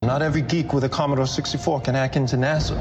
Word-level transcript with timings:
Not 0.00 0.22
every 0.22 0.42
geek 0.42 0.72
with 0.72 0.84
a 0.84 0.88
Commodore 0.88 1.26
64 1.26 1.82
can 1.82 1.94
hack 1.96 2.14
into 2.14 2.36
NASA. 2.36 2.76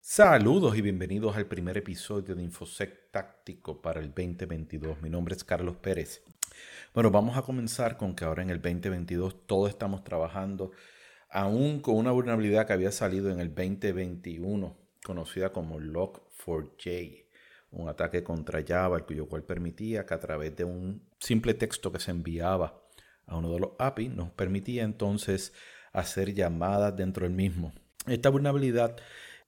Saludos 0.00 0.76
y 0.76 0.82
bienvenidos 0.82 1.36
al 1.36 1.46
primer 1.46 1.78
episodio 1.78 2.36
de 2.36 2.42
Infosec 2.44 3.10
Táctico 3.10 3.82
para 3.82 3.98
el 3.98 4.14
2022. 4.14 5.02
Mi 5.02 5.10
nombre 5.10 5.34
es 5.34 5.42
Carlos 5.42 5.76
Pérez. 5.78 6.22
Bueno, 6.94 7.10
vamos 7.10 7.36
a 7.36 7.42
comenzar 7.42 7.96
con 7.96 8.14
que 8.14 8.24
ahora 8.24 8.44
en 8.44 8.50
el 8.50 8.62
2022 8.62 9.46
todos 9.46 9.68
estamos 9.68 10.04
trabajando 10.04 10.70
aún 11.28 11.80
con 11.80 11.96
una 11.96 12.12
vulnerabilidad 12.12 12.68
que 12.68 12.72
había 12.74 12.92
salido 12.92 13.30
en 13.30 13.40
el 13.40 13.48
2021, 13.48 14.76
conocida 15.02 15.52
como 15.52 15.80
Log4j, 16.46 17.24
un 17.72 17.88
ataque 17.88 18.22
contra 18.22 18.62
Java, 18.66 18.96
el 18.98 19.04
cuyo 19.04 19.28
cual 19.28 19.44
permitía 19.44 20.04
que 20.06 20.14
a 20.14 20.20
través 20.20 20.54
de 20.56 20.64
un 20.64 21.02
simple 21.18 21.54
texto 21.54 21.90
que 21.92 22.00
se 22.00 22.10
enviaba 22.10 22.82
a 23.26 23.36
uno 23.36 23.50
de 23.52 23.60
los 23.60 23.70
API 23.78 24.08
nos 24.08 24.30
permitía 24.30 24.82
entonces 24.82 25.52
hacer 25.92 26.34
llamadas 26.34 26.96
dentro 26.96 27.24
del 27.24 27.34
mismo. 27.34 27.72
Esta 28.06 28.30
vulnerabilidad 28.30 28.96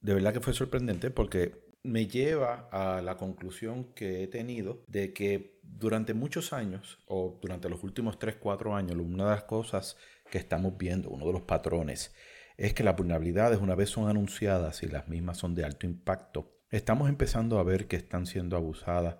de 0.01 0.15
verdad 0.15 0.32
que 0.32 0.41
fue 0.41 0.52
sorprendente 0.52 1.10
porque 1.10 1.65
me 1.82 2.06
lleva 2.06 2.68
a 2.73 3.02
la 3.02 3.16
conclusión 3.16 3.92
que 3.95 4.23
he 4.23 4.26
tenido 4.26 4.82
de 4.87 5.12
que 5.12 5.59
durante 5.62 6.15
muchos 6.15 6.52
años 6.52 6.98
o 7.06 7.38
durante 7.40 7.68
los 7.68 7.82
últimos 7.82 8.18
3, 8.18 8.37
4 8.37 8.74
años, 8.74 8.96
una 8.96 9.24
de 9.24 9.30
las 9.30 9.45
cosas 9.45 9.96
que 10.30 10.38
estamos 10.38 10.76
viendo, 10.79 11.10
uno 11.10 11.26
de 11.26 11.32
los 11.32 11.42
patrones, 11.42 12.15
es 12.56 12.73
que 12.73 12.84
las 12.84 12.96
vulnerabilidades 12.96 13.60
una 13.60 13.74
vez 13.74 13.90
son 13.90 14.09
anunciadas 14.09 14.82
y 14.82 14.88
las 14.88 15.09
mismas 15.09 15.38
son 15.38 15.54
de 15.54 15.65
alto 15.65 15.87
impacto, 15.87 16.53
estamos 16.70 17.09
empezando 17.09 17.59
a 17.59 17.64
ver 17.64 17.86
que 17.86 17.96
están 17.96 18.27
siendo 18.27 18.56
abusadas 18.56 19.16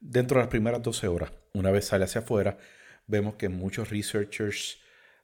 dentro 0.00 0.38
de 0.38 0.44
las 0.44 0.50
primeras 0.50 0.82
12 0.82 1.08
horas. 1.08 1.32
Una 1.52 1.70
vez 1.70 1.86
sale 1.86 2.04
hacia 2.04 2.20
afuera, 2.22 2.58
vemos 3.06 3.36
que 3.36 3.48
muchos 3.48 3.90
researchers 3.90 4.78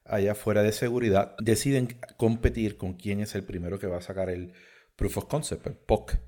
allá 0.05 0.33
afuera 0.33 0.63
de 0.63 0.71
seguridad 0.71 1.35
deciden 1.39 1.87
competir 2.17 2.77
con 2.77 2.93
quién 2.93 3.21
es 3.21 3.35
el 3.35 3.43
primero 3.43 3.79
que 3.79 3.87
va 3.87 3.97
a 3.97 4.01
sacar 4.01 4.29
el 4.29 4.53
Proof 4.95 5.17
of 5.17 5.25
Concept, 5.25 5.67
el 5.67 5.75
POC. 5.75 6.19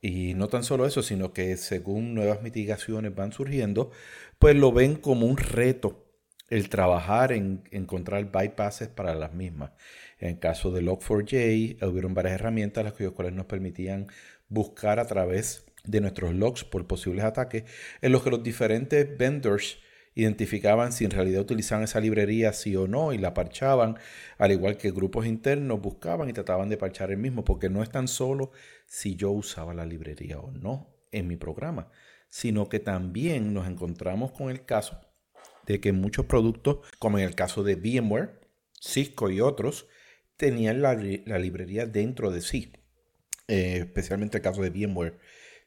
Y 0.00 0.34
no 0.34 0.48
tan 0.48 0.64
solo 0.64 0.84
eso, 0.84 1.02
sino 1.02 1.32
que 1.32 1.56
según 1.56 2.14
nuevas 2.14 2.42
mitigaciones 2.42 3.14
van 3.14 3.32
surgiendo, 3.32 3.92
pues 4.38 4.56
lo 4.56 4.72
ven 4.72 4.96
como 4.96 5.26
un 5.26 5.36
reto 5.36 6.08
el 6.50 6.68
trabajar 6.68 7.32
en 7.32 7.62
encontrar 7.70 8.30
bypasses 8.30 8.88
para 8.88 9.14
las 9.14 9.32
mismas. 9.32 9.70
En 10.18 10.36
caso 10.36 10.70
de 10.70 10.82
Log4j, 10.82 11.82
hubieron 11.88 12.14
varias 12.14 12.34
herramientas 12.34 12.84
las 12.84 12.92
cuales 13.12 13.32
nos 13.32 13.46
permitían 13.46 14.08
buscar 14.52 15.00
a 15.00 15.06
través 15.06 15.64
de 15.84 16.00
nuestros 16.00 16.34
logs 16.34 16.64
por 16.64 16.86
posibles 16.86 17.24
ataques, 17.24 17.64
en 18.00 18.12
los 18.12 18.22
que 18.22 18.30
los 18.30 18.42
diferentes 18.42 19.16
vendors 19.18 19.78
identificaban 20.14 20.92
si 20.92 21.04
en 21.04 21.10
realidad 21.10 21.40
utilizaban 21.40 21.84
esa 21.84 21.98
librería 21.98 22.52
sí 22.52 22.76
o 22.76 22.86
no 22.86 23.12
y 23.12 23.18
la 23.18 23.32
parchaban, 23.32 23.96
al 24.38 24.52
igual 24.52 24.76
que 24.76 24.90
grupos 24.90 25.26
internos 25.26 25.80
buscaban 25.80 26.28
y 26.28 26.34
trataban 26.34 26.68
de 26.68 26.76
parchar 26.76 27.10
el 27.10 27.16
mismo, 27.16 27.44
porque 27.44 27.70
no 27.70 27.82
es 27.82 27.90
tan 27.90 28.08
solo 28.08 28.52
si 28.86 29.16
yo 29.16 29.30
usaba 29.30 29.72
la 29.74 29.86
librería 29.86 30.38
o 30.38 30.50
no 30.52 30.94
en 31.10 31.26
mi 31.28 31.36
programa, 31.36 31.90
sino 32.28 32.68
que 32.68 32.78
también 32.78 33.54
nos 33.54 33.66
encontramos 33.66 34.32
con 34.32 34.50
el 34.50 34.64
caso 34.64 35.00
de 35.66 35.80
que 35.80 35.92
muchos 35.92 36.26
productos, 36.26 36.78
como 36.98 37.18
en 37.18 37.24
el 37.24 37.34
caso 37.34 37.62
de 37.62 37.76
VMware, 37.76 38.40
Cisco 38.80 39.30
y 39.30 39.40
otros, 39.40 39.86
tenían 40.36 40.82
la, 40.82 40.94
la 40.94 41.38
librería 41.38 41.86
dentro 41.86 42.30
de 42.30 42.40
sí, 42.40 42.72
eh, 43.48 43.78
especialmente 43.78 44.38
el 44.38 44.42
caso 44.42 44.62
de 44.62 44.70
VMware, 44.70 45.18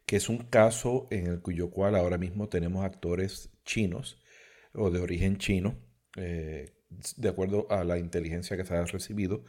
que 0.06 0.18
es 0.18 0.30
un 0.30 0.40
caso 0.40 1.08
en 1.12 1.28
el 1.28 1.42
cuyo 1.42 1.72
cual 1.72 1.96
ahora 1.96 2.18
mismo 2.18 2.50
tenemos 2.50 2.86
actores 2.86 3.50
chinos 3.64 4.22
o 4.74 4.92
de 4.92 5.00
origen 5.00 5.38
chino, 5.38 5.78
eh, 6.18 6.72
de 7.18 7.30
acuerdo 7.30 7.68
a 7.70 7.84
la 7.84 7.98
inteligencia 7.98 8.56
que 8.58 8.66
se 8.66 8.76
ha 8.76 8.86
recibido 8.86 9.44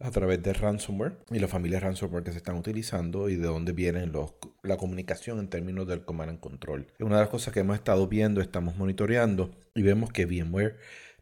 a 0.00 0.10
través 0.10 0.42
de 0.42 0.54
ransomware 0.54 1.18
y 1.30 1.38
la 1.38 1.48
familia 1.48 1.78
ransomware 1.78 2.24
que 2.24 2.32
se 2.32 2.38
están 2.38 2.56
utilizando 2.56 3.28
y 3.28 3.36
de 3.36 3.46
dónde 3.46 3.72
viene 3.72 4.10
la 4.62 4.76
comunicación 4.78 5.38
en 5.38 5.48
términos 5.48 5.86
del 5.86 6.04
command 6.04 6.30
and 6.30 6.40
control. 6.40 6.86
Una 7.00 7.16
de 7.16 7.22
las 7.22 7.30
cosas 7.30 7.52
que 7.52 7.60
hemos 7.60 7.76
estado 7.76 8.08
viendo, 8.08 8.40
estamos 8.40 8.76
monitoreando 8.76 9.54
y 9.74 9.82
vemos 9.82 10.10
que 10.10 10.24
VMware, 10.24 10.78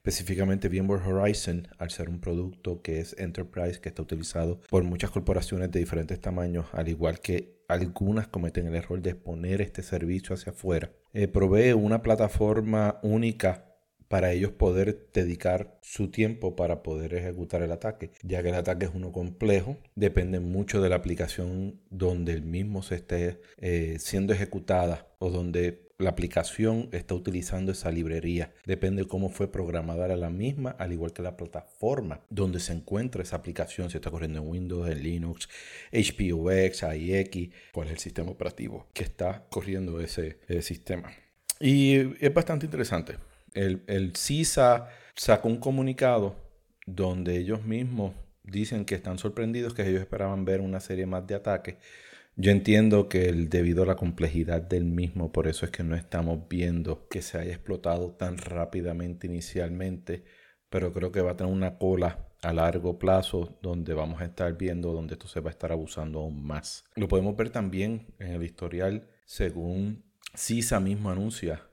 específicamente 0.09 0.69
VMware 0.69 1.07
Horizon, 1.07 1.69
al 1.79 1.91
ser 1.91 2.09
un 2.09 2.19
producto 2.19 2.81
que 2.81 3.01
es 3.01 3.15
enterprise, 3.19 3.81
que 3.81 3.91
está 3.91 4.03
utilizado 4.03 4.61
por 4.71 4.83
muchas 4.83 5.11
corporaciones 5.11 5.71
de 5.71 5.81
diferentes 5.81 6.19
tamaños, 6.21 6.67
al 6.73 6.89
igual 6.89 7.21
que 7.21 7.59
algunas 7.69 8.27
cometen 8.29 8.67
el 8.67 8.75
error 8.75 9.03
de 9.03 9.11
exponer 9.11 9.61
este 9.61 9.83
servicio 9.83 10.35
hacia 10.35 10.53
afuera, 10.53 10.91
eh, 11.13 11.29
provee 11.29 11.73
una 11.73 12.03
plataforma 12.03 12.99
única 13.03 13.67
para 14.09 14.33
ellos 14.33 14.53
poder 14.53 15.11
dedicar 15.13 15.79
su 15.83 16.11
tiempo 16.11 16.57
para 16.57 16.83
poder 16.83 17.13
ejecutar 17.13 17.63
el 17.63 17.73
ataque, 17.73 18.11
ya 18.23 18.43
que 18.43 18.49
el 18.49 18.55
ataque 18.55 18.87
es 18.87 18.93
uno 18.95 19.13
complejo, 19.13 19.77
depende 19.95 20.41
mucho 20.41 20.81
de 20.81 20.89
la 20.89 20.97
aplicación 20.97 21.83
donde 21.91 22.33
el 22.33 22.43
mismo 22.43 22.83
se 22.83 22.95
esté 22.95 23.41
eh, 23.59 23.97
siendo 23.99 24.33
ejecutada 24.33 25.09
o 25.19 25.29
donde 25.29 25.88
la 25.99 26.11
aplicación 26.11 26.89
está 26.93 27.15
utilizando 27.15 27.73
esa 27.73 27.91
librería. 27.91 28.53
Depende 28.65 29.03
de 29.03 29.09
cómo 29.09 29.29
fue 29.29 29.51
programada 29.51 30.09
la 30.17 30.31
misma, 30.31 30.71
al 30.79 30.93
igual 30.93 31.13
que 31.13 31.23
la 31.23 31.37
plataforma 31.37 32.21
donde 32.31 32.61
se 32.61 32.73
encuentra 32.73 33.23
esa 33.23 33.37
aplicación, 33.37 33.91
si 33.91 33.97
está 33.97 34.11
corriendo 34.11 34.39
en 34.39 34.49
Windows, 34.49 34.89
en 34.89 35.03
Linux, 35.03 35.49
HPUX, 35.93 36.85
AIX, 36.85 37.55
cuál 37.73 37.89
es 37.89 37.95
el 37.95 37.99
sistema 37.99 38.31
operativo 38.31 38.87
que 38.93 39.05
está 39.05 39.45
corriendo 39.51 40.01
ese, 40.01 40.39
ese 40.49 40.63
sistema. 40.63 41.11
Y 41.61 41.97
es 42.25 42.33
bastante 42.33 42.67
interesante 42.67 43.17
el, 43.55 44.13
CISA 44.17 44.89
sacó 45.15 45.49
un 45.49 45.59
comunicado 45.59 46.37
donde 46.87 47.37
ellos 47.37 47.65
mismos 47.65 48.15
dicen 48.43 48.85
que 48.85 48.95
están 48.95 49.19
sorprendidos, 49.19 49.75
que 49.75 49.87
ellos 49.87 50.01
esperaban 50.01 50.45
ver 50.45 50.61
una 50.61 50.81
serie 50.81 51.07
más 51.07 51.27
de 51.27 51.35
ataques. 51.35 51.77
Yo 52.41 52.53
entiendo 52.53 53.09
que 53.09 53.33
debido 53.33 53.83
a 53.83 53.87
la 53.87 53.97
complejidad 53.97 54.63
del 54.63 54.85
mismo, 54.85 55.33
por 55.33 55.49
eso 55.49 55.67
es 55.67 55.73
que 55.73 55.83
no 55.83 55.97
estamos 55.97 56.49
viendo 56.49 57.09
que 57.09 57.21
se 57.21 57.37
haya 57.37 57.51
explotado 57.51 58.13
tan 58.13 58.39
rápidamente 58.39 59.27
inicialmente, 59.27 60.23
pero 60.71 60.93
creo 60.93 61.11
que 61.11 61.21
va 61.21 61.33
a 61.33 61.37
tener 61.37 61.53
una 61.53 61.79
cola 61.79 62.29
a 62.43 62.53
largo 62.53 62.97
plazo 62.97 63.59
donde 63.61 63.93
vamos 63.93 64.21
a 64.21 64.27
estar 64.27 64.57
viendo 64.57 64.93
donde 64.93 65.15
esto 65.15 65.27
se 65.27 65.41
va 65.41 65.51
a 65.51 65.53
estar 65.53 65.73
abusando 65.73 66.21
aún 66.21 66.47
más. 66.47 66.85
Lo 66.95 67.09
podemos 67.09 67.37
ver 67.37 67.51
también 67.51 68.15
en 68.21 68.29
el 68.29 68.45
historial 68.45 69.09
según 69.25 70.05
CISA 70.33 70.79
mismo 70.79 71.11
anuncia 71.11 71.69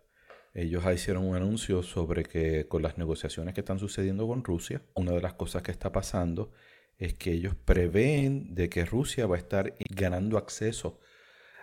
ellos 0.55 0.85
hicieron 0.93 1.25
un 1.25 1.35
anuncio 1.35 1.83
sobre 1.83 2.23
que 2.23 2.65
con 2.69 2.81
las 2.81 2.97
negociaciones 2.97 3.53
que 3.53 3.59
están 3.59 3.77
sucediendo 3.77 4.25
con 4.25 4.41
Rusia, 4.41 4.81
una 4.93 5.11
de 5.11 5.19
las 5.21 5.33
cosas 5.33 5.61
que 5.61 5.71
está 5.71 5.91
pasando 5.91 6.53
es 6.97 7.13
que 7.13 7.31
ellos 7.31 7.55
prevén 7.55 8.55
de 8.55 8.69
que 8.69 8.85
Rusia 8.85 9.27
va 9.27 9.35
a 9.35 9.39
estar 9.39 9.73
ganando 9.89 10.37
acceso 10.37 10.99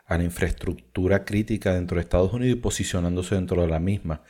a 0.04 0.18
la 0.18 0.24
infraestructura 0.24 1.24
crítica 1.24 1.74
dentro 1.74 1.96
de 1.96 2.02
Estados 2.02 2.32
Unidos 2.32 2.58
y 2.58 2.60
posicionándose 2.60 3.34
dentro 3.34 3.62
de 3.62 3.68
la 3.68 3.78
misma, 3.78 4.22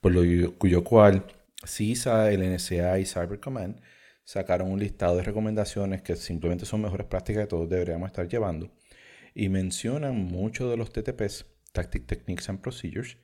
por 0.00 0.12
lo 0.12 0.52
cuyo 0.58 0.84
cual 0.84 1.24
CISA, 1.66 2.30
el 2.30 2.54
NSA 2.54 2.98
y 2.98 3.06
Cyber 3.06 3.40
Command 3.40 3.80
sacaron 4.24 4.70
un 4.70 4.80
listado 4.80 5.16
de 5.16 5.22
recomendaciones 5.22 6.02
que 6.02 6.16
simplemente 6.16 6.64
son 6.64 6.82
mejores 6.82 7.06
prácticas 7.06 7.44
que 7.44 7.48
todos 7.48 7.68
deberíamos 7.68 8.08
estar 8.08 8.28
llevando 8.28 8.70
y 9.34 9.48
mencionan 9.48 10.16
muchos 10.16 10.70
de 10.70 10.76
los 10.76 10.92
TTPs, 10.92 11.46
Tactic 11.72 12.06
Techniques 12.06 12.48
and 12.48 12.60
Procedures, 12.60 13.16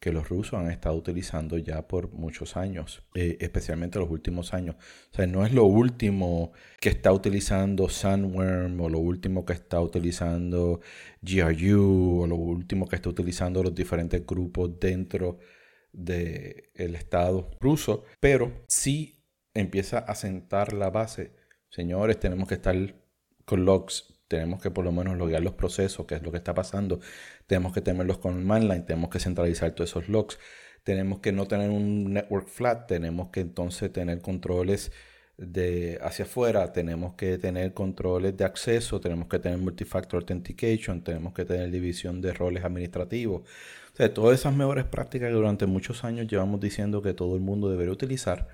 que 0.00 0.12
los 0.12 0.28
rusos 0.28 0.54
han 0.60 0.70
estado 0.70 0.96
utilizando 0.96 1.58
ya 1.58 1.88
por 1.88 2.12
muchos 2.12 2.56
años, 2.56 3.02
eh, 3.14 3.36
especialmente 3.40 3.98
los 3.98 4.10
últimos 4.10 4.54
años. 4.54 4.76
O 5.12 5.16
sea, 5.16 5.26
no 5.26 5.44
es 5.44 5.52
lo 5.52 5.64
último 5.64 6.52
que 6.80 6.88
está 6.90 7.12
utilizando 7.12 7.88
Sunworm 7.88 8.80
o 8.80 8.88
lo 8.88 9.00
último 9.00 9.44
que 9.44 9.54
está 9.54 9.80
utilizando 9.80 10.80
GRU 11.22 12.22
o 12.22 12.26
lo 12.26 12.36
último 12.36 12.86
que 12.86 12.96
está 12.96 13.08
utilizando 13.08 13.62
los 13.62 13.74
diferentes 13.74 14.24
grupos 14.24 14.78
dentro 14.78 15.38
del 15.92 16.94
Estado 16.94 17.50
ruso, 17.60 18.04
pero 18.20 18.64
sí 18.68 19.24
empieza 19.54 19.98
a 19.98 20.14
sentar 20.14 20.72
la 20.72 20.90
base. 20.90 21.34
Señores, 21.70 22.20
tenemos 22.20 22.48
que 22.48 22.54
estar 22.54 22.76
con 23.44 23.64
logs 23.64 24.17
tenemos 24.28 24.62
que 24.62 24.70
por 24.70 24.84
lo 24.84 24.92
menos 24.92 25.16
loguear 25.16 25.42
los 25.42 25.54
procesos, 25.54 26.06
qué 26.06 26.14
es 26.16 26.22
lo 26.22 26.30
que 26.30 26.38
está 26.38 26.54
pasando. 26.54 27.00
Tenemos 27.46 27.72
que 27.72 27.80
tenerlos 27.80 28.18
con 28.18 28.44
Manline, 28.44 28.82
tenemos 28.82 29.10
que 29.10 29.18
centralizar 29.18 29.72
todos 29.72 29.90
esos 29.90 30.08
logs. 30.08 30.38
Tenemos 30.84 31.20
que 31.20 31.32
no 31.32 31.46
tener 31.46 31.70
un 31.70 32.12
network 32.14 32.48
flat, 32.48 32.86
tenemos 32.86 33.28
que 33.30 33.40
entonces 33.40 33.92
tener 33.92 34.20
controles 34.20 34.92
de 35.38 35.98
hacia 36.02 36.24
afuera, 36.24 36.72
tenemos 36.72 37.14
que 37.14 37.38
tener 37.38 37.72
controles 37.72 38.36
de 38.36 38.44
acceso, 38.44 39.00
tenemos 39.00 39.28
que 39.28 39.38
tener 39.38 39.58
multifactor 39.58 40.20
authentication, 40.20 41.02
tenemos 41.02 41.32
que 41.32 41.44
tener 41.44 41.70
división 41.70 42.20
de 42.20 42.32
roles 42.32 42.64
administrativos. 42.64 43.42
O 43.92 43.96
sea, 43.96 44.12
todas 44.12 44.40
esas 44.40 44.54
mejores 44.54 44.84
prácticas 44.84 45.28
que 45.28 45.34
durante 45.34 45.66
muchos 45.66 46.04
años 46.04 46.26
llevamos 46.26 46.60
diciendo 46.60 47.02
que 47.02 47.14
todo 47.14 47.34
el 47.36 47.40
mundo 47.40 47.70
debería 47.70 47.92
utilizar, 47.92 48.48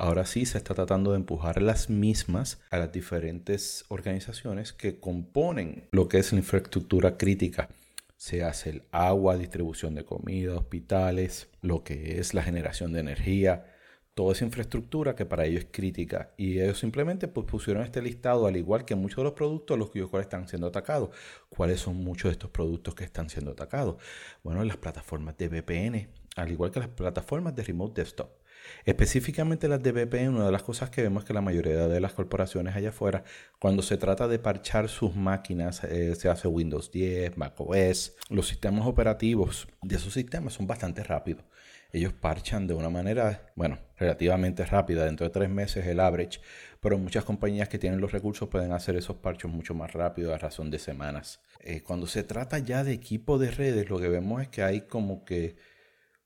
Ahora 0.00 0.24
sí 0.24 0.46
se 0.46 0.56
está 0.56 0.72
tratando 0.72 1.10
de 1.10 1.18
empujar 1.18 1.60
las 1.60 1.90
mismas 1.90 2.58
a 2.70 2.78
las 2.78 2.90
diferentes 2.90 3.84
organizaciones 3.88 4.72
que 4.72 4.98
componen 4.98 5.88
lo 5.92 6.08
que 6.08 6.16
es 6.16 6.32
la 6.32 6.38
infraestructura 6.38 7.18
crítica. 7.18 7.68
Se 8.16 8.42
hace 8.42 8.70
el 8.70 8.82
agua, 8.92 9.36
distribución 9.36 9.94
de 9.94 10.06
comida, 10.06 10.56
hospitales, 10.56 11.50
lo 11.60 11.84
que 11.84 12.18
es 12.18 12.32
la 12.32 12.42
generación 12.42 12.94
de 12.94 13.00
energía, 13.00 13.66
toda 14.14 14.32
esa 14.32 14.46
infraestructura 14.46 15.14
que 15.14 15.26
para 15.26 15.44
ellos 15.44 15.64
es 15.64 15.68
crítica. 15.70 16.30
Y 16.38 16.60
ellos 16.60 16.78
simplemente 16.78 17.28
pues, 17.28 17.46
pusieron 17.46 17.82
este 17.82 18.00
listado, 18.00 18.46
al 18.46 18.56
igual 18.56 18.86
que 18.86 18.94
muchos 18.94 19.18
de 19.18 19.24
los 19.24 19.34
productos 19.34 19.78
los 19.78 19.90
cuales 19.90 20.24
están 20.24 20.48
siendo 20.48 20.68
atacados. 20.68 21.10
¿Cuáles 21.50 21.78
son 21.78 21.96
muchos 21.96 22.30
de 22.30 22.32
estos 22.32 22.50
productos 22.50 22.94
que 22.94 23.04
están 23.04 23.28
siendo 23.28 23.50
atacados? 23.50 23.96
Bueno, 24.42 24.64
las 24.64 24.78
plataformas 24.78 25.36
de 25.36 25.48
VPN, 25.50 26.08
al 26.36 26.50
igual 26.50 26.70
que 26.70 26.80
las 26.80 26.88
plataformas 26.88 27.54
de 27.54 27.64
Remote 27.64 28.00
Desktop. 28.00 28.39
Específicamente 28.84 29.68
las 29.68 29.82
de 29.82 29.92
VPN, 29.92 30.34
una 30.36 30.46
de 30.46 30.52
las 30.52 30.62
cosas 30.62 30.90
que 30.90 31.02
vemos 31.02 31.22
es 31.22 31.26
que 31.28 31.34
la 31.34 31.40
mayoría 31.40 31.88
de 31.88 32.00
las 32.00 32.12
corporaciones 32.12 32.74
allá 32.74 32.90
afuera, 32.90 33.24
cuando 33.58 33.82
se 33.82 33.96
trata 33.96 34.28
de 34.28 34.38
parchar 34.38 34.88
sus 34.88 35.14
máquinas, 35.16 35.84
eh, 35.84 36.14
se 36.14 36.28
hace 36.28 36.48
Windows 36.48 36.90
10, 36.90 37.36
macOS, 37.36 38.16
los 38.28 38.48
sistemas 38.48 38.86
operativos 38.86 39.68
de 39.82 39.96
esos 39.96 40.12
sistemas 40.12 40.54
son 40.54 40.66
bastante 40.66 41.02
rápidos. 41.02 41.44
Ellos 41.92 42.12
parchan 42.12 42.66
de 42.68 42.74
una 42.74 42.88
manera, 42.88 43.52
bueno, 43.56 43.78
relativamente 43.98 44.64
rápida, 44.64 45.04
dentro 45.04 45.26
de 45.26 45.30
tres 45.30 45.50
meses 45.50 45.86
el 45.86 45.98
average, 45.98 46.40
pero 46.80 46.98
muchas 46.98 47.24
compañías 47.24 47.68
que 47.68 47.80
tienen 47.80 48.00
los 48.00 48.12
recursos 48.12 48.48
pueden 48.48 48.72
hacer 48.72 48.96
esos 48.96 49.16
parchos 49.16 49.50
mucho 49.50 49.74
más 49.74 49.92
rápido 49.92 50.32
a 50.32 50.38
razón 50.38 50.70
de 50.70 50.78
semanas. 50.78 51.40
Eh, 51.60 51.82
cuando 51.82 52.06
se 52.06 52.22
trata 52.22 52.58
ya 52.58 52.84
de 52.84 52.92
equipo 52.92 53.38
de 53.38 53.50
redes, 53.50 53.90
lo 53.90 53.98
que 53.98 54.08
vemos 54.08 54.40
es 54.40 54.48
que 54.48 54.62
hay 54.62 54.82
como 54.82 55.24
que 55.24 55.56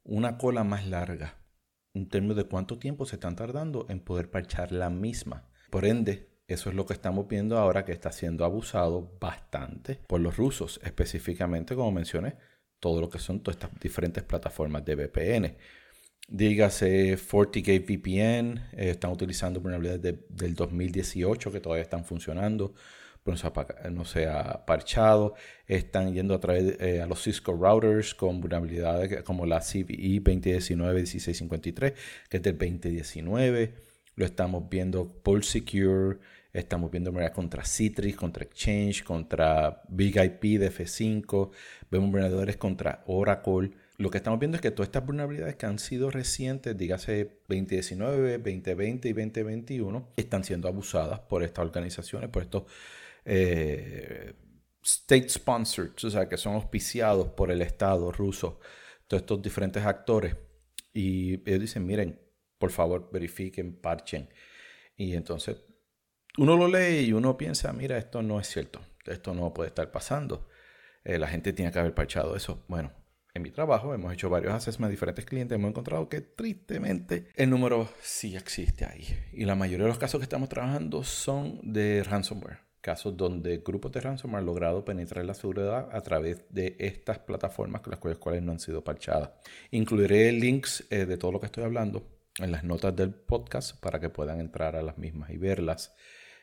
una 0.05 0.37
cola 0.37 0.65
más 0.65 0.87
larga 0.87 1.44
en 1.95 2.09
términos 2.09 2.37
de 2.37 2.45
cuánto 2.45 2.79
tiempo 2.79 3.07
se 3.07 3.17
están 3.17 3.37
tardando 3.37 3.87
en 3.89 4.01
poder 4.01 4.31
parchar 4.31 4.73
la 4.73 4.91
misma. 4.91 5.49
Por 5.71 5.85
ende, 5.85 6.29
eso 6.47 6.69
es 6.69 6.77
lo 6.77 6.85
que 6.85 6.93
estamos 6.93 7.27
viendo 7.27 7.57
ahora 7.57 7.85
que 7.85 7.93
está 7.93 8.13
siendo 8.13 8.45
abusado 8.45 9.17
bastante 9.21 10.01
por 10.07 10.21
los 10.21 10.37
rusos, 10.37 10.81
específicamente, 10.85 11.75
como 11.75 11.93
mencioné, 11.93 12.37
todo 12.81 13.01
lo 13.01 13.09
que 13.09 13.19
son 13.19 13.41
todas 13.43 13.57
estas 13.57 13.81
diferentes 13.81 14.23
plataformas 14.25 14.85
de 14.85 14.95
VPN. 14.97 15.57
Dígase 16.29 17.17
FortiGate 17.17 17.81
VPN, 17.81 18.59
eh, 18.73 18.91
están 18.91 19.13
utilizando 19.13 19.61
vulnerabilidades 19.61 20.27
del 20.29 20.55
2018 20.55 21.53
que 21.53 21.61
todavía 21.61 21.83
están 21.83 22.05
funcionando 22.05 22.75
no 23.25 24.05
se 24.05 24.27
ha 24.27 24.67
parchado. 24.67 25.35
Están 25.67 26.13
yendo 26.13 26.35
a 26.35 26.41
través 26.41 26.79
eh, 26.81 27.01
a 27.01 27.07
los 27.07 27.23
Cisco 27.23 27.53
routers 27.53 28.15
con 28.15 28.41
vulnerabilidades 28.41 29.23
como 29.23 29.47
la 29.47 29.61
CVE 29.61 30.23
2019-1653, 30.23 31.95
que 32.29 32.37
es 32.37 32.43
del 32.43 32.59
2019. 32.59 33.73
Lo 34.17 34.25
estamos 34.27 34.69
viendo 34.69 35.09
Pulse 35.09 35.61
Secure, 35.61 36.19
estamos 36.53 36.91
viendo 36.91 37.13
contra 37.33 37.65
Citrix, 37.65 38.17
contra 38.17 38.45
Exchange, 38.45 39.03
contra 39.03 39.83
Big 39.89 40.17
IP 40.17 40.61
de 40.61 40.71
F5. 40.71 41.51
Vemos 41.91 42.11
vulnerabilidades 42.11 42.59
contra 42.59 43.03
Oracle. 43.07 43.71
Lo 43.97 44.11
que 44.11 44.19
estamos 44.19 44.39
viendo 44.39 44.57
es 44.57 44.61
que 44.61 44.71
todas 44.71 44.89
estas 44.89 45.07
vulnerabilidades 45.07 45.57
que 45.57 45.67
han 45.67 45.79
sido 45.79 46.11
recientes, 46.11 46.77
dígase 46.77 47.39
2019, 47.49 48.39
2020 48.39 49.09
y 49.09 49.13
2021, 49.13 50.09
están 50.17 50.45
siendo 50.45 50.69
abusadas 50.69 51.21
por 51.21 51.43
estas 51.43 51.65
organizaciones, 51.65 52.29
por 52.29 52.43
estos 52.43 52.65
eh, 53.25 54.35
state 54.85 55.29
sponsored, 55.29 55.93
o 56.05 56.11
sea, 56.11 56.29
que 56.29 56.37
son 56.37 56.55
auspiciados 56.55 57.29
por 57.29 57.51
el 57.51 57.63
Estado 57.63 58.13
ruso, 58.13 58.61
todos 59.07 59.23
estos 59.23 59.43
diferentes 59.43 59.85
actores. 59.85 60.37
Y 60.93 61.49
ellos 61.49 61.61
dicen, 61.61 61.87
miren, 61.87 62.21
por 62.59 62.71
favor, 62.71 63.11
verifiquen, 63.13 63.81
parchen. 63.81 64.29
Y 64.97 65.15
entonces 65.15 65.57
uno 66.39 66.57
lo 66.57 66.69
lee 66.69 67.07
y 67.07 67.13
uno 67.13 67.37
piensa, 67.37 67.73
mira, 67.73 67.97
esto 67.97 68.23
no 68.23 68.39
es 68.39 68.49
cierto, 68.49 68.81
esto 69.07 69.35
no 69.35 69.53
puede 69.53 69.69
estar 69.69 69.91
pasando. 69.91 70.49
Eh, 71.05 71.19
la 71.19 71.29
gente 71.29 71.53
tiene 71.53 71.73
que 71.73 71.79
haber 71.79 71.95
parchado 71.95 72.37
eso. 72.37 72.65
Bueno, 72.69 72.93
en 73.35 73.43
mi 73.43 73.51
trabajo 73.51 73.95
hemos 73.95 74.13
hecho 74.13 74.31
varios 74.31 74.53
assessments 74.53 74.89
a 74.89 74.91
diferentes 74.91 75.25
clientes, 75.25 75.57
hemos 75.57 75.71
encontrado 75.71 76.09
que 76.09 76.21
tristemente 76.21 77.29
el 77.35 77.51
número 77.51 77.89
sí 78.01 78.37
existe 78.37 78.85
ahí. 78.85 79.07
Y 79.33 79.45
la 79.45 79.55
mayoría 79.55 79.85
de 79.85 79.91
los 79.91 79.99
casos 79.99 80.21
que 80.21 80.25
estamos 80.25 80.49
trabajando 80.49 81.03
son 81.05 81.61
de 81.63 82.03
ransomware 82.05 82.65
casos 82.85 83.17
donde 83.17 83.63
grupos 83.65 83.93
de 83.93 84.01
ransomware 84.03 84.41
han 84.41 84.47
logrado 84.47 84.85
penetrar 84.85 85.25
la 85.25 85.33
seguridad 85.33 85.89
a 85.91 86.03
través 86.03 86.45
de 86.51 86.77
estas 86.79 87.19
plataformas 87.19 87.81
las 87.87 87.99
cuales, 87.99 88.43
no 88.43 88.53
han 88.53 88.61
sido 88.61 88.85
parchadas. 88.85 89.31
Incluiré 89.71 90.31
links 90.33 90.85
eh, 90.91 91.07
de 91.07 91.17
todo 91.17 91.33
lo 91.33 91.41
que 91.41 91.47
estoy 91.47 91.65
hablando 91.65 92.07
en 92.39 92.53
las 92.53 92.63
notas 92.63 92.95
del 92.95 93.15
podcast 93.15 93.81
para 93.81 94.01
que 94.01 94.11
puedan 94.11 94.39
entrar 94.39 94.77
a 94.77 94.83
las 94.83 94.99
mismas 94.99 95.31
y 95.31 95.39
verlas 95.39 95.95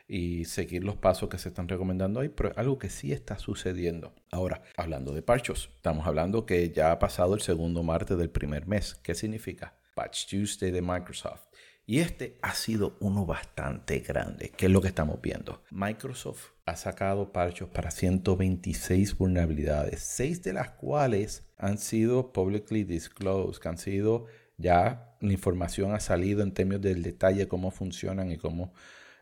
y 0.07 0.45
seguir 0.45 0.83
los 0.83 0.95
pasos 0.95 1.29
que 1.29 1.37
se 1.37 1.49
están 1.49 1.67
recomendando 1.67 2.19
ahí, 2.19 2.29
pero 2.29 2.53
algo 2.55 2.79
que 2.79 2.89
sí 2.89 3.13
está 3.13 3.37
sucediendo. 3.37 4.15
Ahora, 4.31 4.63
hablando 4.77 5.13
de 5.13 5.21
parchos, 5.21 5.69
estamos 5.75 6.07
hablando 6.07 6.47
que 6.47 6.71
ya 6.71 6.91
ha 6.91 6.97
pasado 6.97 7.35
el 7.35 7.41
segundo 7.41 7.83
martes 7.83 8.17
del 8.17 8.31
primer 8.31 8.65
mes. 8.65 8.95
¿Qué 8.95 9.13
significa? 9.13 9.75
Patch 9.93 10.25
Tuesday 10.27 10.71
de 10.71 10.81
Microsoft. 10.81 11.50
Y 11.91 11.99
este 11.99 12.37
ha 12.41 12.55
sido 12.55 12.95
uno 13.01 13.25
bastante 13.25 13.99
grande, 13.99 14.53
que 14.55 14.67
es 14.67 14.71
lo 14.71 14.79
que 14.79 14.87
estamos 14.87 15.19
viendo. 15.21 15.61
Microsoft 15.71 16.51
ha 16.65 16.77
sacado 16.77 17.33
parchos 17.33 17.67
para 17.67 17.91
126 17.91 19.17
vulnerabilidades, 19.17 19.99
6 19.99 20.41
de 20.41 20.53
las 20.53 20.69
cuales 20.69 21.51
han 21.57 21.77
sido 21.77 22.31
publicly 22.31 22.85
disclosed, 22.85 23.61
que 23.61 23.67
han 23.67 23.77
sido 23.77 24.27
ya 24.55 25.17
la 25.19 25.33
información 25.33 25.93
ha 25.93 25.99
salido 25.99 26.43
en 26.43 26.53
términos 26.53 26.81
del 26.81 27.03
detalle 27.03 27.49
cómo 27.49 27.71
funcionan 27.71 28.31
y 28.31 28.37
cómo 28.37 28.71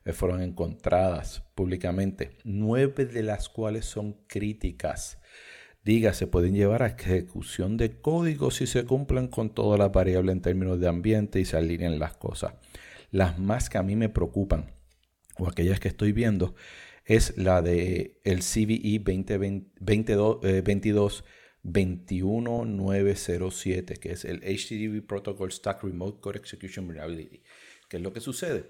eh, 0.06 0.14
fueron 0.14 0.44
encontradas 0.44 1.42
públicamente. 1.56 2.38
9 2.44 3.08
de 3.08 3.24
las 3.24 3.50
cuales 3.50 3.86
son 3.86 4.14
críticas 4.28 5.19
Diga, 5.90 6.14
se 6.14 6.28
pueden 6.28 6.54
llevar 6.54 6.84
a 6.84 6.90
ejecución 6.90 7.76
de 7.76 8.00
código 8.00 8.52
si 8.52 8.68
se 8.68 8.86
cumplen 8.86 9.28
con 9.28 9.56
todas 9.56 9.80
las 9.80 9.92
variables 9.92 10.34
en 10.34 10.44
términos 10.44 10.80
de 10.80 10.88
ambiente 10.88 11.40
y 11.40 11.46
se 11.46 11.58
alinean 11.58 11.98
las 11.98 12.16
cosas. 12.16 12.54
Las 13.10 13.40
más 13.40 13.72
que 13.72 13.80
a 13.80 13.82
mí 13.82 13.96
me 13.96 14.08
preocupan, 14.08 14.72
o 15.40 15.50
aquellas 15.50 15.80
que 15.80 15.88
estoy 15.88 16.12
viendo, 16.12 16.54
es 17.06 17.36
la 17.40 17.64
de 17.64 18.22
el 18.24 18.42
CVE 18.42 19.00
2022, 19.00 21.24
21907, 21.64 23.96
que 23.96 24.12
es 24.12 24.26
el 24.26 24.42
HTTP 24.42 25.04
Protocol 25.08 25.52
Stack 25.52 25.82
Remote 25.82 26.22
Code 26.22 26.38
Execution 26.38 26.86
Vulnerability. 26.86 27.42
¿Qué 27.90 27.98
es 27.98 28.04
lo 28.04 28.14
que 28.14 28.20
sucede? 28.20 28.66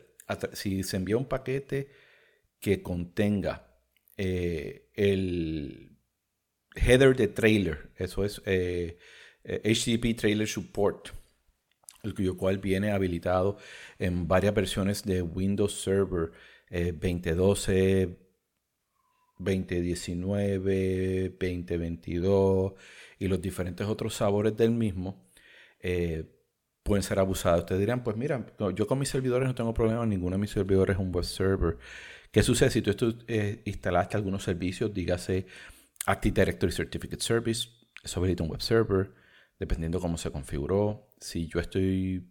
Si 0.54 0.84
se 0.84 0.96
envía 0.96 1.18
un 1.18 1.28
paquete 1.28 1.90
que 2.62 2.82
contenga 2.82 3.76
eh, 4.16 4.88
el 4.94 5.99
header 6.80 7.16
de 7.16 7.28
trailer, 7.28 7.90
eso 7.98 8.24
es 8.24 8.40
HTTP 8.40 8.46
eh, 8.46 8.98
eh, 9.44 10.14
Trailer 10.16 10.48
Support, 10.48 11.10
el 12.04 12.36
cual 12.36 12.60
viene 12.60 12.92
habilitado 12.92 13.58
en 13.98 14.28
varias 14.28 14.54
versiones 14.54 15.04
de 15.04 15.22
Windows 15.22 15.82
Server 15.82 16.32
2012, 16.70 18.18
2019, 19.40 21.30
2022 21.30 22.74
y 23.18 23.28
los 23.28 23.42
diferentes 23.42 23.88
otros 23.88 24.14
sabores 24.16 24.56
del 24.56 24.72
mismo. 24.72 25.28
Eh, 25.80 26.26
pueden 26.84 27.04
ser 27.04 27.20
abusados. 27.20 27.62
Ustedes 27.62 27.80
dirán, 27.80 28.04
pues 28.04 28.18
mira, 28.18 28.46
yo 28.76 28.88
con 28.88 29.00
mis 29.00 29.10
servidores 29.10 29.48
no 29.48 29.56
tengo 29.56 29.74
problema, 29.74 30.06
ninguno 30.06 30.36
de 30.36 30.42
mis 30.42 30.52
servidores 30.52 30.96
es 30.96 31.02
un 31.02 31.12
web 31.12 31.26
server. 31.26 31.78
¿Qué 32.32 32.44
sucede 32.44 32.70
si 32.70 32.82
tú 32.82 33.16
instalaste 33.66 34.18
algunos 34.18 34.44
servicios, 34.44 34.94
dígase 34.94 35.48
Active 36.06 36.34
Directory 36.34 36.72
Certificate 36.72 37.22
Service, 37.22 37.70
eso 38.04 38.20
habilita 38.20 38.44
un 38.44 38.50
web 38.50 38.62
server, 38.62 39.14
dependiendo 39.60 40.00
cómo 40.00 40.18
se 40.18 40.32
configuró. 40.32 41.10
Si 41.20 41.48
yo 41.48 41.60
estoy, 41.60 42.30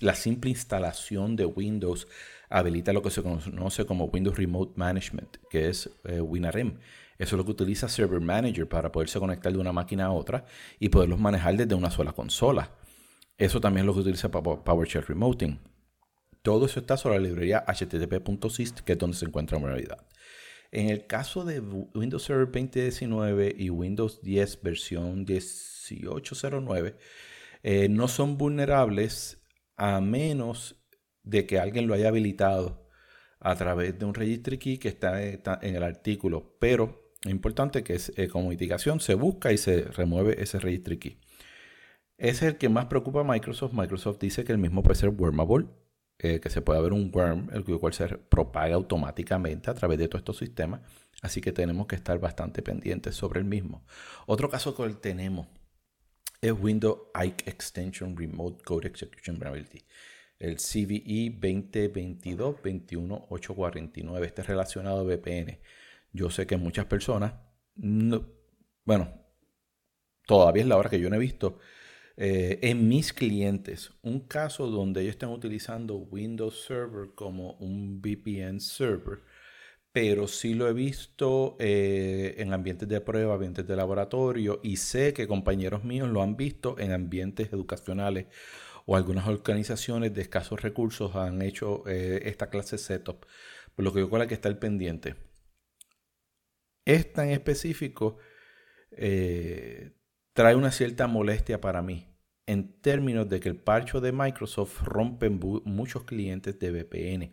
la 0.00 0.14
simple 0.14 0.50
instalación 0.50 1.36
de 1.36 1.44
Windows 1.44 2.08
habilita 2.48 2.92
lo 2.92 3.02
que 3.02 3.10
se 3.10 3.22
conoce 3.22 3.86
como 3.86 4.06
Windows 4.06 4.36
Remote 4.36 4.72
Management, 4.76 5.36
que 5.50 5.68
es 5.68 5.90
eh, 6.04 6.20
WinRM. 6.20 6.78
Eso 7.18 7.36
es 7.36 7.38
lo 7.38 7.44
que 7.44 7.52
utiliza 7.52 7.88
Server 7.88 8.20
Manager 8.20 8.68
para 8.68 8.90
poderse 8.90 9.18
conectar 9.18 9.52
de 9.52 9.58
una 9.58 9.72
máquina 9.72 10.06
a 10.06 10.12
otra 10.12 10.44
y 10.78 10.88
poderlos 10.88 11.20
manejar 11.20 11.56
desde 11.56 11.74
una 11.74 11.90
sola 11.90 12.12
consola. 12.12 12.70
Eso 13.38 13.60
también 13.60 13.84
es 13.84 13.86
lo 13.86 13.94
que 13.94 14.00
utiliza 14.00 14.30
PowerShell 14.30 15.06
Remoting. 15.06 15.60
Todo 16.42 16.66
eso 16.66 16.80
está 16.80 16.96
sobre 16.96 17.20
la 17.20 17.28
librería 17.28 17.64
http.syst, 17.66 18.80
que 18.80 18.92
es 18.92 18.98
donde 18.98 19.16
se 19.16 19.26
encuentra 19.26 19.58
en 19.58 19.64
realidad. 19.64 20.06
En 20.72 20.88
el 20.88 21.06
caso 21.06 21.44
de 21.44 21.60
Windows 21.60 22.24
Server 22.24 22.46
2019 22.46 23.54
y 23.58 23.68
Windows 23.68 24.22
10 24.22 24.62
versión 24.62 25.26
1809, 25.26 26.96
eh, 27.62 27.88
no 27.90 28.08
son 28.08 28.38
vulnerables 28.38 29.44
a 29.76 30.00
menos 30.00 30.82
de 31.22 31.46
que 31.46 31.58
alguien 31.58 31.86
lo 31.86 31.94
haya 31.94 32.08
habilitado 32.08 32.88
a 33.38 33.54
través 33.54 33.98
de 33.98 34.06
un 34.06 34.14
registry 34.14 34.56
key 34.56 34.78
que 34.78 34.88
está, 34.88 35.22
en 35.22 35.76
el 35.76 35.82
artículo. 35.82 36.56
Pero 36.58 37.12
es 37.22 37.30
importante 37.30 37.84
que 37.84 38.00
eh, 38.16 38.28
como 38.28 38.48
mitigación 38.48 39.00
se 39.00 39.14
busca 39.14 39.52
y 39.52 39.58
se 39.58 39.82
remueve 39.82 40.42
ese 40.42 40.58
registry 40.58 40.98
key. 40.98 41.20
Es 42.16 42.40
el 42.40 42.56
que 42.56 42.70
más 42.70 42.86
preocupa 42.86 43.20
a 43.20 43.24
Microsoft. 43.24 43.74
Microsoft 43.74 44.20
dice 44.20 44.44
que 44.44 44.52
el 44.52 44.58
mismo 44.58 44.82
puede 44.82 44.94
ser 44.94 45.10
wormable 45.10 45.66
eh, 46.24 46.38
que 46.38 46.50
se 46.50 46.62
puede 46.62 46.80
ver 46.80 46.92
un 46.92 47.10
worm, 47.12 47.50
el 47.52 47.64
cual 47.64 47.92
se 47.92 48.06
propaga 48.06 48.76
automáticamente 48.76 49.70
a 49.70 49.74
través 49.74 49.98
de 49.98 50.06
todos 50.06 50.20
estos 50.20 50.38
sistemas. 50.38 50.80
Así 51.20 51.40
que 51.40 51.50
tenemos 51.50 51.88
que 51.88 51.96
estar 51.96 52.20
bastante 52.20 52.62
pendientes 52.62 53.16
sobre 53.16 53.40
el 53.40 53.44
mismo. 53.44 53.84
Otro 54.26 54.48
caso 54.48 54.76
que 54.76 54.88
tenemos 54.94 55.48
es 56.40 56.52
Windows 56.52 57.08
Ike 57.14 57.50
Extension 57.50 58.16
Remote 58.16 58.62
Code 58.62 58.86
Execution 58.86 59.36
Vulnerability. 59.36 59.82
El 60.38 60.58
CVE 60.58 61.40
2022-21849. 61.40 64.24
Este 64.24 64.42
es 64.42 64.46
relacionado 64.46 65.00
a 65.00 65.02
VPN. 65.02 65.58
Yo 66.12 66.30
sé 66.30 66.46
que 66.46 66.56
muchas 66.56 66.86
personas, 66.86 67.34
bueno, 67.74 69.12
todavía 70.24 70.62
es 70.62 70.68
la 70.68 70.76
hora 70.76 70.88
que 70.88 71.00
yo 71.00 71.10
no 71.10 71.16
he 71.16 71.18
visto 71.18 71.58
eh, 72.16 72.58
en 72.62 72.88
mis 72.88 73.12
clientes 73.12 73.92
un 74.02 74.20
caso 74.20 74.66
donde 74.66 75.00
ellos 75.00 75.12
están 75.12 75.30
utilizando 75.30 75.96
Windows 75.96 76.64
Server 76.66 77.10
como 77.14 77.52
un 77.54 78.02
VPN 78.02 78.60
server, 78.60 79.20
pero 79.92 80.28
sí 80.28 80.54
lo 80.54 80.68
he 80.68 80.72
visto 80.72 81.56
eh, 81.58 82.34
en 82.38 82.52
ambientes 82.52 82.88
de 82.88 83.00
prueba, 83.00 83.34
ambientes 83.34 83.66
de 83.66 83.76
laboratorio 83.76 84.60
y 84.62 84.76
sé 84.76 85.12
que 85.14 85.26
compañeros 85.26 85.84
míos 85.84 86.08
lo 86.08 86.22
han 86.22 86.36
visto 86.36 86.78
en 86.78 86.92
ambientes 86.92 87.52
educacionales 87.52 88.26
o 88.86 88.96
algunas 88.96 89.26
organizaciones 89.28 90.12
de 90.14 90.22
escasos 90.22 90.60
recursos 90.62 91.14
han 91.16 91.40
hecho 91.42 91.84
eh, 91.86 92.22
esta 92.24 92.50
clase 92.50 92.78
setup, 92.78 93.26
por 93.74 93.84
lo 93.84 93.92
que 93.92 94.00
yo 94.00 94.10
creo 94.10 94.26
que 94.26 94.34
está 94.34 94.48
el 94.48 94.58
pendiente. 94.58 95.14
Esta 96.84 97.24
en 97.24 97.30
específico 97.30 98.18
trae 100.32 100.54
una 100.54 100.70
cierta 100.70 101.06
molestia 101.06 101.60
para 101.60 101.82
mí 101.82 102.12
en 102.46 102.80
términos 102.80 103.28
de 103.28 103.40
que 103.40 103.48
el 103.48 103.56
parcho 103.56 104.00
de 104.00 104.12
Microsoft 104.12 104.82
rompe 104.82 105.30
muchos 105.30 106.04
clientes 106.04 106.58
de 106.58 106.70
VPN. 106.70 107.32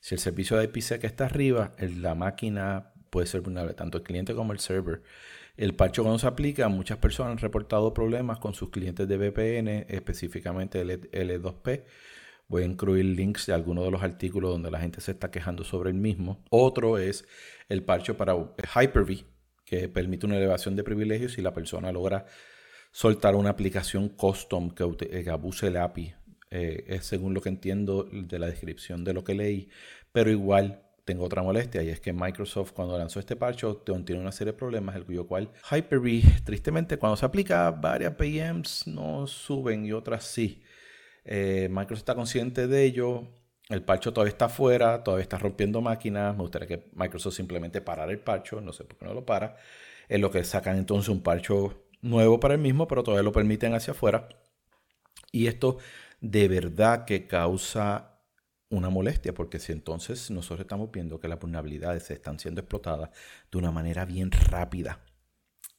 Si 0.00 0.14
el 0.14 0.20
servicio 0.20 0.56
de 0.56 0.64
IPsec 0.64 1.04
está 1.04 1.26
arriba, 1.26 1.74
la 1.78 2.14
máquina 2.14 2.92
puede 3.10 3.26
ser 3.26 3.40
vulnerable, 3.40 3.74
tanto 3.74 3.98
el 3.98 4.04
cliente 4.04 4.34
como 4.34 4.52
el 4.52 4.58
server. 4.58 5.02
El 5.56 5.74
parcho 5.74 6.02
cuando 6.02 6.18
se 6.18 6.26
aplica, 6.26 6.68
muchas 6.68 6.98
personas 6.98 7.32
han 7.32 7.38
reportado 7.38 7.94
problemas 7.94 8.38
con 8.38 8.52
sus 8.52 8.70
clientes 8.70 9.08
de 9.08 9.16
VPN, 9.16 9.86
específicamente 9.88 10.80
el 10.80 11.10
L2P. 11.10 11.84
Voy 12.48 12.62
a 12.62 12.66
incluir 12.66 13.04
links 13.04 13.46
de 13.46 13.54
algunos 13.54 13.84
de 13.84 13.90
los 13.90 14.02
artículos 14.02 14.50
donde 14.50 14.70
la 14.70 14.80
gente 14.80 15.00
se 15.00 15.12
está 15.12 15.30
quejando 15.30 15.64
sobre 15.64 15.90
el 15.90 15.96
mismo. 15.96 16.44
Otro 16.50 16.98
es 16.98 17.24
el 17.68 17.82
parcho 17.82 18.16
para 18.16 18.34
Hyper-V, 18.34 19.24
que 19.66 19.88
permite 19.90 20.24
una 20.24 20.38
elevación 20.38 20.76
de 20.76 20.84
privilegios 20.84 21.32
si 21.32 21.42
la 21.42 21.52
persona 21.52 21.92
logra 21.92 22.24
soltar 22.92 23.34
una 23.34 23.50
aplicación 23.50 24.08
custom 24.08 24.70
que, 24.70 24.84
eh, 25.10 25.28
abuse 25.28 25.66
el 25.66 25.76
API. 25.76 26.14
Eh, 26.50 26.84
es 26.86 27.04
según 27.04 27.34
lo 27.34 27.42
que 27.42 27.50
entiendo 27.50 28.08
de 28.10 28.38
la 28.38 28.46
descripción 28.46 29.04
de 29.04 29.12
lo 29.12 29.24
que 29.24 29.34
leí, 29.34 29.68
pero 30.12 30.30
igual 30.30 30.82
tengo 31.04 31.24
otra 31.24 31.42
molestia 31.42 31.82
y 31.82 31.88
es 31.88 32.00
que 32.00 32.12
Microsoft 32.12 32.72
cuando 32.72 32.96
lanzó 32.96 33.20
este 33.20 33.36
parche 33.36 33.66
tiene 34.04 34.20
una 34.20 34.32
serie 34.32 34.52
de 34.52 34.58
problemas, 34.58 34.96
el 34.96 35.04
cuyo 35.04 35.26
cual 35.26 35.50
Hyper-V, 35.70 36.22
tristemente 36.44 36.96
cuando 36.96 37.16
se 37.16 37.26
aplica 37.26 37.70
varias 37.70 38.14
PMs 38.14 38.86
no 38.86 39.26
suben 39.26 39.84
y 39.84 39.92
otras 39.92 40.24
sí. 40.24 40.62
Eh, 41.24 41.68
Microsoft 41.70 42.02
está 42.02 42.14
consciente 42.14 42.68
de 42.68 42.84
ello, 42.84 43.28
el 43.68 43.82
parcho 43.82 44.12
todavía 44.12 44.30
está 44.30 44.46
afuera, 44.46 45.02
todavía 45.02 45.22
está 45.22 45.38
rompiendo 45.38 45.80
máquinas. 45.80 46.34
Me 46.36 46.42
gustaría 46.42 46.68
que 46.68 46.90
Microsoft 46.94 47.34
simplemente 47.34 47.80
parara 47.80 48.12
el 48.12 48.20
parcho, 48.20 48.60
no 48.60 48.72
sé 48.72 48.84
por 48.84 48.98
qué 48.98 49.04
no 49.06 49.14
lo 49.14 49.26
para. 49.26 49.56
Es 50.08 50.20
lo 50.20 50.30
que 50.30 50.44
sacan 50.44 50.76
entonces 50.78 51.08
un 51.08 51.22
parcho 51.22 51.88
nuevo 52.02 52.38
para 52.40 52.54
el 52.54 52.60
mismo, 52.60 52.86
pero 52.86 53.02
todavía 53.02 53.24
lo 53.24 53.32
permiten 53.32 53.74
hacia 53.74 53.92
afuera. 53.92 54.28
Y 55.32 55.48
esto 55.48 55.78
de 56.20 56.48
verdad 56.48 57.04
que 57.04 57.26
causa 57.26 58.20
una 58.68 58.90
molestia, 58.90 59.34
porque 59.34 59.58
si 59.58 59.72
entonces 59.72 60.30
nosotros 60.30 60.60
estamos 60.60 60.90
viendo 60.90 61.20
que 61.20 61.28
las 61.28 61.38
vulnerabilidades 61.38 62.10
están 62.10 62.38
siendo 62.38 62.60
explotadas 62.60 63.10
de 63.50 63.58
una 63.58 63.70
manera 63.70 64.04
bien 64.04 64.30
rápida 64.30 65.00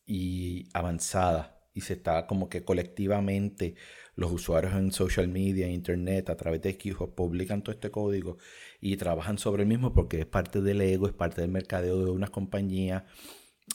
y 0.06 0.70
avanzada, 0.74 1.56
y 1.77 1.81
se 1.81 1.93
está 1.93 2.25
como 2.25 2.50
que 2.50 2.63
colectivamente 2.63 3.75
los 4.15 4.31
usuarios 4.31 4.74
en 4.74 4.91
social 4.91 5.27
media, 5.27 5.69
internet, 5.69 6.27
a 6.31 6.36
través 6.36 6.60
de 6.63 6.74
GitHub, 6.74 7.13
publican 7.13 7.62
todo 7.62 7.72
este 7.72 7.91
código 7.91 8.39
y 8.81 8.98
trabajan 8.98 9.38
sobre 9.38 9.62
el 9.62 9.69
mismo 9.69 9.93
porque 9.93 10.22
es 10.22 10.25
parte 10.25 10.60
del 10.62 10.81
ego, 10.81 11.05
es 11.05 11.13
parte 11.13 11.41
del 11.41 11.51
mercadeo 11.51 12.03
de 12.03 12.10
una 12.10 12.29
compañía 12.29 13.05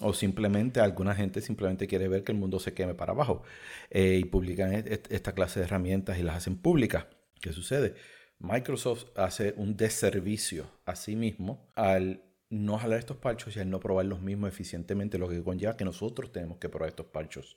o 0.00 0.12
simplemente 0.14 0.80
alguna 0.80 1.14
gente 1.14 1.40
simplemente 1.40 1.87
quiere 1.87 2.09
ver 2.09 2.25
que 2.25 2.32
el 2.32 2.38
mundo 2.38 2.59
se 2.59 2.75
queme 2.75 2.94
para 2.94 3.12
abajo 3.12 3.44
eh, 3.88 4.18
y 4.21 4.25
publican 4.25 4.75
esta 4.75 5.32
clase 5.32 5.61
de 5.61 5.66
herramientas 5.66 6.18
y 6.18 6.25
las 6.25 6.38
hacen 6.38 6.56
públicas. 6.56 7.06
¿Qué 7.40 7.52
sucede? 7.52 7.94
Microsoft 8.40 9.04
hace 9.14 9.54
un 9.56 9.76
desservicio 9.76 10.66
a 10.87 10.97
sí 10.97 11.14
mismo 11.14 11.71
al 11.76 12.25
no 12.50 12.78
jalar 12.78 12.99
estos 12.99 13.16
parchos 13.16 13.56
y 13.56 13.61
al 13.61 13.71
no 13.71 13.80
probar 13.80 14.06
los 14.06 14.21
mismos 14.21 14.49
eficientemente, 14.50 15.18
lo 15.18 15.28
que 15.28 15.42
conlleva 15.42 15.76
que 15.76 15.85
nosotros 15.85 16.32
tenemos 16.32 16.59
que 16.59 16.68
probar 16.68 16.90
estos 16.90 17.06
parchos 17.06 17.56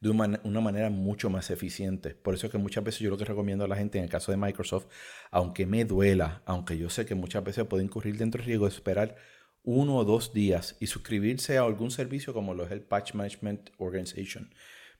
de 0.00 0.10
una 0.10 0.60
manera 0.60 0.90
mucho 0.90 1.30
más 1.30 1.50
eficiente. 1.50 2.14
Por 2.14 2.34
eso 2.34 2.46
es 2.46 2.52
que 2.52 2.58
muchas 2.58 2.82
veces 2.82 3.00
yo 3.00 3.10
lo 3.10 3.18
que 3.18 3.24
recomiendo 3.24 3.64
a 3.64 3.68
la 3.68 3.76
gente 3.76 3.98
en 3.98 4.04
el 4.04 4.10
caso 4.10 4.32
de 4.32 4.38
Microsoft, 4.38 4.86
aunque 5.30 5.66
me 5.66 5.84
duela, 5.84 6.42
aunque 6.46 6.78
yo 6.78 6.88
sé 6.88 7.06
que 7.06 7.14
muchas 7.14 7.44
veces 7.44 7.66
puede 7.66 7.84
incurrir 7.84 8.16
dentro 8.16 8.38
del 8.38 8.46
riesgo, 8.46 8.66
es 8.66 8.74
esperar 8.74 9.16
uno 9.62 9.96
o 9.96 10.04
dos 10.04 10.32
días 10.32 10.76
y 10.80 10.86
suscribirse 10.86 11.58
a 11.58 11.62
algún 11.62 11.90
servicio 11.90 12.32
como 12.32 12.54
lo 12.54 12.64
es 12.64 12.72
el 12.72 12.80
Patch 12.80 13.14
Management 13.14 13.70
Organization 13.76 14.50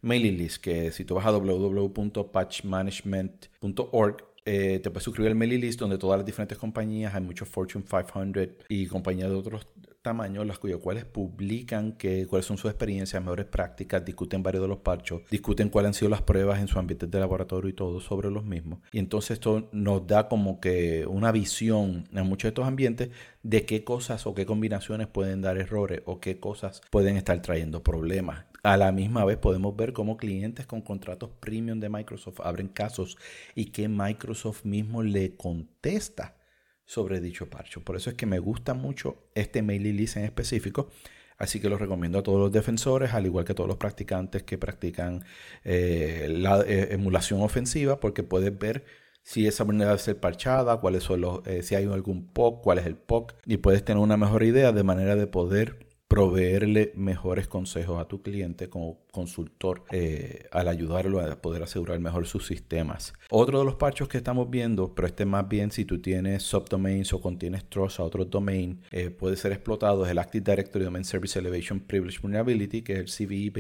mailing 0.03 0.37
list, 0.37 0.63
que 0.63 0.93
si 0.93 1.05
tú 1.05 1.15
vas 1.15 1.27
a 1.27 1.33
www.patchmanagement.org, 1.33 4.17
eh, 4.45 4.81
te 4.83 4.91
puedes 4.91 5.05
suscribir 5.05 5.31
al 5.31 5.37
mailing 5.37 5.61
list 5.61 5.81
donde 5.81 5.99
todas 5.99 6.19
las 6.19 6.27
diferentes 6.27 6.59
compañías, 6.59 7.15
hay 7.15 7.21
muchos 7.21 7.49
Fortune 7.49 7.85
500 7.85 8.49
y 8.69 8.87
compañías 8.87 9.29
de 9.29 9.37
otros 9.37 9.67
tamaños, 10.03 10.47
las 10.47 10.59
cuyas 10.59 10.79
cuales 10.79 11.05
publican 11.05 11.93
que, 11.93 12.27
cuáles 12.27 12.47
son 12.47 12.57
sus 12.57 12.71
experiencias, 12.71 13.23
mejores 13.23 13.47
prácticas, 13.47 14.05
discuten 14.05 14.43
varios 14.43 14.63
de 14.63 14.69
los 14.69 14.79
parchos, 14.79 15.23
discuten 15.31 15.69
cuáles 15.69 15.89
han 15.89 15.95
sido 15.95 16.09
las 16.09 16.23
pruebas 16.23 16.61
en 16.61 16.69
su 16.69 16.79
ambiente 16.79 17.07
de 17.07 17.21
laboratorio 17.21 17.69
y 17.69 17.75
todo 17.75 18.01
sobre 18.01 18.31
los 18.31 18.45
mismos. 18.45 18.81
Y 18.93 18.99
entonces 18.99 19.33
esto 19.33 19.69
nos 19.73 20.07
da 20.07 20.29
como 20.29 20.61
que 20.61 21.07
una 21.07 21.33
visión 21.33 22.09
en 22.13 22.27
muchos 22.27 22.45
de 22.45 22.49
estos 22.49 22.67
ambientes 22.67 23.11
de 23.43 23.65
qué 23.67 23.85
cosas 23.85 24.27
o 24.27 24.35
qué 24.35 24.47
combinaciones 24.47 25.07
pueden 25.07 25.43
dar 25.43 25.59
errores 25.59 26.03
o 26.07 26.21
qué 26.21 26.41
cosas 26.41 26.81
pueden 26.91 27.17
estar 27.17 27.41
trayendo 27.43 27.83
problemas. 27.83 28.47
A 28.63 28.77
la 28.77 28.93
misma 28.93 29.25
vez 29.25 29.39
podemos 29.39 29.75
ver 29.75 29.95
cómo 29.95 30.19
clientes 30.19 30.67
con 30.67 30.83
contratos 30.83 31.31
premium 31.41 31.81
de 31.81 31.89
Microsoft 31.89 32.41
abren 32.41 32.69
casos 32.69 33.17
y 33.55 33.67
que 33.67 33.89
Microsoft 33.89 34.65
mismo 34.65 35.03
le 35.03 35.35
contesta 35.35 36.40
sobre 36.91 37.21
dicho 37.21 37.49
parcho. 37.49 37.83
Por 37.83 37.95
eso 37.95 38.11
es 38.11 38.17
que 38.17 38.27
me 38.27 38.41
gusta 38.41 38.75
mucho 38.75 39.23
este 39.37 39.63
mailing 39.63 39.97
list 39.97 40.17
en 40.17 40.25
específico. 40.25 40.89
Así 41.39 41.61
que 41.61 41.69
lo 41.69 41.79
recomiendo 41.79 42.19
a 42.19 42.25
todos 42.25 42.41
los 42.41 42.51
defensores, 42.51 43.15
al 43.15 43.27
igual 43.27 43.45
que 43.45 43.53
a 43.53 43.55
todos 43.55 43.69
los 43.69 43.77
practicantes 43.77 44.43
que 44.43 44.59
practican 44.59 45.25
eh, 45.63 46.27
la 46.29 46.61
eh, 46.63 46.89
emulación 46.91 47.43
ofensiva, 47.43 48.01
porque 48.01 48.25
puedes 48.25 48.59
ver 48.59 48.85
si 49.23 49.47
esa 49.47 49.63
vulnerabilidad 49.63 49.99
debe 49.99 50.05
ser 50.05 50.21
parchada, 50.21 50.81
cuáles 50.81 51.05
son 51.05 51.21
los, 51.21 51.47
eh, 51.47 51.63
si 51.63 51.77
hay 51.77 51.85
algún 51.85 52.27
POC, 52.33 52.61
cuál 52.61 52.79
es 52.79 52.87
el 52.87 52.97
POC, 52.97 53.35
y 53.47 53.59
puedes 53.59 53.85
tener 53.85 54.03
una 54.03 54.17
mejor 54.17 54.43
idea 54.43 54.73
de 54.73 54.83
manera 54.83 55.15
de 55.15 55.29
poder 55.29 55.90
proveerle 56.11 56.93
mejores 56.97 57.47
consejos 57.47 58.01
a 58.01 58.09
tu 58.09 58.21
cliente 58.21 58.69
como 58.69 58.99
consultor 59.13 59.85
eh, 59.93 60.49
al 60.51 60.67
ayudarlo 60.67 61.21
a 61.21 61.41
poder 61.41 61.63
asegurar 61.63 62.01
mejor 62.01 62.27
sus 62.27 62.49
sistemas. 62.49 63.13
Otro 63.31 63.61
de 63.61 63.65
los 63.65 63.77
parchos 63.77 64.09
que 64.09 64.19
estamos 64.19 64.51
viendo, 64.51 64.93
pero 64.93 65.07
este 65.07 65.25
más 65.25 65.49
bien 65.49 65.71
si 65.71 65.85
tú 65.85 66.03
tienes 66.03 66.43
subdomains 66.43 67.13
o 67.13 67.21
contienes 67.21 67.65
trust 67.67 68.01
a 68.01 68.03
otro 68.03 68.25
domain, 68.25 68.81
eh, 68.91 69.11
puede 69.11 69.37
ser 69.37 69.53
explotado, 69.53 70.05
es 70.05 70.11
el 70.11 70.19
Active 70.19 70.51
Directory 70.51 70.85
Domain 70.85 71.05
Service 71.05 71.39
Elevation 71.39 71.79
Privilege 71.79 72.19
Vulnerability, 72.21 72.83
que 72.83 72.95
es 72.95 72.99
el 72.99 73.07
CVE 73.07 73.53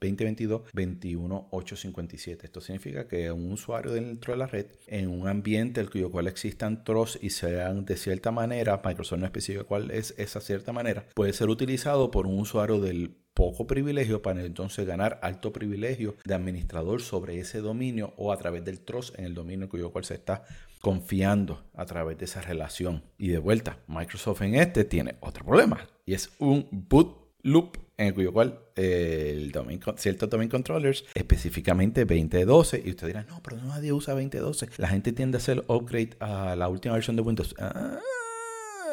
2022-21857. 0.00 2.44
Esto 2.44 2.60
significa 2.60 3.08
que 3.08 3.32
un 3.32 3.50
usuario 3.50 3.90
dentro 3.90 4.34
de 4.34 4.38
la 4.38 4.46
red, 4.46 4.66
en 4.86 5.08
un 5.08 5.26
ambiente 5.26 5.80
el 5.80 5.90
cuyo 5.90 6.12
cual 6.12 6.28
existan 6.28 6.84
trust 6.84 7.20
y 7.24 7.30
sean 7.30 7.84
de 7.84 7.96
cierta 7.96 8.30
manera, 8.30 8.80
Microsoft 8.84 9.18
no 9.18 9.26
especifica 9.26 9.64
cuál 9.64 9.90
es 9.90 10.14
esa 10.16 10.40
cierta 10.40 10.72
manera, 10.72 11.04
puede 11.12 11.32
ser 11.32 11.48
utilizado 11.48 11.87
por 12.10 12.26
un 12.26 12.38
usuario 12.38 12.80
del 12.80 13.16
poco 13.34 13.66
privilegio 13.66 14.20
para 14.20 14.44
entonces 14.44 14.84
ganar 14.84 15.20
alto 15.22 15.52
privilegio 15.52 16.16
de 16.24 16.34
administrador 16.34 17.00
sobre 17.00 17.38
ese 17.38 17.60
dominio 17.60 18.12
o 18.16 18.32
a 18.32 18.36
través 18.36 18.64
del 18.64 18.80
trust 18.80 19.16
en 19.18 19.24
el 19.24 19.34
dominio 19.34 19.68
cuyo 19.68 19.90
cual 19.90 20.04
se 20.04 20.14
está 20.14 20.44
confiando 20.80 21.64
a 21.74 21.86
través 21.86 22.18
de 22.18 22.24
esa 22.24 22.40
relación. 22.40 23.04
Y 23.16 23.28
de 23.28 23.38
vuelta, 23.38 23.78
Microsoft 23.86 24.42
en 24.42 24.56
este 24.56 24.84
tiene 24.84 25.16
otro 25.20 25.44
problema 25.44 25.86
y 26.04 26.14
es 26.14 26.30
un 26.38 26.66
boot 26.70 27.16
loop 27.42 27.78
en 27.96 28.08
el 28.08 28.14
cuyo 28.14 28.32
cual 28.32 28.58
eh, 28.76 29.34
el 29.36 29.50
domain, 29.50 29.80
ciertos 29.96 30.28
domain 30.28 30.48
controllers, 30.48 31.04
específicamente 31.14 32.04
2012, 32.04 32.82
y 32.84 32.90
usted 32.90 33.06
dirá, 33.08 33.24
no, 33.24 33.40
pero 33.42 33.56
nadie 33.56 33.92
usa 33.92 34.14
2012. 34.14 34.68
La 34.76 34.88
gente 34.88 35.12
tiende 35.12 35.36
a 35.36 35.40
hacer 35.40 35.64
upgrade 35.66 36.16
a 36.20 36.54
la 36.54 36.68
última 36.68 36.94
versión 36.94 37.16
de 37.16 37.22
Windows. 37.22 37.54
Ah, 37.58 37.98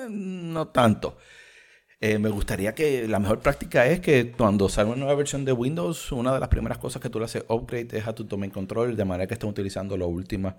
no 0.09 0.67
tanto. 0.69 1.17
Eh, 2.07 2.19
me 2.19 2.29
gustaría 2.29 2.75
que 2.75 3.07
la 3.07 3.17
mejor 3.17 3.39
práctica 3.39 3.87
es 3.87 3.99
que 3.99 4.31
cuando 4.31 4.69
salga 4.69 4.91
una 4.91 4.99
nueva 4.99 5.15
versión 5.15 5.43
de 5.43 5.51
Windows, 5.51 6.11
una 6.11 6.35
de 6.35 6.39
las 6.39 6.49
primeras 6.49 6.77
cosas 6.77 7.01
que 7.01 7.09
tú 7.09 7.17
le 7.17 7.25
haces 7.25 7.43
upgrade 7.49 7.97
es 7.97 8.05
a 8.05 8.13
tu 8.13 8.25
domain 8.25 8.51
control, 8.51 8.95
de 8.95 9.05
manera 9.05 9.25
que 9.25 9.33
estén 9.33 9.49
utilizando 9.49 9.97
las 9.97 10.07
últimas 10.07 10.53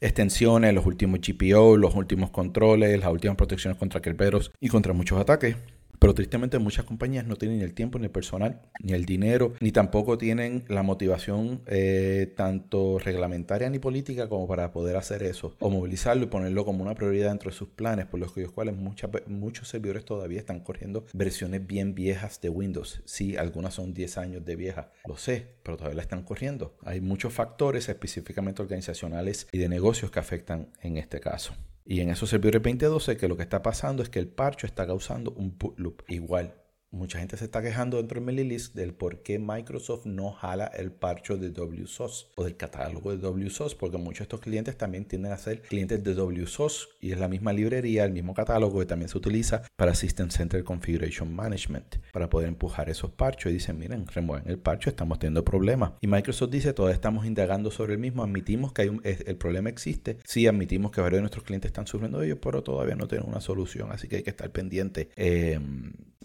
extensiones, 0.00 0.72
los 0.72 0.86
últimos 0.86 1.18
GPO, 1.18 1.76
los 1.76 1.96
últimos 1.96 2.30
controles, 2.30 3.00
las 3.00 3.10
últimas 3.10 3.36
protecciones 3.36 3.80
contra 3.80 4.00
kerberos 4.00 4.52
y 4.60 4.68
contra 4.68 4.92
muchos 4.92 5.18
ataques. 5.18 5.56
Pero 6.02 6.14
tristemente 6.14 6.58
muchas 6.58 6.84
compañías 6.84 7.28
no 7.28 7.36
tienen 7.36 7.58
ni 7.58 7.62
el 7.62 7.74
tiempo, 7.74 7.96
ni 7.96 8.06
el 8.06 8.10
personal, 8.10 8.60
ni 8.82 8.92
el 8.92 9.04
dinero, 9.04 9.52
ni 9.60 9.70
tampoco 9.70 10.18
tienen 10.18 10.64
la 10.66 10.82
motivación 10.82 11.62
eh, 11.66 12.32
tanto 12.36 12.98
reglamentaria 12.98 13.70
ni 13.70 13.78
política 13.78 14.28
como 14.28 14.48
para 14.48 14.72
poder 14.72 14.96
hacer 14.96 15.22
eso 15.22 15.54
o 15.60 15.70
movilizarlo 15.70 16.24
y 16.24 16.26
ponerlo 16.26 16.64
como 16.64 16.82
una 16.82 16.96
prioridad 16.96 17.28
dentro 17.28 17.52
de 17.52 17.56
sus 17.56 17.68
planes, 17.68 18.06
por 18.06 18.18
los 18.18 18.32
cuales 18.50 18.74
muchos 19.28 19.68
servidores 19.68 20.04
todavía 20.04 20.40
están 20.40 20.58
corriendo 20.58 21.04
versiones 21.12 21.64
bien 21.64 21.94
viejas 21.94 22.40
de 22.40 22.48
Windows. 22.48 23.00
Sí, 23.04 23.36
algunas 23.36 23.74
son 23.74 23.94
10 23.94 24.18
años 24.18 24.44
de 24.44 24.56
vieja, 24.56 24.90
lo 25.06 25.16
sé, 25.16 25.54
pero 25.62 25.76
todavía 25.76 25.98
la 25.98 26.02
están 26.02 26.24
corriendo. 26.24 26.74
Hay 26.84 27.00
muchos 27.00 27.32
factores 27.32 27.88
específicamente 27.88 28.60
organizacionales 28.60 29.46
y 29.52 29.58
de 29.58 29.68
negocios 29.68 30.10
que 30.10 30.18
afectan 30.18 30.66
en 30.80 30.96
este 30.96 31.20
caso. 31.20 31.54
Y 31.84 32.00
en 32.00 32.10
esos 32.10 32.30
servidores 32.30 32.62
2012 32.62 33.16
que 33.16 33.28
lo 33.28 33.36
que 33.36 33.42
está 33.42 33.62
pasando 33.62 34.02
es 34.02 34.08
que 34.08 34.18
el 34.18 34.28
parcho 34.28 34.66
está 34.66 34.86
causando 34.86 35.32
un 35.32 35.58
boot 35.58 35.78
loop 35.78 36.02
igual 36.08 36.61
mucha 36.92 37.18
gente 37.18 37.36
se 37.36 37.44
está 37.44 37.62
quejando 37.62 37.96
dentro 37.96 38.16
del 38.16 38.24
MailyList 38.26 38.74
del 38.74 38.92
por 38.92 39.22
qué 39.22 39.38
Microsoft 39.38 40.06
no 40.06 40.30
jala 40.30 40.66
el 40.66 40.92
parcho 40.92 41.36
de 41.36 41.50
WSOS 41.50 42.30
o 42.36 42.44
del 42.44 42.56
catálogo 42.56 43.16
de 43.16 43.26
WSOS, 43.26 43.74
porque 43.74 43.96
muchos 43.98 44.18
de 44.18 44.24
estos 44.24 44.40
clientes 44.40 44.76
también 44.76 45.06
tienden 45.06 45.32
a 45.32 45.38
ser 45.38 45.62
clientes 45.62 46.04
de 46.04 46.14
WSOS 46.14 46.90
y 47.00 47.12
es 47.12 47.18
la 47.18 47.28
misma 47.28 47.52
librería, 47.52 48.04
el 48.04 48.12
mismo 48.12 48.34
catálogo 48.34 48.78
que 48.78 48.86
también 48.86 49.08
se 49.08 49.18
utiliza 49.18 49.62
para 49.76 49.94
System 49.94 50.30
Center 50.30 50.62
Configuration 50.64 51.34
Management, 51.34 51.96
para 52.12 52.28
poder 52.28 52.48
empujar 52.48 52.90
esos 52.90 53.10
parchos 53.10 53.50
y 53.50 53.54
dicen, 53.54 53.78
miren, 53.78 54.06
remueven 54.06 54.48
el 54.48 54.58
parcho, 54.58 54.90
estamos 54.90 55.18
teniendo 55.18 55.44
problemas. 55.44 55.92
Y 56.00 56.06
Microsoft 56.06 56.50
dice, 56.50 56.72
todavía 56.74 56.94
estamos 56.94 57.24
indagando 57.26 57.70
sobre 57.70 57.94
el 57.94 57.98
mismo, 57.98 58.22
admitimos 58.22 58.72
que 58.72 58.82
hay 58.82 58.90
el 59.02 59.36
problema 59.36 59.70
existe, 59.70 60.18
sí 60.24 60.46
admitimos 60.46 60.90
que 60.92 61.00
varios 61.00 61.18
de 61.18 61.22
nuestros 61.22 61.44
clientes 61.44 61.70
están 61.70 61.86
sufriendo 61.86 62.18
de 62.18 62.26
ello, 62.26 62.40
pero 62.40 62.62
todavía 62.62 62.94
no 62.94 63.08
tienen 63.08 63.26
una 63.28 63.40
solución, 63.40 63.90
así 63.92 64.08
que 64.08 64.16
hay 64.16 64.22
que 64.22 64.30
estar 64.30 64.50
pendiente. 64.50 65.08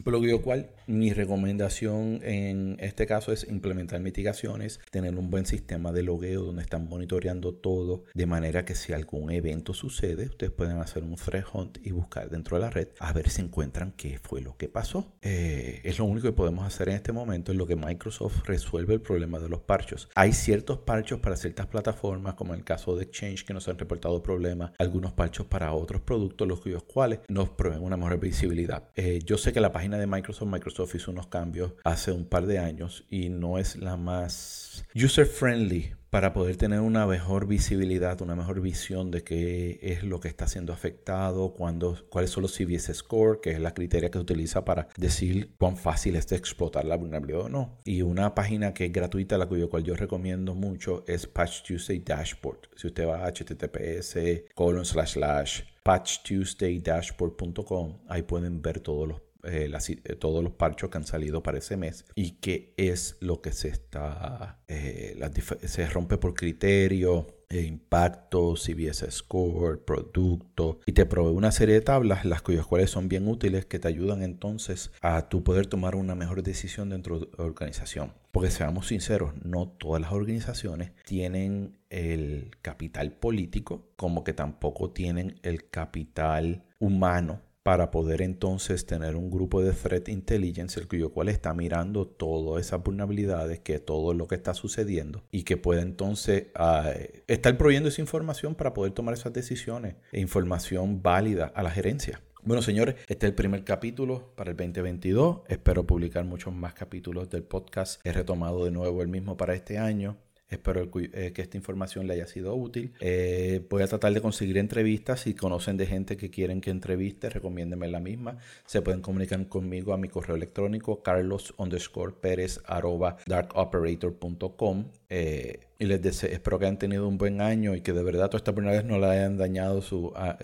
Por 0.03 0.13
lo 0.13 0.21
cual, 0.63 0.77
mi 0.87 1.11
recomendación 1.11 2.21
en 2.23 2.77
este 2.79 3.05
caso 3.05 3.33
es 3.33 3.45
implementar 3.49 3.99
mitigaciones, 3.99 4.79
tener 4.89 5.15
un 5.15 5.29
buen 5.29 5.45
sistema 5.45 5.91
de 5.91 6.01
logueo 6.01 6.43
donde 6.43 6.61
están 6.61 6.87
monitoreando 6.87 7.53
todo, 7.53 8.05
de 8.13 8.25
manera 8.25 8.63
que 8.63 8.73
si 8.73 8.93
algún 8.93 9.31
evento 9.31 9.73
sucede, 9.73 10.27
ustedes 10.27 10.53
pueden 10.53 10.77
hacer 10.77 11.03
un 11.03 11.15
threat 11.15 11.45
hunt 11.53 11.77
y 11.83 11.91
buscar 11.91 12.29
dentro 12.29 12.57
de 12.57 12.63
la 12.63 12.69
red 12.69 12.87
a 12.99 13.11
ver 13.11 13.29
si 13.29 13.41
encuentran 13.41 13.91
qué 13.97 14.17
fue 14.17 14.39
lo 14.39 14.55
que 14.55 14.69
pasó. 14.69 15.13
Eh, 15.21 15.81
es 15.83 15.99
lo 15.99 16.05
único 16.05 16.27
que 16.27 16.33
podemos 16.33 16.65
hacer 16.65 16.87
en 16.87 16.95
este 16.95 17.11
momento, 17.11 17.51
es 17.51 17.57
lo 17.57 17.67
que 17.67 17.75
Microsoft 17.75 18.45
resuelve 18.45 18.93
el 18.93 19.01
problema 19.01 19.39
de 19.39 19.49
los 19.49 19.59
parchos. 19.59 20.09
Hay 20.15 20.31
ciertos 20.31 20.79
parchos 20.79 21.19
para 21.19 21.35
ciertas 21.35 21.67
plataformas, 21.67 22.35
como 22.35 22.53
en 22.53 22.59
el 22.59 22.65
caso 22.65 22.95
de 22.95 23.03
Exchange, 23.03 23.43
que 23.43 23.53
nos 23.53 23.67
han 23.67 23.77
reportado 23.77 24.23
problemas, 24.23 24.71
algunos 24.79 25.11
parchos 25.11 25.47
para 25.47 25.73
otros 25.73 26.01
productos, 26.01 26.47
los 26.47 26.61
cuales 26.83 27.19
nos 27.27 27.49
prueben 27.49 27.83
una 27.83 27.97
mejor 27.97 28.19
visibilidad. 28.19 28.89
Eh, 28.95 29.19
yo 29.25 29.37
sé 29.37 29.53
que 29.53 29.59
la 29.59 29.71
página 29.71 29.97
de 29.97 30.07
Microsoft, 30.07 30.46
Microsoft 30.47 30.95
hizo 30.95 31.11
unos 31.11 31.27
cambios 31.27 31.73
hace 31.83 32.11
un 32.11 32.25
par 32.25 32.45
de 32.45 32.59
años 32.59 33.05
y 33.09 33.29
no 33.29 33.57
es 33.57 33.77
la 33.77 33.97
más 33.97 34.85
user 34.95 35.25
friendly 35.25 35.97
para 36.09 36.33
poder 36.33 36.57
tener 36.57 36.79
una 36.79 37.05
mejor 37.05 37.45
visibilidad, 37.47 38.21
una 38.21 38.35
mejor 38.35 38.61
visión 38.61 39.11
de 39.11 39.23
qué 39.23 39.77
es 39.81 40.03
lo 40.03 40.19
que 40.19 40.29
está 40.29 40.47
siendo 40.47 40.73
afectado, 40.73 41.53
cuándo, 41.53 41.97
cuáles 42.09 42.31
son 42.31 42.41
los 42.43 42.57
CVS 42.57 42.93
Score, 42.93 43.41
que 43.41 43.51
es 43.51 43.59
la 43.59 43.73
criteria 43.73 44.09
que 44.09 44.17
se 44.17 44.23
utiliza 44.23 44.63
para 44.63 44.87
decir 44.97 45.53
cuán 45.57 45.75
fácil 45.75 46.15
es 46.15 46.27
de 46.27 46.37
explotar 46.37 46.85
la 46.85 46.95
vulnerabilidad 46.95 47.41
o 47.41 47.49
no. 47.49 47.81
Y 47.83 48.01
una 48.01 48.33
página 48.33 48.73
que 48.73 48.85
es 48.85 48.93
gratuita, 48.93 49.37
la 49.37 49.47
cual 49.47 49.83
yo 49.83 49.95
recomiendo 49.95 50.55
mucho, 50.55 51.03
es 51.07 51.27
Patch 51.27 51.63
Tuesday 51.63 51.99
Dashboard. 51.99 52.69
Si 52.75 52.87
usted 52.87 53.05
va 53.07 53.25
a 53.25 53.31
https 53.31 54.17
colon 54.55 54.85
slash 54.85 55.13
slash 55.13 55.61
patchtuesdaydashboard.com, 55.83 57.99
ahí 58.07 58.23
pueden 58.23 58.61
ver 58.61 58.81
todos 58.81 59.07
los 59.07 59.21
eh, 59.43 59.71
eh, 59.71 60.15
todos 60.15 60.43
los 60.43 60.53
parchos 60.53 60.89
que 60.89 60.97
han 60.97 61.05
salido 61.05 61.43
para 61.43 61.57
ese 61.59 61.77
mes 61.77 62.05
y 62.15 62.31
qué 62.31 62.73
es 62.77 63.17
lo 63.21 63.41
que 63.41 63.51
se 63.51 63.69
está, 63.69 64.59
eh, 64.67 65.17
se 65.63 65.87
rompe 65.87 66.17
por 66.17 66.33
criterio, 66.33 67.27
impacto, 67.49 68.55
CBS 68.55 69.09
Score, 69.09 69.79
producto 69.83 70.79
y 70.85 70.91
te 70.91 71.05
provee 71.05 71.33
una 71.33 71.51
serie 71.51 71.75
de 71.75 71.81
tablas 71.81 72.25
las 72.25 72.41
cuales 72.41 72.89
son 72.89 73.07
bien 73.07 73.27
útiles 73.27 73.65
que 73.65 73.79
te 73.79 73.87
ayudan 73.87 74.21
entonces 74.21 74.91
a 75.01 75.29
tu 75.29 75.43
poder 75.43 75.67
tomar 75.67 75.95
una 75.95 76.15
mejor 76.15 76.43
decisión 76.43 76.89
dentro 76.89 77.19
de 77.19 77.29
la 77.37 77.45
organización. 77.45 78.13
Porque 78.31 78.51
seamos 78.51 78.87
sinceros, 78.87 79.33
no 79.43 79.69
todas 79.69 80.01
las 80.01 80.11
organizaciones 80.11 80.91
tienen 81.05 81.77
el 81.89 82.51
capital 82.61 83.13
político 83.13 83.87
como 83.95 84.23
que 84.23 84.33
tampoco 84.33 84.91
tienen 84.91 85.39
el 85.41 85.69
capital 85.69 86.65
humano 86.79 87.41
para 87.67 87.91
poder 87.91 88.21
entonces 88.21 88.85
tener 88.85 89.17
un 89.17 89.29
grupo 89.29 89.61
de 89.61 89.73
threat 89.73 90.07
intelligence, 90.07 90.79
el 90.79 90.87
cual 91.09 91.27
está 91.27 91.53
mirando 91.53 92.07
todas 92.07 92.65
esas 92.65 92.81
vulnerabilidades, 92.81 93.59
que 93.59 93.77
todo 93.79 94.13
lo 94.13 94.25
que 94.25 94.35
está 94.35 94.53
sucediendo 94.53 95.25
y 95.31 95.43
que 95.43 95.57
puede 95.57 95.81
entonces 95.81 96.45
uh, 96.57 96.97
estar 97.27 97.57
proveyendo 97.57 97.89
esa 97.89 97.99
información 97.99 98.55
para 98.55 98.73
poder 98.73 98.93
tomar 98.93 99.15
esas 99.15 99.33
decisiones 99.33 99.95
e 100.13 100.21
información 100.21 101.03
válida 101.03 101.51
a 101.53 101.61
la 101.61 101.69
gerencia. 101.69 102.21
Bueno, 102.41 102.61
señores, 102.61 102.95
este 103.09 103.25
es 103.25 103.31
el 103.31 103.35
primer 103.35 103.65
capítulo 103.65 104.31
para 104.37 104.51
el 104.51 104.55
2022. 104.55 105.41
Espero 105.49 105.85
publicar 105.85 106.23
muchos 106.23 106.53
más 106.53 106.73
capítulos 106.73 107.29
del 107.29 107.43
podcast. 107.43 107.99
He 108.05 108.13
retomado 108.13 108.63
de 108.63 108.71
nuevo 108.71 109.01
el 109.01 109.09
mismo 109.09 109.35
para 109.35 109.53
este 109.55 109.77
año. 109.77 110.15
Espero 110.49 110.89
eh, 110.95 111.33
que 111.33 111.41
esta 111.41 111.57
información 111.57 112.07
le 112.07 112.13
haya 112.13 112.27
sido 112.27 112.55
útil. 112.55 112.93
Eh, 113.01 113.65
voy 113.69 113.83
a 113.83 113.87
tratar 113.87 114.13
de 114.13 114.21
conseguir 114.21 114.57
entrevistas. 114.57 115.21
Si 115.21 115.33
conocen 115.33 115.75
de 115.75 115.85
gente 115.85 116.15
que 116.15 116.29
quieren 116.29 116.61
que 116.61 116.69
entreviste, 116.69 117.29
recomiéndenme 117.29 117.87
la 117.89 117.99
misma. 117.99 118.37
Se 118.65 118.81
pueden 118.81 119.01
comunicar 119.01 119.45
conmigo 119.49 119.93
a 119.93 119.97
mi 119.97 120.07
correo 120.07 120.35
electrónico 120.37 121.03
carlos 121.03 121.53
underscore 121.57 122.13
pérez 122.13 122.61
arroba 122.65 123.17
darkoperator.com. 123.25 124.85
Eh, 125.09 125.59
y 125.79 125.85
les 125.85 126.01
deseo, 126.01 126.29
espero 126.31 126.59
que 126.59 126.65
hayan 126.65 126.79
tenido 126.79 127.07
un 127.07 127.17
buen 127.17 127.41
año 127.41 127.75
y 127.75 127.81
que 127.81 127.91
de 127.91 128.03
verdad 128.03 128.27
toda 128.27 128.37
esta 128.37 128.53
primera 128.53 128.75
vez 128.75 128.85
no 128.85 128.99
le 128.99 129.07
hayan 129.07 129.37
dañado 129.37 129.81
su, 129.81 130.13
ah, 130.15 130.37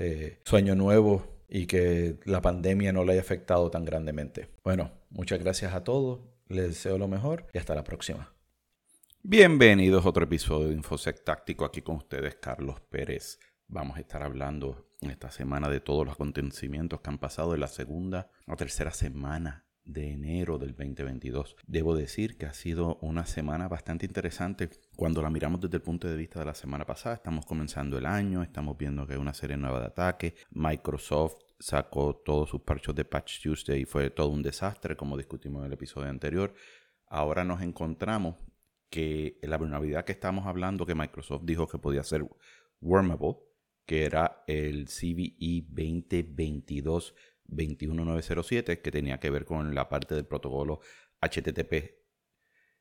su 0.44 0.56
año 0.58 0.76
nuevo 0.76 1.26
y 1.48 1.66
que 1.66 2.18
la 2.26 2.42
pandemia 2.42 2.92
no 2.92 3.06
le 3.06 3.14
haya 3.14 3.22
afectado 3.22 3.72
tan 3.72 3.86
grandemente. 3.86 4.50
Bueno, 4.64 4.92
muchas 5.10 5.40
gracias 5.40 5.74
a 5.74 5.84
todos. 5.84 6.20
Les 6.50 6.68
deseo 6.68 6.98
lo 6.98 7.08
mejor 7.08 7.48
y 7.54 7.58
hasta 7.58 7.74
la 7.74 7.84
próxima. 7.84 8.33
Bienvenidos 9.26 10.06
a 10.06 10.10
otro 10.10 10.26
episodio 10.26 10.68
de 10.68 10.74
Infosec 10.74 11.24
Táctico. 11.24 11.64
Aquí 11.64 11.82
con 11.82 11.96
ustedes, 11.96 12.36
Carlos 12.36 12.82
Pérez. 12.82 13.40
Vamos 13.70 13.96
a 13.96 14.02
estar 14.02 14.22
hablando 14.22 14.90
esta 15.00 15.32
semana 15.32 15.70
de 15.70 15.80
todos 15.80 16.06
los 16.06 16.16
acontecimientos 16.16 17.00
que 17.00 17.10
han 17.10 17.20
pasado 17.20 17.54
en 17.54 17.62
la 17.62 17.68
segunda 17.68 18.30
o 18.48 18.58
tercera 18.58 18.92
semana 18.92 19.64
de 19.86 20.12
enero 20.12 20.58
del 20.58 20.76
2022. 20.76 21.56
Debo 21.66 21.96
decir 21.96 22.38
que 22.38 22.48
ha 22.48 22.54
sido 22.54 22.98
una 23.02 23.26
semana 23.26 23.70
bastante 23.70 24.06
interesante 24.06 24.70
cuando 24.98 25.22
la 25.22 25.30
miramos 25.30 25.62
desde 25.62 25.78
el 25.78 25.84
punto 25.84 26.10
de 26.10 26.18
vista 26.18 26.40
de 26.40 26.48
la 26.48 26.54
semana 26.54 26.86
pasada. 26.86 27.16
Estamos 27.16 27.46
comenzando 27.46 27.98
el 27.98 28.06
año, 28.06 28.44
estamos 28.44 28.78
viendo 28.78 29.08
que 29.08 29.14
hay 29.14 29.20
una 29.20 29.34
serie 29.34 29.56
nueva 29.56 29.80
de 29.80 29.86
ataques. 29.86 30.34
Microsoft 30.50 31.38
sacó 31.60 32.14
todos 32.14 32.50
sus 32.50 32.60
parchos 32.64 32.94
de 32.94 33.06
Patch 33.06 33.42
Tuesday 33.42 33.84
y 33.84 33.86
fue 33.86 34.10
todo 34.10 34.28
un 34.28 34.44
desastre, 34.44 34.98
como 34.98 35.16
discutimos 35.16 35.62
en 35.62 35.68
el 35.68 35.74
episodio 35.74 36.10
anterior. 36.10 36.54
Ahora 37.08 37.46
nos 37.46 37.62
encontramos 37.62 38.36
que 38.94 39.40
la 39.42 39.58
vulnerabilidad 39.58 40.06
que 40.06 40.12
estamos 40.12 40.46
hablando, 40.46 40.86
que 40.86 40.94
Microsoft 40.94 41.46
dijo 41.46 41.68
que 41.68 41.80
podía 41.80 42.04
ser 42.04 42.24
wormable, 42.80 43.38
que 43.88 44.06
era 44.06 44.44
el 44.46 44.86
CVE 44.86 45.66
2022-21907, 47.50 48.84
que 48.84 48.92
tenía 48.92 49.20
que 49.20 49.32
ver 49.32 49.46
con 49.46 49.74
la 49.74 49.90
parte 49.90 50.14
del 50.14 50.28
protocolo 50.28 50.80
HTTP, 51.22 52.04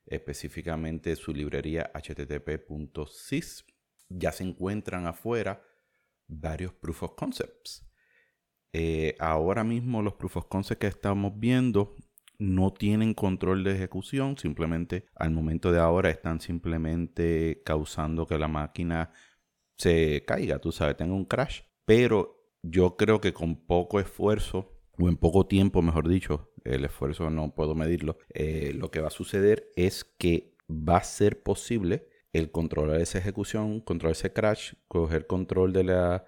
específicamente 0.05 1.15
su 1.15 1.33
librería 1.33 1.91
http.sys. 1.91 3.65
Ya 4.07 4.31
se 4.31 4.43
encuentran 4.43 5.07
afuera 5.07 5.65
varios 6.27 6.73
proof 6.73 7.01
of 7.01 7.15
concepts. 7.15 7.89
Eh, 8.71 9.15
ahora 9.17 9.63
mismo 9.63 10.03
los 10.03 10.13
proof 10.13 10.37
of 10.37 10.45
concepts 10.45 10.79
que 10.79 10.85
estamos 10.85 11.39
viendo 11.39 11.95
no 12.39 12.73
tienen 12.73 13.13
control 13.13 13.63
de 13.63 13.73
ejecución, 13.73 14.37
simplemente 14.37 15.05
al 15.15 15.31
momento 15.31 15.71
de 15.71 15.79
ahora 15.79 16.09
están 16.09 16.39
simplemente 16.39 17.61
causando 17.65 18.25
que 18.25 18.37
la 18.37 18.47
máquina 18.47 19.11
se 19.77 20.23
caiga, 20.25 20.59
tú 20.59 20.71
sabes, 20.71 20.97
tenga 20.97 21.13
un 21.13 21.25
crash. 21.25 21.61
Pero 21.85 22.43
yo 22.61 22.95
creo 22.95 23.21
que 23.21 23.33
con 23.33 23.65
poco 23.65 23.99
esfuerzo, 23.99 24.71
o 24.97 25.09
en 25.09 25.17
poco 25.17 25.45
tiempo, 25.47 25.81
mejor 25.81 26.07
dicho, 26.07 26.51
el 26.63 26.85
esfuerzo 26.85 27.29
no 27.29 27.53
puedo 27.53 27.75
medirlo, 27.75 28.17
eh, 28.33 28.73
lo 28.75 28.91
que 28.91 29.01
va 29.01 29.07
a 29.07 29.11
suceder 29.11 29.71
es 29.75 30.03
que 30.03 30.55
va 30.69 30.97
a 30.97 31.03
ser 31.03 31.43
posible 31.43 32.07
el 32.31 32.51
controlar 32.51 32.99
esa 33.01 33.19
ejecución, 33.19 33.79
controlar 33.81 34.13
ese 34.13 34.33
crash, 34.33 34.73
coger 34.87 35.27
control 35.27 35.73
de 35.73 35.83
la 35.83 36.25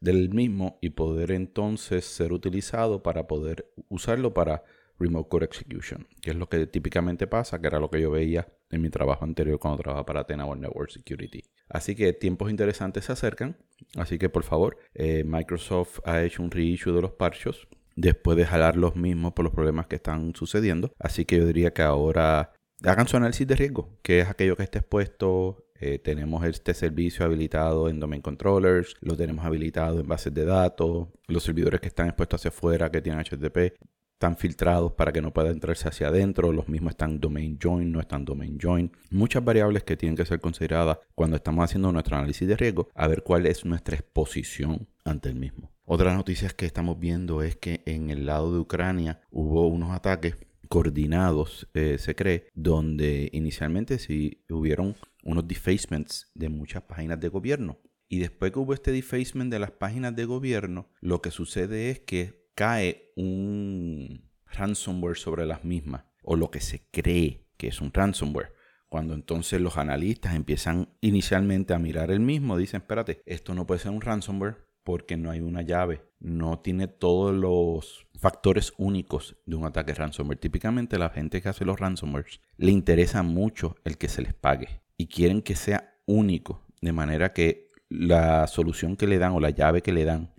del 0.00 0.30
mismo 0.30 0.78
y 0.80 0.90
poder 0.90 1.32
entonces 1.32 2.04
ser 2.04 2.32
utilizado 2.32 3.02
para 3.02 3.26
poder 3.26 3.72
usarlo 3.88 4.32
para 4.32 4.62
Remote 4.98 5.28
Code 5.28 5.44
Execution, 5.44 6.06
que 6.20 6.30
es 6.30 6.36
lo 6.36 6.48
que 6.48 6.66
típicamente 6.66 7.26
pasa, 7.26 7.60
que 7.60 7.66
era 7.66 7.80
lo 7.80 7.90
que 7.90 8.00
yo 8.00 8.10
veía 8.10 8.48
en 8.70 8.82
mi 8.82 8.90
trabajo 8.90 9.24
anterior 9.24 9.58
cuando 9.58 9.82
trabajaba 9.82 10.06
para 10.06 10.24
Tenable 10.24 10.60
Network 10.60 10.90
Security. 10.90 11.42
Así 11.68 11.94
que 11.94 12.12
tiempos 12.12 12.50
interesantes 12.50 13.04
se 13.04 13.12
acercan, 13.12 13.56
así 13.96 14.18
que 14.18 14.28
por 14.28 14.44
favor, 14.44 14.78
eh, 14.94 15.24
Microsoft 15.24 16.00
ha 16.04 16.22
hecho 16.22 16.42
un 16.42 16.50
reissue 16.50 16.92
de 16.92 17.02
los 17.02 17.12
parchos 17.12 17.68
después 17.96 18.36
de 18.36 18.46
jalar 18.46 18.76
los 18.76 18.96
mismos 18.96 19.32
por 19.32 19.44
los 19.44 19.54
problemas 19.54 19.86
que 19.86 19.96
están 19.96 20.34
sucediendo, 20.34 20.92
así 20.98 21.24
que 21.24 21.36
yo 21.38 21.46
diría 21.46 21.72
que 21.72 21.82
ahora 21.82 22.52
hagan 22.84 23.08
su 23.08 23.16
análisis 23.16 23.46
de 23.46 23.56
riesgo, 23.56 23.98
que 24.02 24.20
es 24.20 24.28
aquello 24.28 24.56
que 24.56 24.62
esté 24.62 24.78
expuesto 24.78 25.68
eh, 25.80 26.00
tenemos 26.00 26.44
este 26.44 26.74
servicio 26.74 27.24
habilitado 27.24 27.88
en 27.88 28.00
domain 28.00 28.20
controllers, 28.20 28.96
lo 29.00 29.16
tenemos 29.16 29.44
habilitado 29.44 30.00
en 30.00 30.08
bases 30.08 30.34
de 30.34 30.44
datos, 30.44 31.08
los 31.28 31.44
servidores 31.44 31.80
que 31.80 31.86
están 31.86 32.08
expuestos 32.08 32.40
hacia 32.40 32.48
afuera, 32.48 32.90
que 32.90 33.00
tienen 33.00 33.24
HTTP, 33.24 33.78
están 34.18 34.36
filtrados 34.36 34.94
para 34.94 35.12
que 35.12 35.22
no 35.22 35.32
pueda 35.32 35.50
entrarse 35.50 35.86
hacia 35.86 36.08
adentro, 36.08 36.50
los 36.52 36.68
mismos 36.68 36.90
están 36.90 37.20
domain 37.20 37.56
join, 37.62 37.92
no 37.92 38.00
están 38.00 38.24
domain 38.24 38.58
join. 38.60 38.90
Muchas 39.10 39.44
variables 39.44 39.84
que 39.84 39.96
tienen 39.96 40.16
que 40.16 40.26
ser 40.26 40.40
consideradas 40.40 40.98
cuando 41.14 41.36
estamos 41.36 41.64
haciendo 41.64 41.92
nuestro 41.92 42.16
análisis 42.16 42.48
de 42.48 42.56
riesgo, 42.56 42.88
a 42.96 43.06
ver 43.06 43.22
cuál 43.22 43.46
es 43.46 43.64
nuestra 43.64 43.94
exposición 43.94 44.88
ante 45.04 45.28
el 45.28 45.36
mismo. 45.36 45.70
Otras 45.84 46.16
noticias 46.16 46.52
que 46.52 46.66
estamos 46.66 46.98
viendo 46.98 47.44
es 47.44 47.54
que 47.54 47.82
en 47.86 48.10
el 48.10 48.26
lado 48.26 48.52
de 48.52 48.58
Ucrania 48.58 49.20
hubo 49.30 49.68
unos 49.68 49.92
ataques 49.92 50.34
coordinados, 50.68 51.68
eh, 51.74 51.98
se 51.98 52.16
cree, 52.16 52.48
donde 52.54 53.30
inicialmente 53.32 54.00
sí 54.00 54.42
hubieron 54.50 54.96
unos 55.22 55.46
defacements 55.46 56.28
de 56.34 56.48
muchas 56.48 56.82
páginas 56.82 57.20
de 57.20 57.28
gobierno. 57.28 57.78
Y 58.08 58.18
después 58.18 58.50
que 58.50 58.58
hubo 58.58 58.74
este 58.74 58.90
defacement 58.90 59.52
de 59.52 59.60
las 59.60 59.70
páginas 59.70 60.16
de 60.16 60.24
gobierno, 60.24 60.88
lo 61.00 61.22
que 61.22 61.30
sucede 61.30 61.90
es 61.90 62.00
que 62.00 62.37
cae 62.58 63.12
un 63.14 64.28
ransomware 64.46 65.16
sobre 65.16 65.46
las 65.46 65.64
mismas, 65.64 66.02
o 66.24 66.34
lo 66.34 66.50
que 66.50 66.58
se 66.58 66.82
cree 66.90 67.44
que 67.56 67.68
es 67.68 67.80
un 67.80 67.92
ransomware. 67.92 68.52
Cuando 68.88 69.14
entonces 69.14 69.60
los 69.60 69.76
analistas 69.76 70.34
empiezan 70.34 70.88
inicialmente 71.00 71.72
a 71.72 71.78
mirar 71.78 72.10
el 72.10 72.18
mismo, 72.18 72.56
dicen, 72.56 72.80
espérate, 72.80 73.22
esto 73.26 73.54
no 73.54 73.64
puede 73.64 73.78
ser 73.78 73.92
un 73.92 74.00
ransomware 74.00 74.56
porque 74.82 75.16
no 75.16 75.30
hay 75.30 75.38
una 75.38 75.62
llave, 75.62 76.02
no 76.18 76.58
tiene 76.58 76.88
todos 76.88 77.32
los 77.32 78.08
factores 78.18 78.72
únicos 78.76 79.36
de 79.46 79.54
un 79.54 79.64
ataque 79.64 79.94
ransomware. 79.94 80.40
Típicamente 80.40 80.98
la 80.98 81.10
gente 81.10 81.40
que 81.40 81.50
hace 81.50 81.64
los 81.64 81.78
ransomwares 81.78 82.40
le 82.56 82.72
interesa 82.72 83.22
mucho 83.22 83.76
el 83.84 83.98
que 83.98 84.08
se 84.08 84.22
les 84.22 84.34
pague 84.34 84.80
y 84.96 85.06
quieren 85.06 85.42
que 85.42 85.54
sea 85.54 85.94
único, 86.06 86.66
de 86.80 86.90
manera 86.90 87.32
que 87.32 87.70
la 87.88 88.48
solución 88.48 88.96
que 88.96 89.06
le 89.06 89.18
dan 89.18 89.30
o 89.34 89.38
la 89.38 89.50
llave 89.50 89.80
que 89.80 89.92
le 89.92 90.04
dan 90.04 90.32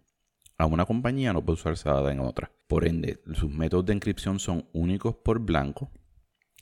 a 0.59 0.67
una 0.67 0.85
compañía 0.85 1.33
no 1.33 1.43
puede 1.43 1.55
usarse 1.55 1.89
dada 1.89 2.11
en 2.11 2.19
otra. 2.19 2.51
Por 2.67 2.85
ende, 2.85 3.19
sus 3.33 3.51
métodos 3.51 3.87
de 3.87 3.93
encripción 3.93 4.39
son 4.39 4.69
únicos 4.73 5.15
por 5.15 5.39
blanco, 5.39 5.91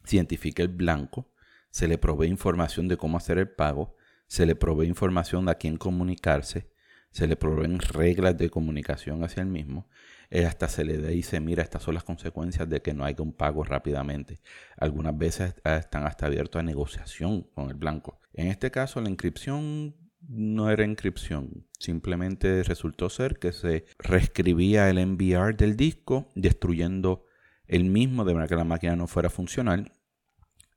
se 0.06 0.16
identifica 0.16 0.64
el 0.64 0.70
blanco, 0.70 1.34
se 1.70 1.90
le 1.90 1.98
provee 1.98 2.28
información 2.28 2.88
de 2.88 2.96
cómo 2.96 3.18
hacer 3.18 3.38
el 3.38 3.50
pago, 3.50 3.98
se 4.28 4.46
le 4.46 4.56
provee 4.56 4.88
información 4.88 5.46
de 5.46 5.52
a 5.52 5.56
quién 5.56 5.76
comunicarse, 5.76 6.72
se 7.12 7.28
le 7.28 7.36
proveen 7.36 7.80
reglas 7.80 8.38
de 8.38 8.50
comunicación 8.50 9.24
hacia 9.26 9.42
el 9.42 9.50
mismo 9.50 9.90
eh, 10.30 10.46
hasta 10.46 10.68
se 10.68 10.84
le 10.84 10.98
dice, 10.98 11.40
mira, 11.40 11.64
estas 11.64 11.84
son 11.84 11.94
las 11.94 12.04
consecuencias 12.04 12.68
de 12.68 12.82
que 12.82 12.94
no 12.94 13.06
haya 13.06 13.22
un 13.22 13.34
pago 13.34 13.64
rápidamente. 13.64 14.40
Algunas 14.78 15.18
veces 15.18 15.56
eh, 15.64 15.78
están 15.80 16.06
hasta 16.06 16.26
abiertos 16.26 16.60
a 16.60 16.64
negociación 16.64 17.44
con 17.54 17.70
el 17.70 17.76
blanco. 17.76 18.20
En 18.34 18.48
este 18.48 18.70
caso, 18.70 19.00
la 19.00 19.10
inscripción 19.10 19.96
no 20.28 20.70
era 20.70 20.84
inscripción, 20.84 21.66
simplemente 21.80 22.63
resultó 22.63 23.10
ser 23.10 23.40
que 23.40 23.52
se 23.54 23.86
reescribía 24.00 24.90
el 24.90 24.98
enviar 24.98 25.56
del 25.56 25.78
disco, 25.78 26.30
destruyendo 26.36 27.26
el 27.66 27.86
mismo 27.86 28.26
de 28.26 28.34
manera 28.34 28.50
que 28.50 28.56
la 28.56 28.63
máquina 28.63 28.96
no 28.96 29.08
fuera 29.08 29.30
funcional 29.30 29.92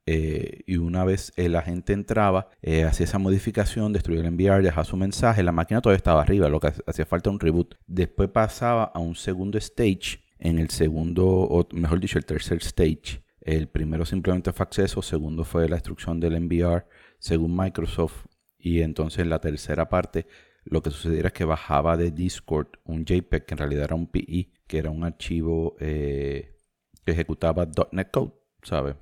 eh, 0.07 0.63
y 0.67 0.77
una 0.77 1.05
vez 1.05 1.33
el 1.37 1.55
agente 1.55 1.93
entraba, 1.93 2.49
eh, 2.63 2.85
hacía 2.85 3.05
esa 3.05 3.19
modificación, 3.19 3.93
destruía 3.93 4.21
el 4.21 4.27
enviar, 4.27 4.63
dejaba 4.63 4.85
su 4.85 4.97
mensaje, 4.97 5.43
la 5.43 5.53
máquina 5.53 5.81
todavía 5.81 5.99
estaba 5.99 6.23
arriba, 6.23 6.49
lo 6.49 6.59
que 6.59 6.73
hacía 6.87 7.07
falta 7.07 7.31
un 7.31 7.39
reboot. 7.39 7.77
Después 7.87 8.29
pasaba 8.31 8.85
a 8.85 8.99
un 8.99 9.15
segundo 9.15 9.59
stage, 9.59 10.25
en 10.39 10.59
el 10.59 10.71
segundo, 10.71 11.27
o 11.27 11.69
mejor 11.73 12.01
dicho, 12.01 12.19
el 12.19 12.25
tercer 12.25 12.59
stage. 12.59 13.23
El 13.41 13.69
primero 13.69 14.05
simplemente 14.05 14.53
fue 14.53 14.65
acceso, 14.65 15.01
segundo 15.03 15.45
fue 15.45 15.69
la 15.69 15.77
destrucción 15.77 16.19
del 16.19 16.35
enviar, 16.35 16.89
según 17.19 17.57
Microsoft, 17.57 18.27
y 18.61 18.83
entonces 18.83 19.27
la 19.27 19.41
tercera 19.41 19.89
parte 19.89 20.27
lo 20.65 20.83
que 20.83 20.91
sucediera 20.91 21.29
es 21.29 21.35
que 21.35 21.45
bajaba 21.45 21.97
de 21.97 22.11
Discord 22.11 22.69
un 22.85 23.05
JPEG, 23.05 23.47
que 23.47 23.55
en 23.55 23.59
realidad 23.59 23.85
era 23.85 23.95
un 23.95 24.07
PI, 24.07 24.53
que 24.67 24.79
era 24.79 24.91
un 24.91 25.05
archivo 25.05 25.77
eh, 25.81 26.59
que 27.05 27.13
ejecutaba 27.13 27.67
.NET 27.93 28.11
Code, 28.11 28.33
¿sabes? 28.63 28.97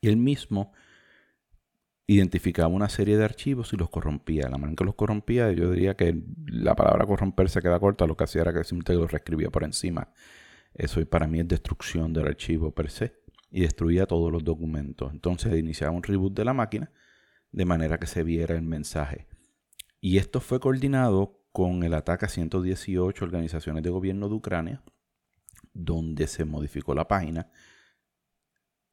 Y 0.00 0.08
él 0.08 0.16
mismo 0.16 0.72
identificaba 2.06 2.68
una 2.68 2.90
serie 2.90 3.16
de 3.16 3.24
archivos 3.24 3.72
y 3.72 3.76
los 3.76 3.88
corrompía. 3.88 4.44
La 4.44 4.58
manera 4.58 4.70
en 4.70 4.76
que 4.76 4.84
los 4.84 4.94
corrompía, 4.94 5.50
yo 5.52 5.70
diría 5.70 5.96
que 5.96 6.22
la 6.46 6.76
palabra 6.76 7.06
corromper 7.06 7.48
se 7.48 7.62
queda 7.62 7.80
corta, 7.80 8.06
lo 8.06 8.16
que 8.16 8.24
hacía 8.24 8.42
era 8.42 8.52
que 8.52 8.62
simplemente 8.62 8.94
los 8.94 9.10
reescribía 9.10 9.50
por 9.50 9.64
encima. 9.64 10.10
Eso 10.74 11.04
para 11.06 11.26
mí 11.26 11.40
es 11.40 11.48
destrucción 11.48 12.12
del 12.12 12.26
archivo 12.26 12.72
per 12.72 12.90
se 12.90 13.14
y 13.50 13.62
destruía 13.62 14.06
todos 14.06 14.30
los 14.30 14.44
documentos. 14.44 15.12
Entonces 15.12 15.58
iniciaba 15.58 15.94
un 15.94 16.02
reboot 16.02 16.34
de 16.34 16.44
la 16.44 16.52
máquina 16.52 16.90
de 17.54 17.64
manera 17.64 17.98
que 17.98 18.06
se 18.06 18.24
viera 18.24 18.56
el 18.56 18.62
mensaje. 18.62 19.28
Y 20.00 20.18
esto 20.18 20.40
fue 20.40 20.58
coordinado 20.58 21.40
con 21.52 21.84
el 21.84 21.94
ataque 21.94 22.26
a 22.26 22.28
118 22.28 23.24
organizaciones 23.24 23.82
de 23.84 23.90
gobierno 23.90 24.28
de 24.28 24.34
Ucrania, 24.34 24.82
donde 25.72 26.26
se 26.26 26.44
modificó 26.44 26.94
la 26.94 27.06
página 27.06 27.48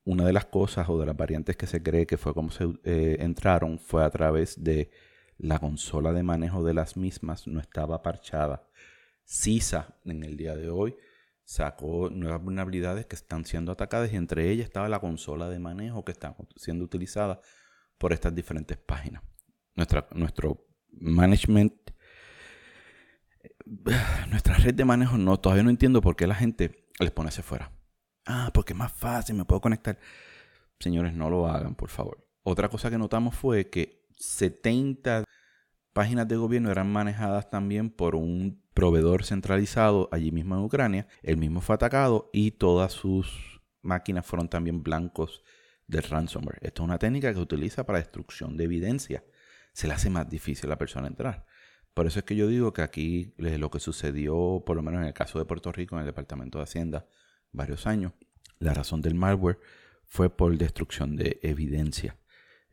una 0.04 0.26
de 0.26 0.34
las 0.34 0.46
cosas 0.46 0.90
o 0.90 1.00
de 1.00 1.06
las 1.06 1.18
variantes 1.18 1.56
que 1.58 1.68
se 1.68 1.84
cree 1.84 2.08
que 2.08 2.18
fue 2.18 2.34
como 2.34 2.50
se 2.50 2.66
eh, 2.84 3.18
entraron 3.20 3.78
fue 3.78 4.04
a 4.04 4.10
través 4.10 4.64
de 4.64 4.90
la 5.38 5.60
consola 5.60 6.12
de 6.12 6.24
manejo 6.24 6.64
de 6.64 6.74
las 6.74 6.98
mismas 6.98 7.48
no 7.48 7.60
estaba 7.60 8.02
parchada. 8.02 8.68
CISA 9.26 9.96
en 10.06 10.24
el 10.24 10.38
día 10.38 10.56
de 10.56 10.70
hoy 10.70 10.96
sacó 11.44 12.10
nuevas 12.10 12.44
vulnerabilidades 12.44 13.06
que 13.06 13.16
están 13.16 13.46
siendo 13.46 13.72
atacadas 13.72 14.12
y 14.14 14.16
entre 14.16 14.50
ellas 14.50 14.66
estaba 14.66 14.90
la 14.90 15.00
consola 15.00 15.50
de 15.50 15.60
manejo 15.60 16.04
que 16.04 16.12
está 16.12 16.36
siendo 16.56 16.84
utilizada 16.84 17.42
por 18.02 18.14
estas 18.14 18.34
diferentes 18.34 18.80
páginas. 18.80 19.22
Nuestra, 19.76 20.08
nuestro 20.16 20.66
management, 20.90 21.72
nuestra 24.32 24.56
red 24.56 24.74
de 24.74 24.84
manejo, 24.86 25.20
no, 25.20 25.40
todavía 25.40 25.62
no 25.62 25.70
entiendo 25.70 26.02
por 26.02 26.16
qué 26.16 26.26
la 26.26 26.34
gente 26.34 26.88
les 27.00 27.12
pone 27.12 27.30
hacia 27.30 27.42
afuera. 27.42 27.72
Ah, 28.26 28.50
porque 28.56 28.74
es 28.74 28.80
más 28.80 28.92
fácil, 28.92 29.36
me 29.36 29.46
puedo 29.46 29.62
conectar. 29.62 30.00
Señores, 30.80 31.14
no 31.14 31.30
lo 31.30 31.48
hagan, 31.48 31.76
por 31.76 31.90
favor. 31.90 32.28
Otra 32.42 32.70
cosa 32.70 32.90
que 32.90 32.98
notamos 32.98 33.36
fue 33.36 33.70
que 33.70 34.08
70 34.18 35.24
páginas 35.94 36.28
de 36.28 36.38
gobierno 36.38 36.72
eran 36.72 36.92
manejadas 36.92 37.52
también 37.52 37.92
por 37.92 38.16
un 38.16 38.64
proveedor 38.74 39.26
centralizado 39.26 40.10
allí 40.12 40.32
mismo 40.32 40.56
en 40.56 40.64
Ucrania. 40.64 41.08
El 41.22 41.38
mismo 41.38 41.62
fue 41.62 41.76
atacado 41.76 42.32
y 42.34 42.50
todas 42.50 42.94
sus 42.94 43.62
máquinas 43.84 44.26
fueron 44.26 44.50
también 44.50 44.82
blancos 44.82 45.44
del 45.92 46.04
ransomware. 46.04 46.58
Esto 46.62 46.84
es 46.84 46.86
una 46.86 46.98
técnica 46.98 47.30
que 47.30 47.36
se 47.36 47.42
utiliza 47.42 47.86
para 47.86 48.00
destrucción 48.00 48.58
de 48.58 48.64
evidencia. 48.64 49.24
Se 49.74 49.88
le 49.88 49.94
hace 49.94 50.10
más 50.10 50.30
difícil 50.30 50.68
a 50.68 50.70
la 50.70 50.78
persona 50.78 51.08
entrar. 51.08 51.46
Por 51.94 52.08
eso 52.08 52.20
es 52.20 52.26
que 52.26 52.36
yo 52.36 52.48
digo 52.48 52.72
que 52.72 52.82
aquí 52.82 53.36
eh, 53.38 53.58
lo 53.58 53.70
que 53.70 53.80
sucedió, 53.80 54.64
por 54.66 54.78
lo 54.78 54.82
menos 54.82 55.02
en 55.02 55.08
el 55.08 55.14
caso 55.14 55.38
de 55.38 55.46
Puerto 55.46 55.72
Rico, 55.72 55.96
en 55.96 56.02
el 56.02 56.06
Departamento 56.06 56.58
de 56.58 56.64
Hacienda, 56.64 57.06
varios 57.52 57.86
años. 57.86 58.14
La 58.60 58.74
razón 58.74 59.02
del 59.02 59.16
malware 59.16 59.60
fue 60.06 60.30
por 60.30 60.58
destrucción 60.58 61.18
de 61.18 61.40
evidencia. 61.44 62.18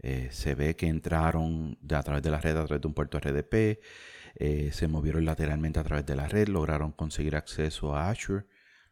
Eh, 0.00 0.28
se 0.30 0.54
ve 0.54 0.76
que 0.76 0.86
entraron 0.86 1.76
a 1.90 2.02
través 2.04 2.22
de 2.22 2.30
la 2.30 2.40
red, 2.40 2.56
a 2.56 2.64
través 2.66 2.80
de 2.80 2.86
un 2.86 2.94
puerto 2.94 3.18
RDP, 3.18 3.80
eh, 4.36 4.70
se 4.72 4.86
movieron 4.86 5.24
lateralmente 5.24 5.80
a 5.80 5.84
través 5.84 6.06
de 6.06 6.14
la 6.14 6.28
red, 6.28 6.46
lograron 6.46 6.92
conseguir 6.92 7.34
acceso 7.34 7.96
a 7.96 8.10
Azure, 8.10 8.44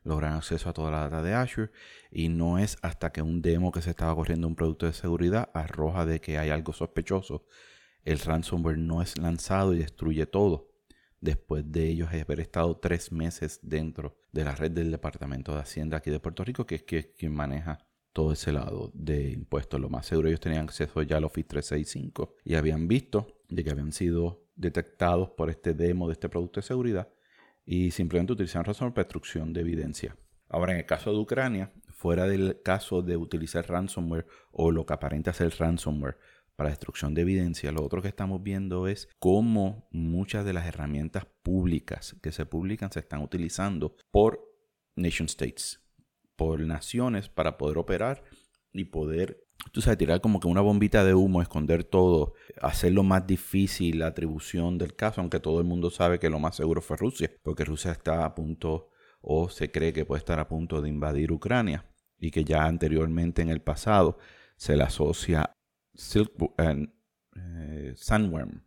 lograron 0.07 0.39
acceso 0.39 0.69
a 0.69 0.73
toda 0.73 0.91
la 0.91 1.01
data 1.01 1.23
de 1.23 1.35
Azure 1.35 1.71
y 2.11 2.29
no 2.29 2.59
es 2.59 2.79
hasta 2.83 3.11
que 3.13 3.23
un 3.23 3.43
demo 3.43 3.73
que 3.73 3.83
se 3.83 3.91
estaba 3.91 4.15
corriendo 4.15 4.47
un 4.47 4.55
producto 4.55 4.87
de 4.87 4.93
seguridad 4.93 5.51
arroja 5.53 6.07
de 6.07 6.21
que 6.21 6.39
hay 6.39 6.51
algo 6.51 6.73
sospechoso, 6.73 7.45
el 8.05 8.21
ransomware 8.21 8.79
no 8.79 9.03
es 9.03 9.19
lanzado 9.19 9.75
y 9.75 9.79
destruye 9.79 10.27
todo 10.27 10.71
después 11.21 11.65
de 11.73 11.89
ellos 11.89 12.09
haber 12.13 12.39
estado 12.39 12.77
tres 12.77 13.11
meses 13.11 13.59
dentro 13.63 14.17
de 14.31 14.45
la 14.45 14.55
red 14.55 14.71
del 14.71 14.93
Departamento 14.93 15.53
de 15.53 15.61
Hacienda 15.61 15.97
aquí 15.97 16.11
de 16.11 16.21
Puerto 16.21 16.45
Rico, 16.45 16.67
que 16.67 16.77
es, 16.77 16.85
quien 17.19 17.35
maneja 17.35 17.85
todo 18.13 18.33
ese 18.33 18.53
lado 18.53 18.93
de 18.95 19.33
impuestos. 19.33 19.81
Lo 19.81 19.89
más 19.89 20.07
seguro 20.07 20.29
ellos 20.29 20.41
tenían 20.41 20.69
acceso 20.69 21.03
ya 21.03 21.17
al 21.17 21.25
Office 21.25 21.49
365 21.49 22.37
y 22.45 22.55
habían 22.55 22.87
visto 22.87 23.41
de 23.49 23.65
que 23.65 23.71
habían 23.71 23.93
sido 23.93 24.45
detectados 24.55 25.31
por 25.31 25.51
este 25.51 25.75
demo 25.75 26.07
de 26.07 26.13
este 26.13 26.29
producto 26.29 26.61
de 26.61 26.67
seguridad 26.67 27.09
y 27.67 27.91
simplemente 27.91 28.33
utilizaron 28.33 28.65
razón 28.65 28.93
para 28.93 29.05
destrucción 29.05 29.53
de 29.53 29.61
evidencia. 29.61 30.17
Ahora, 30.49 30.73
en 30.73 30.79
el 30.79 30.87
caso 30.87 31.11
de 31.11 31.19
Ucrania, 31.19 31.73
fuera 31.89 32.27
del 32.27 32.63
caso 32.63 33.03
de 33.03 33.17
utilizar 33.17 33.69
ransomware 33.69 34.27
o 34.53 34.71
lo 34.71 34.87
que 34.87 34.95
aparenta 34.95 35.33
ser 35.33 35.53
ransomware 35.59 36.17
para 36.55 36.71
destrucción 36.71 37.13
de 37.13 37.23
evidencia, 37.23 37.73
lo 37.73 37.85
otro 37.85 38.01
que 38.01 38.09
estamos 38.09 38.43
viendo 38.43 38.87
es 38.87 39.09
cómo 39.19 39.89
muchas 39.91 40.45
de 40.45 40.53
las 40.53 40.67
herramientas 40.67 41.27
públicas 41.43 42.17
que 42.23 42.33
se 42.33 42.47
publican 42.47 42.93
se 42.93 43.01
están 43.01 43.23
utilizando 43.23 43.97
por 44.11 44.41
nation 44.95 45.27
states, 45.27 45.83
por 46.37 46.61
naciones 46.61 47.29
para 47.29 47.59
poder 47.59 47.77
operar 47.77 48.23
y 48.79 48.85
poder, 48.85 49.45
tú 49.73 49.81
sabes, 49.81 49.99
tirar 49.99 50.21
como 50.21 50.41
que 50.41 50.49
una 50.49 50.61
bombita 50.61 51.05
de 51.05 51.15
humo, 51.15 51.43
esconder 51.43 51.85
todo, 51.85 52.35
hacerlo 52.61 53.03
más 53.03 53.27
difícil 53.27 54.01
la 54.01 54.09
atribución 54.09 54.79
del 54.79 54.95
caso, 54.95 55.21
aunque 55.21 55.41
todo 55.41 55.61
el 55.61 55.67
mundo 55.67 55.91
sabe 55.91 56.19
que 56.19 56.31
lo 56.31 56.39
más 56.39 56.57
seguro 56.57 56.81
fue 56.83 56.97
Rusia, 56.97 57.31
porque 57.43 57.65
Rusia 57.65 57.93
está 57.93 58.25
a 58.25 58.35
punto 58.35 58.91
o 59.21 59.49
se 59.49 59.71
cree 59.71 59.93
que 59.93 60.05
puede 60.05 60.21
estar 60.21 60.39
a 60.39 60.49
punto 60.49 60.81
de 60.81 60.89
invadir 60.89 61.33
Ucrania 61.33 61.85
y 62.19 62.31
que 62.31 62.45
ya 62.45 62.65
anteriormente 62.65 63.43
en 63.43 63.49
el 63.49 63.61
pasado 63.61 64.19
se 64.57 64.77
le 64.77 64.85
asocia 64.85 65.53
Silk, 65.95 66.33
eh, 66.59 67.93
Sunworm, 67.97 68.63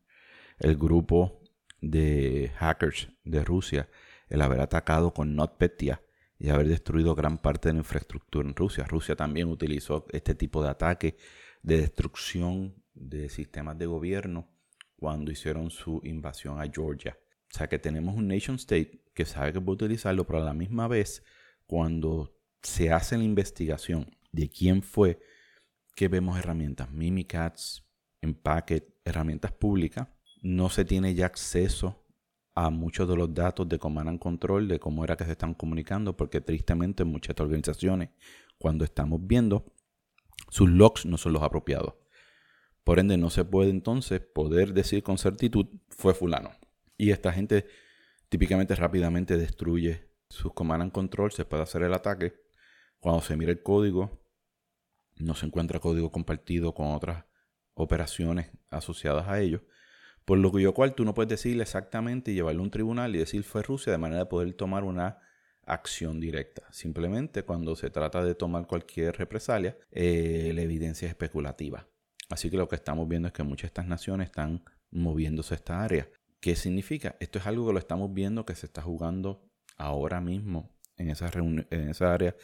el 0.60 0.76
grupo 0.78 1.42
de 1.82 2.52
hackers 2.58 3.10
de 3.24 3.44
Rusia, 3.44 3.90
el 4.28 4.42
haber 4.42 4.60
atacado 4.60 5.14
con 5.14 5.36
NotPetya 5.36 6.02
y 6.40 6.50
haber 6.50 6.70
destruido 6.70 7.14
gran 7.16 7.38
parte 7.38 7.70
de 7.70 7.74
la 7.74 7.80
infraestructura 7.80 8.48
en 8.48 8.56
Rusia. 8.56 8.86
Rusia 8.86 9.16
también 9.16 9.50
utilizó 9.50 10.06
este 10.12 10.34
tipo 10.34 10.64
de 10.64 10.70
ataque 10.70 11.18
de 11.62 11.78
destrucción 11.82 12.82
de 12.94 13.28
sistemas 13.30 13.78
de 13.78 13.86
gobierno 13.86 14.50
cuando 14.96 15.32
hicieron 15.32 15.70
su 15.70 16.00
invasión 16.04 16.60
a 16.62 16.72
Georgia. 16.72 17.18
O 17.54 17.58
sea 17.58 17.68
que 17.68 17.78
tenemos 17.78 18.16
un 18.16 18.28
nation 18.28 18.56
state 18.56 19.04
que 19.14 19.26
sabe 19.26 19.52
que 19.52 19.60
puede 19.60 19.86
utilizarlo, 19.86 20.26
pero 20.26 20.40
a 20.40 20.46
la 20.46 20.54
misma 20.54 20.88
vez, 20.88 21.24
cuando 21.68 22.38
se 22.62 22.92
hace 22.92 23.18
la 23.18 23.24
investigación 23.24 24.16
de 24.32 24.50
quién 24.50 24.82
fue 24.82 25.20
que 25.96 26.08
vemos 26.08 26.38
herramientas 26.38 26.90
Mimikatz, 26.92 27.84
Empacket, 28.22 28.96
herramientas 29.04 29.52
públicas, 29.52 30.08
no 30.42 30.70
se 30.70 30.86
tiene 30.86 31.16
ya 31.16 31.26
acceso 31.26 32.06
a 32.56 32.70
muchos 32.70 33.08
de 33.08 33.16
los 33.16 33.34
datos 33.34 33.68
de 33.70 33.80
Command 33.80 34.10
and 34.10 34.20
Control, 34.20 34.68
de 34.68 34.80
cómo 34.80 35.04
era 35.04 35.16
que 35.16 35.26
se 35.26 35.32
están 35.32 35.54
comunicando, 35.54 36.18
porque 36.18 36.42
tristemente 36.42 37.04
muchas 37.04 37.40
organizaciones, 37.40 38.10
cuando 38.58 38.84
estamos 38.84 39.20
viendo, 39.24 39.66
sus 40.50 40.70
logs 40.70 41.06
no 41.06 41.18
son 41.18 41.34
los 41.34 41.44
apropiados. 41.44 41.94
Por 42.84 43.00
ende, 43.00 43.18
no 43.18 43.30
se 43.30 43.46
puede 43.46 43.70
entonces 43.70 44.20
poder 44.20 44.74
decir 44.74 45.04
con 45.04 45.18
certitud, 45.18 45.68
fue 45.90 46.14
fulano. 46.14 46.52
Y 46.98 47.12
esta 47.12 47.32
gente 47.32 47.68
típicamente 48.30 48.76
rápidamente 48.76 49.38
destruye 49.38 50.10
sus 50.30 50.54
Command 50.54 50.84
and 50.84 50.92
Control, 50.92 51.32
se 51.32 51.46
puede 51.46 51.64
hacer 51.64 51.84
el 51.84 51.94
ataque. 51.94 52.34
Cuando 53.00 53.22
se 53.22 53.36
mira 53.38 53.52
el 53.52 53.64
código, 53.64 54.20
no 55.18 55.36
se 55.36 55.46
encuentra 55.46 55.80
código 55.80 56.12
compartido 56.12 56.74
con 56.74 56.88
otras 56.88 57.26
operaciones 57.74 58.52
asociadas 58.70 59.28
a 59.28 59.40
ellos. 59.40 59.62
Por 60.30 60.38
lo 60.38 60.74
cual 60.76 60.94
tú 60.94 61.06
no 61.06 61.16
puedes 61.16 61.28
decirle 61.28 61.64
exactamente 61.64 62.30
y 62.30 62.36
llevarlo 62.36 62.62
a 62.62 62.64
un 62.66 62.70
tribunal 62.70 63.16
y 63.16 63.18
decir 63.18 63.44
fue 63.44 63.64
Rusia 63.64 63.92
de 63.92 63.98
manera 63.98 64.20
de 64.20 64.26
poder 64.28 64.54
tomar 64.54 64.84
una 64.84 65.18
acción 65.66 66.20
directa. 66.20 66.68
Simplemente 66.70 67.42
cuando 67.42 67.76
se 67.76 67.90
trata 67.90 68.24
de 68.24 68.36
tomar 68.36 68.68
cualquier 68.68 69.18
represalia, 69.18 69.76
eh, 69.90 70.52
la 70.54 70.62
evidencia 70.62 71.08
es 71.08 71.14
especulativa. 71.14 71.88
Así 72.30 72.52
que 72.52 72.58
lo 72.58 72.68
que 72.68 72.76
estamos 72.76 73.08
viendo 73.08 73.28
es 73.28 73.34
que 73.34 73.42
muchas 73.42 73.64
de 73.64 73.68
estas 73.70 73.88
naciones 73.88 74.28
están 74.28 74.64
moviéndose 74.92 75.56
a 75.56 75.58
esta 75.58 75.84
área. 75.84 76.08
¿Qué 76.40 76.56
significa? 76.56 77.16
Esto 77.20 77.40
es 77.40 77.48
algo 77.48 77.66
que 77.66 77.74
lo 77.74 77.80
estamos 77.80 78.14
viendo 78.14 78.46
que 78.46 78.54
se 78.54 78.68
está 78.68 78.84
jugando 78.84 79.50
ahora 79.78 80.22
mismo 80.22 80.78
en 80.98 81.10
esa, 81.10 81.32
en 81.34 81.90
esa 81.90 82.14
área 82.14 82.36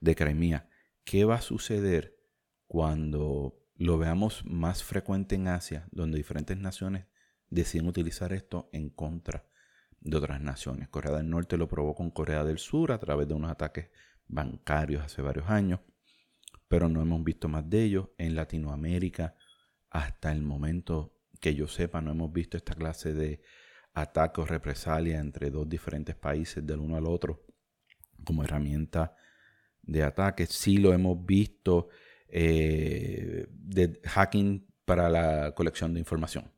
de 0.00 0.14
Crimea. 0.14 0.70
¿Qué 1.04 1.26
va 1.26 1.34
a 1.34 1.42
suceder 1.42 2.16
cuando 2.66 3.60
lo 3.76 3.98
veamos 3.98 4.46
más 4.46 4.82
frecuente 4.82 5.34
en 5.34 5.48
Asia, 5.48 5.86
donde 5.90 6.16
diferentes 6.16 6.56
naciones 6.56 7.04
deciden 7.50 7.86
utilizar 7.86 8.32
esto 8.32 8.68
en 8.72 8.90
contra 8.90 9.46
de 10.00 10.16
otras 10.16 10.40
naciones. 10.40 10.88
Corea 10.88 11.12
del 11.12 11.28
Norte 11.28 11.56
lo 11.56 11.68
probó 11.68 11.94
con 11.94 12.10
Corea 12.10 12.44
del 12.44 12.58
Sur 12.58 12.92
a 12.92 12.98
través 12.98 13.26
de 13.26 13.34
unos 13.34 13.50
ataques 13.50 13.90
bancarios 14.26 15.02
hace 15.04 15.22
varios 15.22 15.48
años, 15.48 15.80
pero 16.68 16.88
no 16.88 17.02
hemos 17.02 17.22
visto 17.24 17.48
más 17.48 17.68
de 17.68 17.82
ellos. 17.84 18.08
En 18.18 18.34
Latinoamérica, 18.34 19.36
hasta 19.90 20.32
el 20.32 20.42
momento 20.42 21.16
que 21.40 21.54
yo 21.54 21.68
sepa, 21.68 22.00
no 22.00 22.12
hemos 22.12 22.32
visto 22.32 22.56
esta 22.56 22.74
clase 22.74 23.14
de 23.14 23.42
ataques 23.94 24.42
o 24.42 24.46
represalias 24.46 25.20
entre 25.20 25.50
dos 25.50 25.68
diferentes 25.68 26.16
países 26.16 26.66
del 26.66 26.80
uno 26.80 26.96
al 26.96 27.06
otro 27.06 27.44
como 28.24 28.44
herramienta 28.44 29.14
de 29.82 30.02
ataque. 30.02 30.46
Sí 30.46 30.78
lo 30.78 30.92
hemos 30.92 31.24
visto 31.24 31.88
eh, 32.28 33.46
de 33.50 34.00
hacking 34.04 34.66
para 34.84 35.08
la 35.08 35.52
colección 35.54 35.94
de 35.94 36.00
información. 36.00 36.53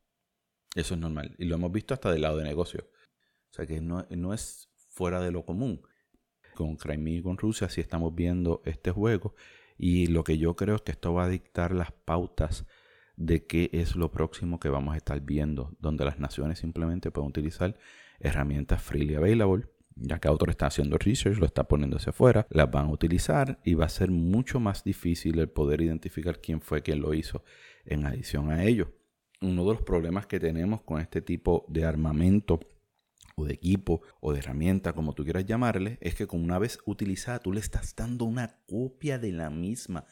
Eso 0.77 0.95
es 0.95 1.01
normal. 1.01 1.35
Y 1.39 1.47
lo 1.47 1.57
hemos 1.57 1.73
visto 1.73 1.95
hasta 1.95 2.13
del 2.13 2.23
lado 2.23 2.37
de 2.37 2.45
negocio. 2.45 2.89
O 3.51 3.55
sea 3.55 3.67
que 3.67 3.81
no, 3.81 4.07
no 4.11 4.33
es 4.33 4.69
fuera 4.89 5.21
de 5.21 5.33
lo 5.33 5.45
común. 5.45 5.83
Con 6.55 6.77
Crimea 6.77 7.19
y 7.19 7.23
con 7.23 7.37
Rusia 7.37 7.69
sí 7.69 7.81
estamos 7.81 8.15
viendo 8.15 8.63
este 8.65 8.93
juego. 8.93 9.35
Y 9.77 10.07
lo 10.07 10.23
que 10.23 10.39
yo 10.39 10.55
creo 10.55 10.77
es 10.77 10.83
que 10.83 10.93
esto 10.93 11.13
va 11.13 11.25
a 11.25 11.29
dictar 11.29 11.73
las 11.73 11.91
pautas 11.91 12.65
de 13.17 13.47
qué 13.47 13.71
es 13.73 13.97
lo 13.97 14.13
próximo 14.13 14.61
que 14.61 14.69
vamos 14.69 14.95
a 14.95 14.99
estar 14.99 15.21
viendo, 15.21 15.75
donde 15.81 16.05
las 16.05 16.21
naciones 16.21 16.61
simplemente 16.61 17.11
pueden 17.11 17.31
utilizar 17.31 17.77
herramientas 18.21 18.83
freely 18.83 19.17
available 19.17 19.67
ya 19.97 20.19
que 20.19 20.29
otro 20.29 20.51
está 20.51 20.67
haciendo 20.67 20.99
research, 20.99 21.39
lo 21.39 21.47
está 21.47 21.65
poniendo 21.65 21.97
hacia 21.97 22.11
afuera, 22.11 22.47
las 22.51 22.71
van 22.71 22.87
a 22.87 22.91
utilizar 22.91 23.59
y 23.65 23.75
va 23.75 23.87
a 23.87 23.89
ser 23.89 24.11
mucho 24.11 24.61
más 24.61 24.85
difícil 24.85 25.39
el 25.39 25.49
poder 25.49 25.81
identificar 25.81 26.41
quién 26.41 26.61
fue 26.61 26.83
quien 26.83 27.01
lo 27.01 27.15
hizo 27.15 27.43
en 27.87 28.05
adición 28.07 28.51
a 28.51 28.63
ello. 28.65 28.93
Uno 29.41 29.65
de 29.65 29.75
los 29.75 29.83
problemas 29.83 30.27
que 30.27 30.41
tenemos 30.41 30.83
con 30.83 31.01
este 31.01 31.21
tipo 31.21 31.67
de 31.69 31.85
armamento 31.85 32.61
o 33.37 33.45
de 33.45 33.55
equipo 33.55 34.01
o 34.21 34.33
de 34.33 34.39
herramienta, 34.39 34.95
como 34.95 35.15
tú 35.15 35.25
quieras 35.25 35.45
llamarle, 35.45 35.99
es 36.01 36.15
que 36.15 36.27
con 36.27 36.43
una 36.43 36.59
vez 36.59 36.79
utilizada 36.87 37.41
tú 37.41 37.53
le 37.53 37.61
estás 37.61 37.95
dando 37.95 38.25
una 38.25 38.61
copia 38.67 39.19
de 39.19 39.33
la 39.33 39.51
misma 39.51 40.07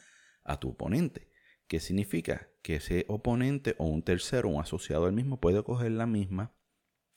a 0.44 0.60
tu 0.60 0.70
oponente. 0.70 1.28
¿Qué 1.66 1.80
significa? 1.80 2.48
Que 2.62 2.76
ese 2.76 3.06
oponente 3.08 3.74
o 3.78 3.86
un 3.86 4.02
tercero, 4.02 4.50
un 4.50 4.60
asociado 4.60 5.06
al 5.06 5.12
mismo, 5.12 5.40
puede 5.40 5.62
coger 5.62 5.92
la 5.92 6.06
misma 6.06 6.54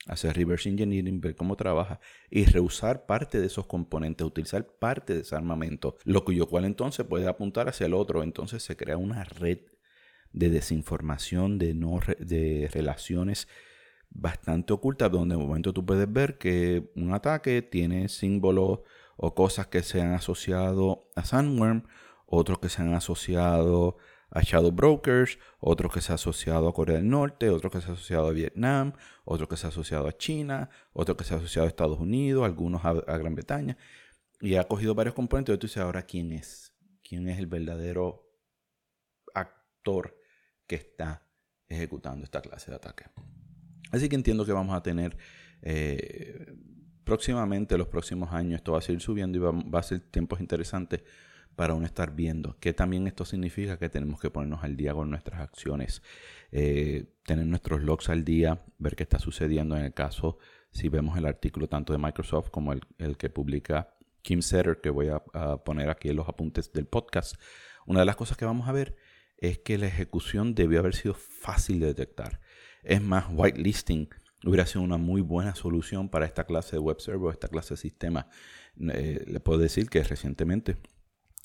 hacer 0.08 0.34
reverse 0.36 0.68
engineering, 0.68 1.20
ver 1.20 1.36
cómo 1.36 1.56
trabaja 1.56 2.00
y 2.30 2.44
reusar 2.46 3.06
parte 3.06 3.40
de 3.40 3.46
esos 3.46 3.66
componentes, 3.66 4.26
utilizar 4.26 4.66
parte 4.66 5.14
de 5.14 5.20
ese 5.20 5.36
armamento, 5.36 5.96
lo 6.04 6.24
cuyo 6.24 6.46
cual 6.48 6.64
entonces 6.64 7.06
puede 7.06 7.28
apuntar 7.28 7.68
hacia 7.68 7.86
el 7.86 7.94
otro. 7.94 8.22
Entonces 8.22 8.62
se 8.62 8.76
crea 8.76 8.96
una 8.96 9.24
red 9.24 9.58
de 10.32 10.50
desinformación, 10.50 11.58
de, 11.58 11.74
no, 11.74 12.00
de 12.18 12.68
relaciones 12.72 13.48
bastante 14.10 14.72
ocultas, 14.72 15.10
donde 15.10 15.36
de 15.36 15.42
momento 15.42 15.72
tú 15.72 15.84
puedes 15.84 16.10
ver 16.10 16.38
que 16.38 16.90
un 16.96 17.12
ataque 17.12 17.62
tiene 17.62 18.08
símbolos 18.08 18.80
o 19.16 19.34
cosas 19.34 19.66
que 19.66 19.82
se 19.82 20.00
han 20.00 20.14
asociado 20.14 21.08
a 21.16 21.24
Sandworm, 21.24 21.84
otros 22.26 22.58
que 22.58 22.68
se 22.68 22.82
han 22.82 22.94
asociado 22.94 23.98
a 24.30 24.42
Shadow 24.42 24.72
Brokers, 24.72 25.38
otro 25.58 25.88
que 25.88 26.00
se 26.00 26.12
ha 26.12 26.16
asociado 26.16 26.68
a 26.68 26.74
Corea 26.74 26.96
del 26.96 27.08
Norte, 27.08 27.48
otro 27.48 27.70
que 27.70 27.80
se 27.80 27.90
ha 27.90 27.94
asociado 27.94 28.28
a 28.28 28.32
Vietnam, 28.32 28.92
otro 29.24 29.48
que 29.48 29.56
se 29.56 29.66
ha 29.66 29.70
asociado 29.70 30.06
a 30.06 30.16
China, 30.16 30.70
otro 30.92 31.16
que 31.16 31.24
se 31.24 31.34
ha 31.34 31.38
asociado 31.38 31.66
a 31.66 31.68
Estados 31.68 31.98
Unidos, 31.98 32.44
algunos 32.44 32.84
a, 32.84 32.92
Gran 32.92 33.34
Bretaña, 33.34 33.76
y 34.40 34.56
ha 34.56 34.64
cogido 34.64 34.94
varios 34.94 35.14
componentes. 35.14 35.54
Y 35.54 35.58
tú 35.58 35.66
dices, 35.66 35.82
ahora, 35.82 36.02
¿quién 36.02 36.32
es? 36.32 36.74
¿Quién 37.02 37.28
es 37.28 37.38
el 37.38 37.46
verdadero 37.46 38.26
actor 39.34 40.17
que 40.68 40.76
está 40.76 41.26
ejecutando 41.68 42.22
esta 42.22 42.40
clase 42.40 42.70
de 42.70 42.76
ataque? 42.76 43.06
Así 43.90 44.08
que 44.08 44.14
entiendo 44.14 44.46
que 44.46 44.52
vamos 44.52 44.76
a 44.76 44.82
tener 44.84 45.16
eh, 45.62 46.54
próximamente, 47.02 47.76
los 47.76 47.88
próximos 47.88 48.32
años, 48.32 48.58
esto 48.58 48.72
va 48.72 48.78
a 48.78 48.82
seguir 48.82 49.00
subiendo 49.00 49.38
y 49.38 49.40
va, 49.40 49.50
va 49.50 49.80
a 49.80 49.82
ser 49.82 49.98
tiempos 49.98 50.38
interesantes 50.38 51.02
para 51.58 51.74
uno 51.74 51.86
estar 51.86 52.14
viendo. 52.14 52.56
Que 52.60 52.72
también 52.72 53.08
esto 53.08 53.24
significa 53.24 53.80
que 53.80 53.88
tenemos 53.88 54.20
que 54.20 54.30
ponernos 54.30 54.62
al 54.62 54.76
día 54.76 54.94
con 54.94 55.10
nuestras 55.10 55.40
acciones, 55.40 56.04
eh, 56.52 57.06
tener 57.24 57.46
nuestros 57.46 57.82
logs 57.82 58.08
al 58.10 58.24
día, 58.24 58.62
ver 58.78 58.94
qué 58.94 59.02
está 59.02 59.18
sucediendo 59.18 59.76
en 59.76 59.84
el 59.84 59.92
caso, 59.92 60.38
si 60.70 60.88
vemos 60.88 61.18
el 61.18 61.26
artículo 61.26 61.68
tanto 61.68 61.92
de 61.92 61.98
Microsoft 61.98 62.50
como 62.50 62.72
el, 62.72 63.16
que 63.16 63.28
publica 63.28 63.92
Kim 64.22 64.40
Setter, 64.40 64.80
que 64.80 64.90
voy 64.90 65.08
a, 65.08 65.18
poner 65.64 65.90
aquí 65.90 66.10
en 66.10 66.14
los 66.14 66.28
apuntes 66.28 66.72
del 66.72 66.86
podcast. 66.86 67.34
Una 67.86 68.00
de 68.00 68.06
las 68.06 68.14
cosas 68.14 68.36
que 68.36 68.44
vamos 68.44 68.68
a 68.68 68.72
ver 68.72 68.94
es 69.38 69.58
que 69.58 69.78
la 69.78 69.86
ejecución 69.86 70.54
debió 70.54 70.80
haber 70.80 70.94
sido 70.94 71.14
fácil 71.14 71.80
de 71.80 71.86
detectar. 71.86 72.40
Es 72.82 73.00
más, 73.00 73.26
whitelisting 73.30 74.08
hubiera 74.44 74.66
sido 74.66 74.82
una 74.82 74.98
muy 74.98 75.20
buena 75.20 75.54
solución 75.54 76.08
para 76.08 76.26
esta 76.26 76.44
clase 76.44 76.76
de 76.76 76.80
web 76.80 77.00
server, 77.00 77.32
esta 77.32 77.48
clase 77.48 77.74
de 77.74 77.78
sistema. 77.78 78.28
Eh, 78.92 79.24
le 79.26 79.40
puedo 79.40 79.58
decir 79.58 79.88
que 79.88 80.02
recientemente 80.02 80.76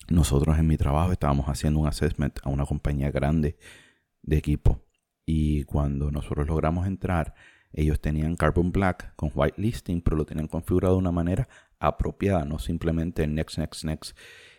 nosotros 0.10 0.58
en 0.58 0.67
mi 0.67 0.77
trabajo 0.77 1.12
estábamos 1.12 1.47
haciendo 1.47 1.79
un 1.79 1.88
assessment 1.88 2.39
a 2.43 2.49
una 2.49 2.65
compañía 2.65 3.12
grande 3.12 3.58
de 4.21 4.38
equipo 4.38 4.86
y 5.25 5.63
cuando 5.63 6.12
nosotros 6.12 6.47
logramos 6.47 6.88
entrar, 6.88 7.34
ellos 7.71 7.99
tenían 8.01 8.36
Carbon 8.36 8.71
Black 8.71 9.15
con 9.15 9.32
whitelisting, 9.34 10.01
pero 10.01 10.17
lo 10.17 10.25
tenían 10.25 10.47
configurado 10.47 10.95
de 10.95 10.99
una 10.99 11.12
manera 11.12 11.47
apropiada, 11.79 12.45
no 12.45 12.60
simplemente 12.60 13.25
next, 13.27 13.58
next, 13.58 13.84
next 13.84 14.17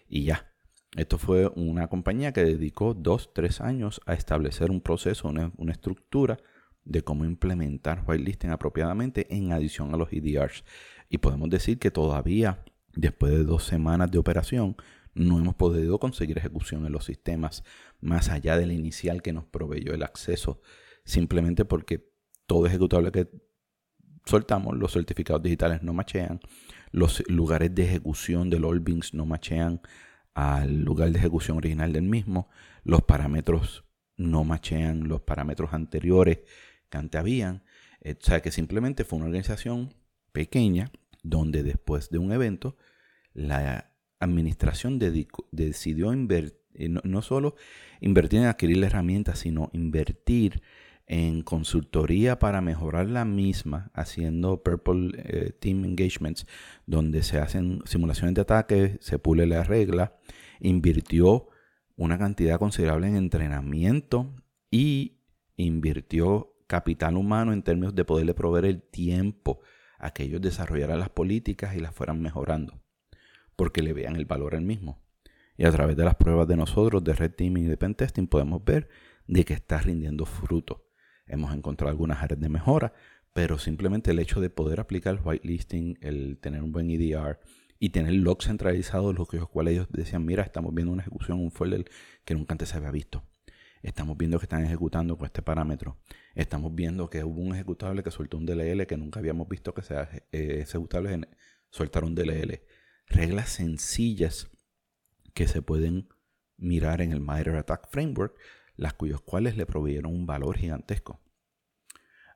y 0.08 0.24
ya. 0.24 0.53
Esto 0.96 1.18
fue 1.18 1.48
una 1.56 1.88
compañía 1.88 2.32
que 2.32 2.44
dedicó 2.44 2.94
dos, 2.94 3.32
tres 3.34 3.60
años 3.60 4.00
a 4.06 4.14
establecer 4.14 4.70
un 4.70 4.80
proceso, 4.80 5.28
una, 5.28 5.52
una 5.56 5.72
estructura 5.72 6.38
de 6.84 7.02
cómo 7.02 7.24
implementar 7.24 8.04
whitelisting 8.06 8.50
apropiadamente 8.50 9.26
en 9.34 9.52
adición 9.52 9.92
a 9.92 9.96
los 9.96 10.12
EDRs. 10.12 10.64
Y 11.08 11.18
podemos 11.18 11.50
decir 11.50 11.78
que 11.78 11.90
todavía, 11.90 12.62
después 12.94 13.32
de 13.32 13.44
dos 13.44 13.64
semanas 13.64 14.10
de 14.10 14.18
operación, 14.18 14.76
no 15.14 15.38
hemos 15.38 15.54
podido 15.54 15.98
conseguir 15.98 16.38
ejecución 16.38 16.86
en 16.86 16.92
los 16.92 17.04
sistemas 17.04 17.64
más 18.00 18.28
allá 18.28 18.56
del 18.56 18.72
inicial 18.72 19.22
que 19.22 19.32
nos 19.32 19.44
proveyó 19.44 19.94
el 19.94 20.02
acceso, 20.02 20.60
simplemente 21.04 21.64
porque 21.64 22.12
todo 22.46 22.66
ejecutable 22.66 23.12
que 23.12 23.28
soltamos, 24.26 24.76
los 24.76 24.92
certificados 24.92 25.42
digitales 25.42 25.82
no 25.82 25.92
machean, 25.92 26.40
los 26.90 27.22
lugares 27.28 27.74
de 27.74 27.84
ejecución 27.84 28.50
del 28.50 28.64
Allbins 28.64 29.14
no 29.14 29.26
machean 29.26 29.80
al 30.34 30.82
lugar 30.82 31.10
de 31.10 31.18
ejecución 31.18 31.56
original 31.56 31.92
del 31.92 32.02
mismo, 32.02 32.48
los 32.82 33.02
parámetros 33.02 33.84
no 34.16 34.44
machean 34.44 35.08
los 35.08 35.22
parámetros 35.22 35.72
anteriores 35.72 36.40
que 36.88 36.98
antes 36.98 37.18
habían. 37.18 37.62
Eh, 38.00 38.16
o 38.20 38.24
sea 38.24 38.40
que 38.40 38.50
simplemente 38.50 39.04
fue 39.04 39.18
una 39.18 39.26
organización 39.26 39.94
pequeña 40.32 40.90
donde 41.22 41.62
después 41.62 42.10
de 42.10 42.18
un 42.18 42.32
evento 42.32 42.76
la 43.32 43.90
administración 44.20 44.98
decidió 45.50 46.12
eh, 46.12 46.88
no, 46.88 47.22
solo 47.22 47.56
invertir 48.00 48.40
en 48.40 48.46
adquirir 48.46 48.78
la 48.78 48.86
herramienta, 48.86 49.34
sino 49.36 49.70
invertir 49.72 50.62
en 51.06 51.42
consultoría 51.42 52.38
para 52.38 52.60
mejorar 52.60 53.08
la 53.08 53.24
misma, 53.24 53.90
haciendo 53.92 54.62
Purple 54.62 55.12
eh, 55.16 55.52
Team 55.52 55.84
Engagements, 55.84 56.46
donde 56.86 57.22
se 57.22 57.38
hacen 57.38 57.80
simulaciones 57.84 58.34
de 58.34 58.40
ataque, 58.40 58.96
se 59.00 59.18
pule 59.18 59.46
la 59.46 59.64
regla, 59.64 60.16
invirtió 60.60 61.48
una 61.96 62.18
cantidad 62.18 62.58
considerable 62.58 63.08
en 63.08 63.16
entrenamiento 63.16 64.34
y 64.70 65.18
invirtió 65.56 66.54
capital 66.66 67.16
humano 67.16 67.52
en 67.52 67.62
términos 67.62 67.94
de 67.94 68.04
poderle 68.04 68.34
proveer 68.34 68.64
el 68.64 68.82
tiempo 68.82 69.60
a 69.98 70.10
que 70.12 70.24
ellos 70.24 70.40
desarrollaran 70.40 70.98
las 70.98 71.10
políticas 71.10 71.76
y 71.76 71.80
las 71.80 71.94
fueran 71.94 72.20
mejorando, 72.20 72.80
porque 73.56 73.82
le 73.82 73.92
vean 73.92 74.16
el 74.16 74.24
valor 74.24 74.54
al 74.54 74.62
mismo. 74.62 75.02
Y 75.56 75.66
a 75.66 75.70
través 75.70 75.96
de 75.96 76.04
las 76.04 76.16
pruebas 76.16 76.48
de 76.48 76.56
nosotros, 76.56 77.04
de 77.04 77.12
Red 77.12 77.32
Teaming 77.32 77.64
y 77.64 77.68
de 77.68 77.76
Pentesting, 77.76 78.26
podemos 78.26 78.64
ver 78.64 78.88
de 79.26 79.44
que 79.44 79.54
está 79.54 79.78
rindiendo 79.78 80.26
fruto. 80.26 80.83
Hemos 81.26 81.54
encontrado 81.54 81.90
algunas 81.90 82.22
áreas 82.22 82.40
de 82.40 82.48
mejora, 82.48 82.92
pero 83.32 83.58
simplemente 83.58 84.10
el 84.10 84.18
hecho 84.18 84.40
de 84.40 84.50
poder 84.50 84.80
aplicar 84.80 85.14
el 85.14 85.20
whitelisting, 85.20 85.98
el 86.00 86.38
tener 86.38 86.62
un 86.62 86.72
buen 86.72 86.90
EDR 86.90 87.40
y 87.78 87.90
tener 87.90 88.14
logs 88.14 88.46
centralizados, 88.46 89.14
los 89.14 89.28
cuales 89.48 89.74
ellos 89.74 89.88
decían, 89.90 90.24
mira, 90.24 90.42
estamos 90.42 90.72
viendo 90.74 90.92
una 90.92 91.02
ejecución, 91.02 91.40
un 91.40 91.50
folder 91.50 91.84
que 92.24 92.34
nunca 92.34 92.54
antes 92.54 92.68
se 92.68 92.76
había 92.76 92.90
visto. 92.90 93.24
Estamos 93.82 94.16
viendo 94.16 94.38
que 94.38 94.46
están 94.46 94.64
ejecutando 94.64 95.18
con 95.18 95.26
este 95.26 95.42
parámetro. 95.42 95.98
Estamos 96.34 96.74
viendo 96.74 97.10
que 97.10 97.22
hubo 97.22 97.42
un 97.42 97.54
ejecutable 97.54 98.02
que 98.02 98.10
soltó 98.10 98.38
un 98.38 98.46
DLL 98.46 98.86
que 98.86 98.96
nunca 98.96 99.20
habíamos 99.20 99.46
visto 99.48 99.74
que 99.74 99.82
sea 99.82 100.08
eh, 100.32 100.60
ejecutable 100.62 101.20
soltar 101.68 102.04
un 102.04 102.14
DLL. 102.14 102.62
Reglas 103.08 103.50
sencillas 103.50 104.50
que 105.34 105.46
se 105.48 105.60
pueden 105.60 106.08
mirar 106.56 107.02
en 107.02 107.12
el 107.12 107.20
MITRE 107.20 107.58
Attack 107.58 107.90
Framework, 107.90 108.38
las 108.76 108.94
cuyos 108.94 109.20
cuales 109.20 109.56
le 109.56 109.66
proveyeron 109.66 110.12
un 110.12 110.26
valor 110.26 110.56
gigantesco. 110.56 111.20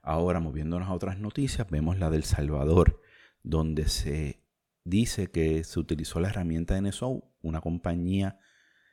Ahora, 0.03 0.41
moviéndonos 0.41 0.89
a 0.89 0.93
otras 0.93 1.19
noticias, 1.19 1.69
vemos 1.69 1.99
la 1.99 2.11
del 2.11 2.25
Salvador, 2.25 3.03
donde 3.43 3.89
se 3.89 4.43
dice 4.85 5.31
que 5.31 5.65
se 5.65 5.81
utilizó 5.81 6.21
la 6.21 6.29
herramienta 6.29 6.81
NSO, 6.81 7.31
una 7.43 7.61
compañía 7.61 8.39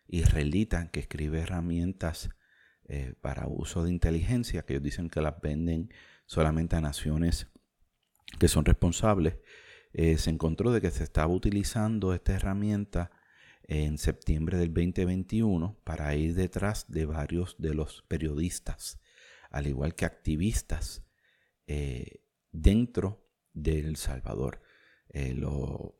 israelita 0.07 0.89
que 0.91 0.99
escribe 0.99 1.39
herramientas 1.39 2.29
eh, 2.87 3.13
para 3.21 3.47
uso 3.47 3.83
de 3.83 3.91
inteligencia, 3.91 4.63
que 4.63 4.73
ellos 4.73 4.83
dicen 4.83 5.09
que 5.09 5.21
las 5.21 5.39
venden 5.41 5.89
solamente 6.25 6.75
a 6.75 6.81
naciones 6.81 7.47
que 8.39 8.47
son 8.47 8.65
responsables. 8.65 9.37
Eh, 9.93 10.17
se 10.17 10.29
encontró 10.29 10.71
de 10.71 10.81
que 10.81 10.91
se 10.91 11.03
estaba 11.03 11.33
utilizando 11.33 12.13
esta 12.13 12.33
herramienta 12.33 13.11
en 13.67 13.97
septiembre 13.97 14.57
del 14.57 14.73
2021 14.73 15.77
para 15.83 16.15
ir 16.15 16.35
detrás 16.35 16.85
de 16.87 17.05
varios 17.05 17.55
de 17.57 17.73
los 17.73 18.03
periodistas, 18.07 18.99
al 19.49 19.67
igual 19.67 19.95
que 19.95 20.05
activistas 20.05 21.03
eh, 21.67 22.21
dentro 22.51 23.27
de 23.53 23.79
El 23.79 23.95
Salvador. 23.95 24.61
Eh, 25.09 25.33
los 25.33 25.93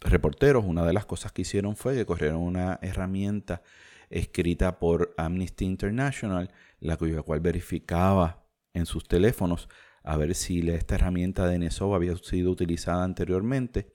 reporteros, 0.00 0.64
una 0.64 0.84
de 0.84 0.92
las 0.92 1.06
cosas 1.06 1.32
que 1.32 1.42
hicieron 1.42 1.76
fue 1.76 1.94
que 1.94 2.06
corrieron 2.06 2.42
una 2.42 2.78
herramienta 2.82 3.62
escrita 4.10 4.78
por 4.78 5.14
Amnesty 5.16 5.64
International, 5.64 6.52
la 6.80 6.96
cual 6.96 7.40
verificaba 7.40 8.46
en 8.74 8.84
sus 8.84 9.08
teléfonos 9.08 9.68
a 10.02 10.16
ver 10.16 10.34
si 10.34 10.68
esta 10.68 10.96
herramienta 10.96 11.46
de 11.46 11.58
NSO 11.58 11.94
había 11.94 12.16
sido 12.16 12.50
utilizada 12.50 13.04
anteriormente 13.04 13.92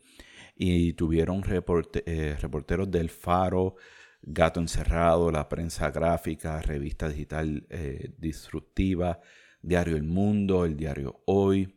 y 0.58 0.93
tuvieron 0.93 1.43
eh, 1.48 2.36
reporteros 2.39 2.89
del 2.89 3.10
Faro, 3.10 3.76
Gato 4.22 4.60
Encerrado, 4.60 5.32
la 5.32 5.48
prensa 5.48 5.91
gráfica, 5.91 6.62
revista 6.62 7.08
digital 7.08 7.65
eh, 7.70 8.13
disruptiva, 8.17 9.22
Diario 9.62 9.96
El 9.96 10.04
Mundo, 10.04 10.65
el 10.65 10.76
Diario 10.76 11.22
Hoy, 11.26 11.76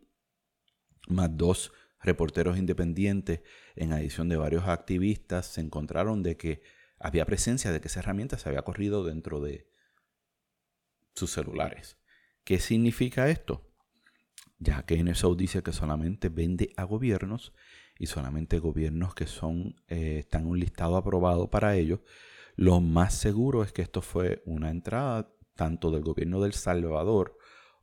más 1.09 1.37
dos 1.37 1.73
reporteros 2.01 2.57
independientes, 2.57 3.43
en 3.77 3.93
adición 3.93 4.29
de 4.31 4.37
varios 4.37 4.67
activistas, 4.67 5.47
se 5.47 5.61
encontraron 5.61 6.23
de 6.23 6.39
que 6.39 6.63
había 6.99 7.27
presencia 7.27 7.73
de 7.73 7.81
que 7.81 7.89
esa 7.89 8.01
herramienta 8.01 8.39
se 8.39 8.49
había 8.49 8.63
corrido 8.63 9.05
dentro 9.05 9.41
de 9.41 9.69
sus 11.15 11.31
celulares. 11.33 11.99
¿Qué 12.45 12.59
significa 12.59 13.29
esto? 13.29 13.67
Ya 14.59 14.85
que 14.85 15.03
NSO 15.03 15.35
dice 15.35 15.63
que 15.63 15.73
solamente 15.73 16.31
vende 16.31 16.73
a 16.77 16.85
gobiernos 16.85 17.53
y 18.01 18.07
solamente 18.07 18.59
gobiernos 18.59 19.15
que 19.15 19.27
son, 19.27 19.77
eh, 19.87 20.21
están 20.21 20.43
en 20.43 20.49
un 20.49 20.59
listado 20.59 20.97
aprobado 20.97 21.51
para 21.51 21.77
ellos, 21.77 22.01
lo 22.57 22.81
más 22.81 23.13
seguro 23.15 23.63
es 23.63 23.73
que 23.73 23.83
esto 23.83 24.01
fue 24.01 24.43
una 24.47 24.71
entrada 24.71 25.31
tanto 25.55 25.91
del 25.91 26.03
gobierno 26.03 26.41
del 26.41 26.55
Salvador 26.55 27.37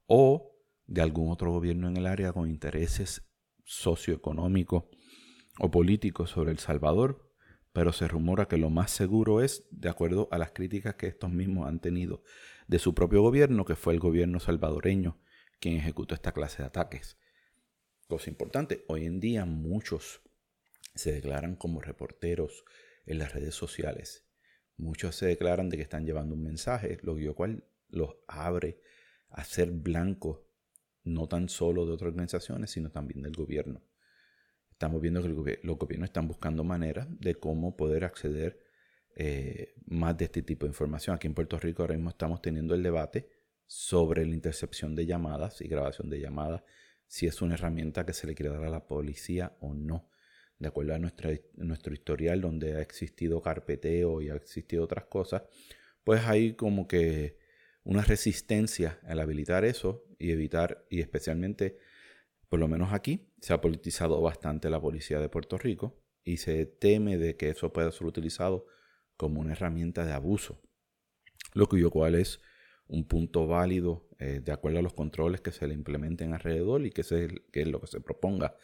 o 0.07 0.55
de 0.87 1.01
algún 1.03 1.31
otro 1.31 1.51
gobierno 1.51 1.87
en 1.87 1.97
el 1.97 2.07
área 2.07 2.33
con 2.33 2.49
intereses 2.49 3.29
socioeconómicos 3.63 4.85
o 5.59 5.69
políticos 5.69 6.31
sobre 6.31 6.51
El 6.51 6.57
Salvador, 6.57 7.31
pero 7.71 7.93
se 7.93 8.07
rumora 8.07 8.47
que 8.47 8.57
lo 8.57 8.71
más 8.71 8.89
seguro 8.89 9.41
es, 9.41 9.67
de 9.69 9.89
acuerdo 9.89 10.29
a 10.31 10.39
las 10.39 10.49
críticas 10.49 10.95
que 10.95 11.05
estos 11.05 11.29
mismos 11.29 11.67
han 11.67 11.79
tenido 11.79 12.23
de 12.67 12.79
su 12.79 12.95
propio 12.95 13.21
gobierno, 13.21 13.65
que 13.65 13.75
fue 13.75 13.93
el 13.93 13.99
gobierno 13.99 14.39
salvadoreño 14.39 15.19
quien 15.59 15.75
ejecutó 15.75 16.15
esta 16.15 16.31
clase 16.31 16.63
de 16.63 16.69
ataques. 16.69 17.17
Cosa 18.07 18.29
importante, 18.29 18.85
hoy 18.87 19.05
en 19.05 19.19
día 19.19 19.43
muchos 19.43 20.21
se 20.95 21.11
declaran 21.11 21.57
como 21.57 21.81
reporteros 21.81 22.63
en 23.05 23.19
las 23.19 23.33
redes 23.33 23.53
sociales. 23.53 24.25
Muchos 24.77 25.17
se 25.17 25.25
declaran 25.25 25.69
de 25.69 25.75
que 25.75 25.83
están 25.83 26.05
llevando 26.05 26.33
un 26.33 26.43
mensaje, 26.43 26.97
lo 27.01 27.35
cual 27.35 27.65
los 27.89 28.15
abre 28.27 28.79
a 29.29 29.43
ser 29.43 29.71
blancos 29.71 30.39
no 31.03 31.27
tan 31.27 31.49
solo 31.49 31.85
de 31.85 31.91
otras 31.91 32.11
organizaciones, 32.11 32.71
sino 32.71 32.91
también 32.91 33.21
del 33.23 33.33
gobierno. 33.33 33.83
Estamos 34.71 35.01
viendo 35.01 35.21
que 35.21 35.59
los 35.63 35.77
gobiernos 35.77 36.07
están 36.07 36.29
buscando 36.29 36.63
maneras 36.63 37.07
de 37.09 37.35
cómo 37.35 37.75
poder 37.75 38.05
acceder 38.05 38.63
eh, 39.15 39.73
más 39.85 40.17
de 40.17 40.25
este 40.25 40.43
tipo 40.43 40.65
de 40.65 40.69
información. 40.69 41.13
Aquí 41.13 41.27
en 41.27 41.33
Puerto 41.33 41.59
Rico 41.59 41.83
ahora 41.83 41.95
mismo 41.95 42.11
estamos 42.11 42.41
teniendo 42.41 42.73
el 42.73 42.83
debate 42.83 43.29
sobre 43.65 44.25
la 44.25 44.33
intercepción 44.33 44.95
de 44.95 45.05
llamadas 45.05 45.59
y 45.59 45.67
grabación 45.67 46.09
de 46.09 46.21
llamadas 46.21 46.63
si 47.07 47.25
es 47.25 47.41
una 47.41 47.55
herramienta 47.55 48.05
que 48.05 48.13
se 48.13 48.27
le 48.27 48.35
quiere 48.35 48.53
dar 48.53 48.63
a 48.63 48.69
la 48.69 48.85
policía 48.85 49.57
o 49.59 49.73
no. 49.73 50.09
De 50.59 50.67
acuerdo 50.67 50.95
a 50.95 50.99
nuestro 50.99 51.93
historial 51.93 52.41
donde 52.41 52.75
ha 52.75 52.81
existido 52.81 53.41
carpeteo 53.41 54.21
y 54.21 54.29
ha 54.29 54.35
existido 54.35 54.83
otras 54.83 55.05
cosas, 55.05 55.43
pues 56.03 56.25
hay 56.25 56.53
como 56.53 56.87
que 56.87 57.37
una 57.83 58.01
resistencia 58.01 58.99
al 59.03 59.19
habilitar 59.19 59.65
eso 59.65 60.03
y 60.17 60.31
evitar, 60.31 60.85
y 60.89 60.99
especialmente, 60.99 61.77
por 62.49 62.59
lo 62.59 62.67
menos 62.67 62.91
aquí, 62.91 63.29
se 63.39 63.53
ha 63.53 63.61
politizado 63.61 64.19
bastante 64.21 64.69
la 64.69 64.81
policía 64.81 65.19
de 65.19 65.29
Puerto 65.29 65.57
Rico 65.57 66.01
y 66.23 66.37
se 66.37 66.65
teme 66.65 67.17
de 67.17 67.37
que 67.37 67.49
eso 67.49 67.71
pueda 67.71 67.91
ser 67.91 68.07
utilizado 68.07 68.65
como 69.15 69.39
una 69.39 69.53
herramienta 69.53 70.05
de 70.05 70.13
abuso. 70.13 70.61
Lo 71.53 71.69
que 71.69 71.79
yo 71.79 71.91
cual 71.91 72.15
es 72.15 72.41
un 72.87 73.05
punto 73.05 73.47
válido 73.47 74.07
eh, 74.19 74.41
de 74.43 74.51
acuerdo 74.51 74.79
a 74.79 74.81
los 74.81 74.93
controles 74.93 75.41
que 75.41 75.51
se 75.51 75.67
le 75.67 75.73
implementen 75.73 76.33
alrededor 76.33 76.85
y 76.85 76.91
que, 76.91 77.01
es 77.01 77.67
lo 77.67 77.81
que 77.81 77.87
se 77.87 78.01
proponga. 78.01 78.55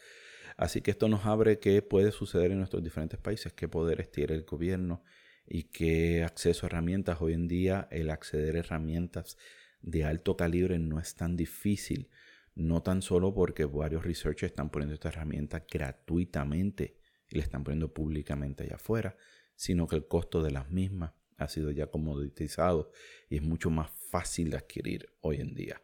Así 0.56 0.80
que 0.80 0.92
esto 0.92 1.08
nos 1.08 1.26
abre 1.26 1.58
qué 1.58 1.82
puede 1.82 2.12
suceder 2.12 2.52
en 2.52 2.58
nuestros 2.58 2.82
diferentes 2.82 3.18
países, 3.18 3.52
qué 3.52 3.68
poderes 3.68 4.10
tiene 4.10 4.34
el 4.34 4.44
gobierno 4.44 5.02
y 5.46 5.64
qué 5.64 6.24
acceso 6.24 6.66
a 6.66 6.68
herramientas. 6.68 7.20
Hoy 7.20 7.34
en 7.34 7.48
día 7.48 7.88
el 7.90 8.10
acceder 8.10 8.56
a 8.56 8.60
herramientas 8.60 9.36
de 9.80 10.04
alto 10.04 10.36
calibre 10.36 10.78
no 10.78 10.98
es 10.98 11.14
tan 11.14 11.36
difícil, 11.36 12.08
no 12.54 12.82
tan 12.82 13.02
solo 13.02 13.34
porque 13.34 13.64
varios 13.64 14.04
researchers 14.04 14.52
están 14.52 14.70
poniendo 14.70 14.94
esta 14.94 15.08
herramienta 15.08 15.64
gratuitamente 15.70 16.96
y 17.28 17.38
la 17.38 17.44
están 17.44 17.64
poniendo 17.64 17.92
públicamente 17.92 18.64
allá 18.64 18.76
afuera, 18.76 19.16
sino 19.56 19.86
que 19.86 19.96
el 19.96 20.06
costo 20.06 20.42
de 20.42 20.52
las 20.52 20.70
mismas 20.70 21.12
ha 21.36 21.48
sido 21.48 21.70
ya 21.70 21.88
comoditizado 21.88 22.90
y 23.28 23.36
es 23.36 23.42
mucho 23.42 23.70
más 23.70 23.90
fácil 24.14 24.50
de 24.50 24.58
adquirir 24.58 25.08
hoy 25.22 25.40
en 25.40 25.54
día. 25.56 25.82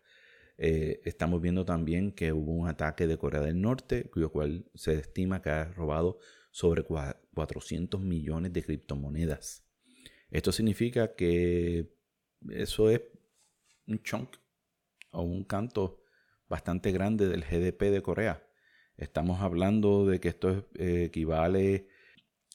Eh, 0.56 1.00
estamos 1.04 1.42
viendo 1.42 1.64
también 1.64 2.12
que 2.12 2.32
hubo 2.32 2.52
un 2.52 2.68
ataque 2.68 3.08
de 3.08 3.18
Corea 3.18 3.40
del 3.40 3.60
Norte, 3.60 4.08
cuyo 4.08 4.30
cual 4.30 4.70
se 4.72 4.94
estima 4.94 5.42
que 5.42 5.50
ha 5.50 5.64
robado 5.72 6.20
sobre 6.52 6.84
400 6.84 8.00
millones 8.00 8.52
de 8.52 8.62
criptomonedas. 8.62 9.64
Esto 10.30 10.52
significa 10.52 11.16
que 11.16 11.92
eso 12.50 12.88
es 12.88 13.02
un 13.88 14.00
chunk 14.04 14.36
o 15.10 15.22
un 15.22 15.42
canto 15.42 16.04
bastante 16.48 16.92
grande 16.92 17.26
del 17.26 17.42
GDP 17.42 17.90
de 17.90 18.00
Corea. 18.00 18.46
Estamos 18.96 19.40
hablando 19.40 20.06
de 20.06 20.20
que 20.20 20.28
esto 20.28 20.68
eh, 20.78 21.06
equivale, 21.06 21.88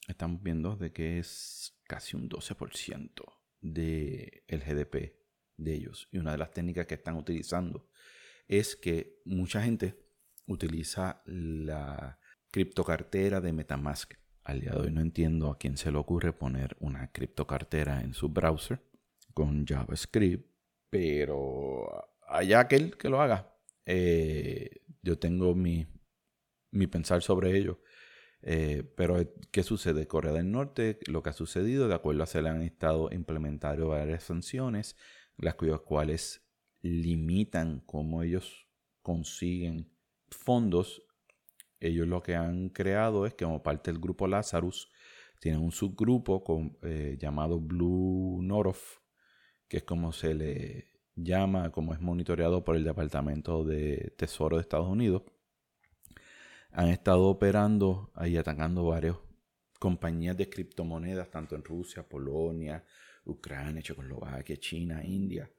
estamos 0.08 0.42
viendo 0.42 0.78
de 0.78 0.94
que 0.94 1.20
es 1.20 1.78
casi 1.86 2.16
un 2.16 2.30
12% 2.30 3.26
del 3.60 4.42
GDP 4.48 5.25
de 5.58 5.74
ellos. 5.74 6.08
Y 6.12 6.18
una 6.18 6.32
de 6.32 6.38
las 6.38 6.51
técnicas 6.51 6.88
que 6.88 6.95
están 6.95 7.16
utilizando 7.16 7.88
es 8.47 8.76
que 8.76 9.22
mucha 9.26 9.62
gente 9.62 9.97
utiliza 10.45 11.22
la 11.26 12.20
criptocartera 12.51 13.41
de 13.41 13.53
Metamask. 13.53 14.14
Al 14.43 14.62
día 14.62 14.72
de 14.72 14.78
hoy 14.78 14.91
no 14.91 15.01
entiendo 15.01 15.49
a 15.49 15.58
quién 15.58 15.78
se 15.78 15.91
le 15.91 15.97
ocurre 15.97 16.34
poner 16.34 16.78
una 16.80 17.12
criptocartera 17.12 18.01
en 18.01 18.14
su 18.14 18.30
browser 18.30 18.80
con 19.34 19.66
JavaScript, 19.66 20.47
pero 20.89 22.16
allá 22.28 22.62
aquel 22.62 22.95
que 22.97 23.10
lo 23.10 23.22
haga. 23.22 23.56
Eh, 23.86 24.82
yo 25.01 25.20
tengo 25.20 25.56
mi, 25.56 25.88
mi, 26.72 26.88
pensar 26.88 27.22
sobre 27.22 27.58
ello. 27.58 27.82
Eh, 28.41 28.84
pero, 28.95 29.18
¿qué 29.51 29.64
sucede? 29.64 30.08
Corea 30.08 30.32
del 30.32 30.51
Norte, 30.51 30.99
lo 31.08 31.24
que 31.24 31.32
ha 31.32 31.34
sucedido, 31.34 31.88
de 31.88 31.95
acuerdo 31.95 32.24
a 32.24 32.28
se 32.28 32.41
le 32.41 32.49
han 32.49 32.62
estado 32.62 33.10
implementando 33.12 33.89
varias 33.89 34.24
sanciones, 34.24 34.95
las 35.38 35.56
cuales 35.56 36.46
limitan 36.82 37.82
cómo 37.86 38.24
ellos 38.24 38.68
consiguen 39.02 39.92
fondos. 40.30 41.04
Ellos 41.80 42.08
lo 42.08 42.22
que 42.22 42.36
han 42.36 42.70
creado 42.70 43.26
es 43.26 43.34
que 43.34 43.46
como 43.46 43.64
parte 43.64 43.92
del 43.92 44.00
grupo 44.00 44.28
Lazarus, 44.28 44.92
tienen 45.40 45.62
un 45.62 45.72
subgrupo 45.72 46.44
eh, 46.82 47.18
llamado 47.20 47.60
Blue 47.60 48.42
North, 48.42 49.02
que 49.68 49.78
es 49.78 49.84
como 49.84 50.12
se 50.12 50.34
le 50.34 50.96
llama, 51.16 51.72
como 51.72 51.94
es 51.94 52.02
monitoreado 52.02 52.64
por 52.64 52.76
el 52.76 52.84
Departamento 52.84 53.64
de 53.64 54.14
Tesoro 54.18 54.58
de 54.58 54.62
Estados 54.62 54.88
Unidos. 54.88 55.24
Han 56.72 56.90
estado 56.90 57.26
operando 57.28 58.12
ahí 58.16 58.38
atacando 58.38 58.86
varias 58.86 59.18
compañías 59.80 60.36
de 60.36 60.50
criptomonedas, 60.50 61.30
tanto 61.30 61.56
en 61.56 61.64
Rusia, 61.64 62.08
Polonia, 62.08 62.84
Ucrania, 63.26 63.82
Checoslovaquia, 63.82 64.58
China, 64.58 65.04
India 65.04 65.50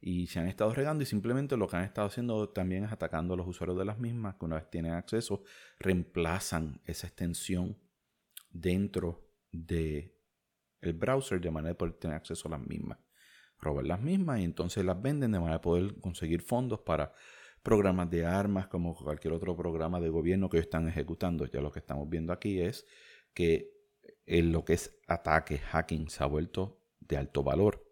y 0.00 0.28
se 0.28 0.38
han 0.38 0.46
estado 0.46 0.72
regando 0.72 1.02
y 1.02 1.06
simplemente 1.06 1.56
lo 1.56 1.66
que 1.66 1.76
han 1.76 1.84
estado 1.84 2.06
haciendo 2.06 2.48
también 2.50 2.84
es 2.84 2.92
atacando 2.92 3.34
a 3.34 3.36
los 3.36 3.48
usuarios 3.48 3.78
de 3.78 3.84
las 3.84 3.98
mismas 3.98 4.36
que 4.36 4.44
una 4.44 4.56
vez 4.56 4.70
tienen 4.70 4.92
acceso 4.92 5.42
reemplazan 5.80 6.80
esa 6.84 7.08
extensión 7.08 7.76
dentro 8.50 9.28
de 9.50 10.16
el 10.80 10.92
browser 10.92 11.40
de 11.40 11.50
manera 11.50 11.70
de 11.70 11.74
poder 11.74 11.94
tener 11.94 12.16
acceso 12.16 12.46
a 12.46 12.52
las 12.52 12.60
mismas 12.60 12.98
roban 13.60 13.88
las 13.88 14.00
mismas 14.00 14.40
y 14.40 14.44
entonces 14.44 14.84
las 14.84 15.00
venden 15.00 15.32
de 15.32 15.38
manera 15.38 15.58
de 15.58 15.62
poder 15.62 15.94
conseguir 16.00 16.42
fondos 16.42 16.80
para 16.80 17.12
programas 17.62 18.10
de 18.10 18.24
armas 18.24 18.68
como 18.68 18.94
cualquier 18.94 19.34
otro 19.34 19.56
programa 19.56 20.00
de 20.00 20.08
gobierno 20.08 20.48
que 20.48 20.58
ellos 20.58 20.66
están 20.66 20.88
ejecutando. 20.88 21.46
Ya 21.46 21.60
lo 21.60 21.72
que 21.72 21.80
estamos 21.80 22.08
viendo 22.08 22.32
aquí 22.32 22.60
es 22.60 22.86
que 23.34 23.72
en 24.26 24.52
lo 24.52 24.64
que 24.64 24.74
es 24.74 24.98
ataque 25.06 25.58
hacking 25.58 26.08
se 26.08 26.22
ha 26.22 26.26
vuelto 26.26 26.77
de 27.08 27.16
alto 27.16 27.42
valor 27.42 27.88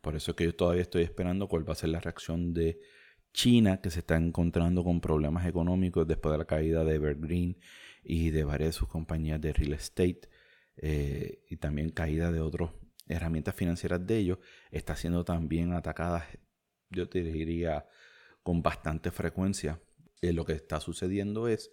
por 0.00 0.16
eso 0.16 0.30
es 0.32 0.36
que 0.36 0.44
yo 0.44 0.54
todavía 0.54 0.82
estoy 0.82 1.02
esperando 1.02 1.48
cuál 1.48 1.68
va 1.68 1.72
a 1.72 1.76
ser 1.76 1.90
la 1.90 2.00
reacción 2.00 2.54
de 2.54 2.80
China, 3.32 3.80
que 3.80 3.90
se 3.90 4.00
está 4.00 4.16
encontrando 4.16 4.82
con 4.82 5.00
problemas 5.00 5.46
económicos 5.46 6.06
después 6.06 6.32
de 6.32 6.38
la 6.38 6.46
caída 6.46 6.84
de 6.84 6.94
Evergreen 6.94 7.58
y 8.02 8.30
de 8.30 8.44
varias 8.44 8.70
de 8.70 8.72
sus 8.72 8.88
compañías 8.88 9.40
de 9.40 9.52
real 9.52 9.74
estate 9.74 10.22
eh, 10.76 11.44
y 11.48 11.56
también 11.58 11.90
caída 11.90 12.32
de 12.32 12.40
otras 12.40 12.70
herramientas 13.06 13.54
financieras 13.54 14.06
de 14.06 14.18
ellos, 14.18 14.38
está 14.70 14.96
siendo 14.96 15.24
también 15.24 15.72
atacada, 15.72 16.26
yo 16.90 17.08
te 17.08 17.22
diría, 17.22 17.86
con 18.42 18.62
bastante 18.62 19.10
frecuencia. 19.10 19.80
Eh, 20.22 20.32
lo 20.32 20.44
que 20.44 20.52
está 20.52 20.80
sucediendo 20.80 21.48
es 21.48 21.70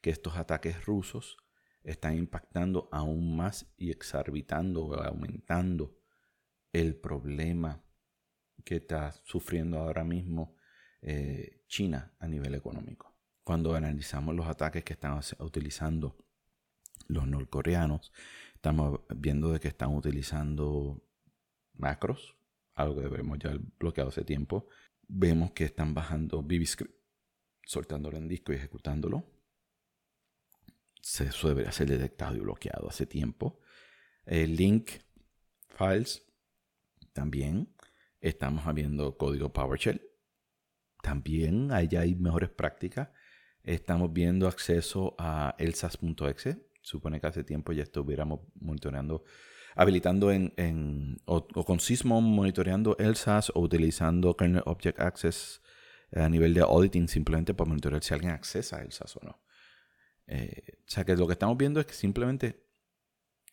que 0.00 0.10
estos 0.10 0.36
ataques 0.36 0.84
rusos 0.84 1.36
están 1.84 2.16
impactando 2.16 2.88
aún 2.90 3.36
más 3.36 3.72
y 3.76 3.90
exorbitando 3.90 4.84
o 4.84 4.94
aumentando 4.94 5.97
el 6.72 6.96
problema 6.96 7.82
que 8.64 8.76
está 8.76 9.12
sufriendo 9.24 9.78
ahora 9.78 10.04
mismo 10.04 10.56
eh, 11.00 11.62
China 11.68 12.14
a 12.18 12.28
nivel 12.28 12.54
económico. 12.54 13.14
Cuando 13.44 13.74
analizamos 13.74 14.34
los 14.34 14.46
ataques 14.46 14.84
que 14.84 14.92
están 14.92 15.18
utilizando 15.38 16.16
los 17.06 17.26
norcoreanos, 17.26 18.12
estamos 18.54 19.00
viendo 19.16 19.52
de 19.52 19.60
que 19.60 19.68
están 19.68 19.94
utilizando 19.94 21.02
macros, 21.74 22.36
algo 22.74 22.96
que 22.96 23.02
debemos 23.02 23.38
ya 23.38 23.56
bloqueado 23.78 24.10
hace 24.10 24.24
tiempo. 24.24 24.68
Vemos 25.06 25.52
que 25.52 25.64
están 25.64 25.94
bajando 25.94 26.42
BBScript, 26.42 26.94
soltándolo 27.64 28.18
en 28.18 28.28
disco 28.28 28.52
y 28.52 28.56
ejecutándolo. 28.56 29.24
Se, 31.00 31.24
eso 31.24 31.48
debería 31.48 31.72
ser 31.72 31.88
detectado 31.88 32.36
y 32.36 32.40
bloqueado 32.40 32.88
hace 32.88 33.06
tiempo. 33.06 33.60
El 34.26 34.56
link 34.56 34.90
files 35.68 36.27
también 37.12 37.74
estamos 38.20 38.66
habiendo 38.66 39.16
código 39.16 39.52
PowerShell. 39.52 40.02
También 41.02 41.72
allá 41.72 42.00
hay 42.00 42.14
mejores 42.14 42.50
prácticas. 42.50 43.10
Estamos 43.62 44.12
viendo 44.12 44.48
acceso 44.48 45.14
a 45.18 45.54
elsas.exe. 45.58 46.66
Supone 46.82 47.20
que 47.20 47.26
hace 47.26 47.44
tiempo 47.44 47.72
ya 47.72 47.82
estuviéramos 47.82 48.40
monitoreando, 48.54 49.24
habilitando 49.74 50.32
en, 50.32 51.18
o, 51.26 51.46
con 51.46 51.80
Sysmon 51.80 52.24
monitoreando 52.24 52.96
elsas 52.98 53.50
o 53.54 53.60
utilizando 53.60 54.36
kernel 54.36 54.62
object 54.64 55.00
access 55.00 55.60
a 56.12 56.28
nivel 56.28 56.54
de 56.54 56.62
auditing 56.62 57.08
simplemente 57.08 57.52
para 57.52 57.68
monitorear 57.68 58.02
si 58.02 58.14
alguien 58.14 58.32
accesa 58.32 58.78
a 58.78 58.82
elsas 58.82 59.16
o 59.16 59.20
no. 59.22 59.42
Eh, 60.26 60.78
o 60.78 60.90
sea 60.90 61.04
que 61.04 61.16
lo 61.16 61.26
que 61.26 61.32
estamos 61.32 61.56
viendo 61.56 61.80
es 61.80 61.86
que 61.86 61.94
simplemente 61.94 62.66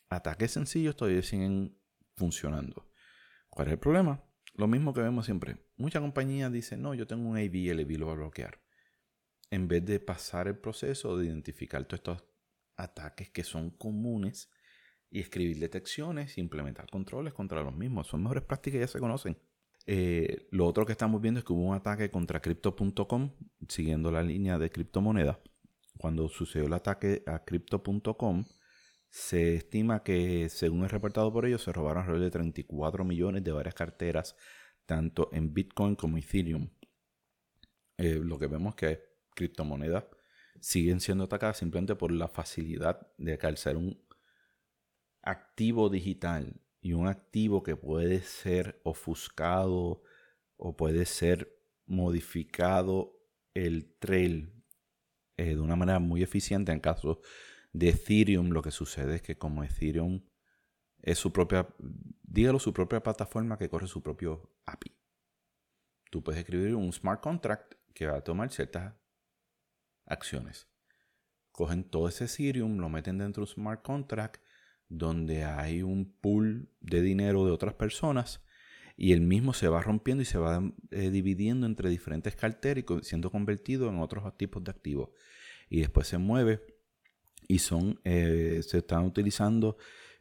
ataques 0.08 0.52
sencillos 0.52 0.96
todavía 0.96 1.22
siguen 1.22 1.78
funcionando. 2.16 2.88
¿Cuál 3.56 3.68
es 3.68 3.72
el 3.72 3.78
problema? 3.78 4.22
Lo 4.56 4.66
mismo 4.66 4.92
que 4.92 5.00
vemos 5.00 5.24
siempre. 5.24 5.56
Muchas 5.78 6.02
compañías 6.02 6.52
dicen, 6.52 6.82
no, 6.82 6.92
yo 6.92 7.06
tengo 7.06 7.26
un 7.26 7.38
AV 7.38 7.54
y 7.54 7.70
el 7.70 7.80
AV 7.80 7.92
lo 7.92 8.04
voy 8.04 8.12
a 8.12 8.18
bloquear. 8.18 8.60
En 9.50 9.66
vez 9.66 9.82
de 9.86 9.98
pasar 9.98 10.46
el 10.46 10.58
proceso 10.58 11.16
de 11.16 11.24
identificar 11.24 11.82
todos 11.86 12.00
estos 12.00 12.24
ataques 12.76 13.30
que 13.30 13.44
son 13.44 13.70
comunes 13.70 14.50
y 15.08 15.20
escribir 15.20 15.58
detecciones 15.58 16.36
implementar 16.36 16.90
controles 16.90 17.32
contra 17.32 17.62
los 17.62 17.74
mismos. 17.74 18.08
Son 18.08 18.22
mejores 18.22 18.44
prácticas, 18.44 18.80
ya 18.80 18.88
se 18.88 19.00
conocen. 19.00 19.38
Eh, 19.86 20.48
lo 20.50 20.66
otro 20.66 20.84
que 20.84 20.92
estamos 20.92 21.22
viendo 21.22 21.38
es 21.40 21.44
que 21.46 21.54
hubo 21.54 21.64
un 21.64 21.74
ataque 21.74 22.10
contra 22.10 22.42
crypto.com, 22.42 23.32
siguiendo 23.70 24.12
la 24.12 24.22
línea 24.22 24.58
de 24.58 24.68
criptomonedas. 24.68 25.38
Cuando 25.96 26.28
sucedió 26.28 26.66
el 26.66 26.74
ataque 26.74 27.22
a 27.26 27.42
crypto.com, 27.42 28.44
se 29.16 29.54
estima 29.54 30.02
que, 30.02 30.50
según 30.50 30.84
es 30.84 30.92
reportado 30.92 31.32
por 31.32 31.46
ellos, 31.46 31.62
se 31.62 31.72
robaron 31.72 32.02
alrededor 32.02 32.24
de 32.24 32.30
34 32.32 33.02
millones 33.02 33.42
de 33.42 33.50
varias 33.50 33.74
carteras, 33.74 34.36
tanto 34.84 35.30
en 35.32 35.54
Bitcoin 35.54 35.96
como 35.96 36.18
Ethereum. 36.18 36.68
Eh, 37.96 38.20
lo 38.22 38.38
que 38.38 38.46
vemos 38.46 38.74
que 38.74 39.00
criptomonedas 39.34 40.04
siguen 40.60 41.00
siendo 41.00 41.24
atacadas 41.24 41.56
simplemente 41.56 41.96
por 41.96 42.12
la 42.12 42.28
facilidad 42.28 43.08
de 43.16 43.56
ser 43.56 43.78
un 43.78 43.98
activo 45.22 45.88
digital 45.88 46.60
y 46.82 46.92
un 46.92 47.08
activo 47.08 47.62
que 47.62 47.74
puede 47.74 48.20
ser 48.20 48.82
ofuscado 48.84 50.02
o 50.58 50.76
puede 50.76 51.06
ser 51.06 51.58
modificado 51.86 53.18
el 53.54 53.94
trail 53.98 54.62
eh, 55.38 55.54
de 55.54 55.60
una 55.60 55.74
manera 55.74 56.00
muy 56.00 56.22
eficiente 56.22 56.70
en 56.70 56.80
caso 56.80 57.22
de 57.76 57.90
Ethereum, 57.90 58.48
lo 58.52 58.62
que 58.62 58.70
sucede 58.70 59.16
es 59.16 59.22
que 59.22 59.36
como 59.36 59.62
Ethereum 59.62 60.22
es 61.02 61.18
su 61.18 61.30
propia, 61.30 61.68
dígalo, 62.22 62.58
su 62.58 62.72
propia 62.72 63.02
plataforma 63.02 63.58
que 63.58 63.68
corre 63.68 63.86
su 63.86 64.02
propio 64.02 64.50
API. 64.64 64.96
Tú 66.10 66.22
puedes 66.22 66.38
escribir 66.38 66.74
un 66.74 66.90
smart 66.90 67.20
contract 67.20 67.74
que 67.92 68.06
va 68.06 68.16
a 68.16 68.24
tomar 68.24 68.50
ciertas 68.50 68.94
acciones. 70.06 70.68
Cogen 71.52 71.84
todo 71.84 72.08
ese 72.08 72.24
Ethereum, 72.24 72.78
lo 72.78 72.88
meten 72.88 73.18
dentro 73.18 73.44
de 73.44 73.50
un 73.50 73.54
smart 73.54 73.82
contract 73.82 74.42
donde 74.88 75.44
hay 75.44 75.82
un 75.82 76.16
pool 76.18 76.70
de 76.80 77.02
dinero 77.02 77.44
de 77.44 77.50
otras 77.50 77.74
personas 77.74 78.42
y 78.96 79.12
el 79.12 79.20
mismo 79.20 79.52
se 79.52 79.68
va 79.68 79.82
rompiendo 79.82 80.22
y 80.22 80.26
se 80.26 80.38
va 80.38 80.62
eh, 80.92 81.10
dividiendo 81.10 81.66
entre 81.66 81.90
diferentes 81.90 82.36
carteras 82.36 82.84
y 82.88 83.04
siendo 83.04 83.30
convertido 83.30 83.90
en 83.90 83.98
otros 83.98 84.34
tipos 84.38 84.64
de 84.64 84.70
activos. 84.70 85.10
Y 85.68 85.80
después 85.80 86.06
se 86.06 86.16
mueve 86.16 86.75
y 87.48 87.58
son, 87.58 88.00
eh, 88.04 88.60
se 88.66 88.78
están 88.78 89.04
utilizando 89.04 89.76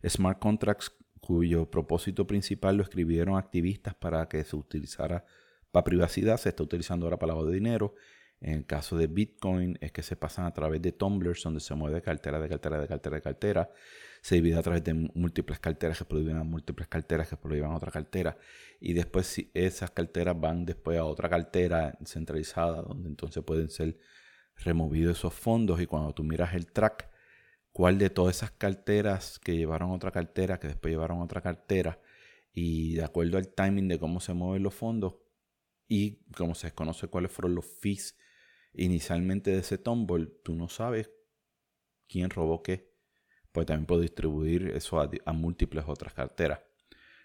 smart 0.07 0.39
contracts 0.39 0.91
cuyo 1.25 1.69
propósito 1.69 2.27
principal 2.27 2.77
lo 2.77 2.83
escribieron 2.83 3.37
activistas 3.37 3.95
para 3.95 4.27
que 4.27 4.43
se 4.43 4.55
utilizara 4.55 5.25
para 5.71 5.83
privacidad, 5.83 6.37
se 6.37 6.49
está 6.49 6.63
utilizando 6.63 7.05
ahora 7.05 7.17
para 7.17 7.33
lavado 7.33 7.47
de 7.47 7.55
dinero. 7.55 7.95
En 8.41 8.53
el 8.53 8.65
caso 8.65 8.97
de 8.97 9.07
Bitcoin 9.07 9.77
es 9.81 9.91
que 9.91 10.03
se 10.03 10.15
pasan 10.15 10.45
a 10.45 10.53
través 10.53 10.81
de 10.81 10.91
tumblers 10.91 11.41
donde 11.41 11.59
se 11.59 11.73
mueve 11.73 11.95
de 11.95 12.01
cartera, 12.01 12.39
de 12.39 12.47
cartera, 12.47 12.79
de 12.79 12.87
cartera, 12.87 13.15
de 13.15 13.21
cartera. 13.21 13.69
Se 14.21 14.35
divide 14.35 14.57
a 14.57 14.61
través 14.61 14.83
de 14.83 14.93
múltiples 14.93 15.59
carteras 15.59 15.97
que 15.97 16.05
prohíben 16.05 16.37
a 16.37 16.43
múltiples 16.43 16.87
carteras 16.87 17.27
que 17.27 17.37
prohíben 17.37 17.71
a 17.71 17.75
otra 17.75 17.91
cartera. 17.91 18.37
Y 18.79 18.93
después 18.93 19.25
si 19.25 19.49
esas 19.53 19.91
carteras 19.91 20.39
van 20.39 20.65
después 20.65 20.99
a 20.99 21.05
otra 21.05 21.29
cartera 21.29 21.97
centralizada 22.05 22.81
donde 22.81 23.09
entonces 23.09 23.43
pueden 23.43 23.69
ser 23.69 23.97
removidos 24.57 25.17
esos 25.17 25.33
fondos. 25.33 25.81
Y 25.81 25.87
cuando 25.87 26.13
tú 26.13 26.23
miras 26.23 26.53
el 26.53 26.67
track, 26.71 27.09
cuál 27.75 27.97
de 27.97 28.09
todas 28.09 28.37
esas 28.37 28.51
carteras 28.51 29.37
que 29.37 29.57
llevaron 29.57 29.91
otra 29.91 30.09
cartera, 30.09 30.61
que 30.61 30.67
después 30.69 30.93
llevaron 30.93 31.19
otra 31.21 31.41
cartera, 31.41 31.99
y 32.53 32.93
de 32.93 33.03
acuerdo 33.03 33.37
al 33.37 33.49
timing 33.49 33.89
de 33.89 33.99
cómo 33.99 34.21
se 34.21 34.33
mueven 34.33 34.63
los 34.63 34.73
fondos 34.73 35.15
y 35.85 36.23
como 36.37 36.55
se 36.55 36.67
desconoce 36.67 37.09
cuáles 37.09 37.33
fueron 37.33 37.53
los 37.53 37.65
fees 37.65 38.17
inicialmente 38.71 39.51
de 39.51 39.57
ese 39.57 39.77
tumble, 39.77 40.27
tú 40.41 40.55
no 40.55 40.69
sabes 40.69 41.11
quién 42.07 42.29
robó 42.29 42.63
qué. 42.63 42.93
Pues 43.51 43.65
también 43.65 43.87
puedo 43.87 43.99
distribuir 43.99 44.69
eso 44.69 45.01
a, 45.01 45.33
múltiples 45.33 45.83
otras 45.85 46.13
carteras. 46.13 46.61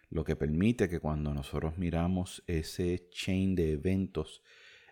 Lo 0.09 0.24
que 0.24 0.34
permite 0.34 0.88
que 0.88 0.98
cuando 0.98 1.32
nosotros 1.32 1.78
miramos 1.78 2.42
ese 2.48 3.09
chain 3.11 3.55
de 3.55 3.74
eventos 3.74 4.42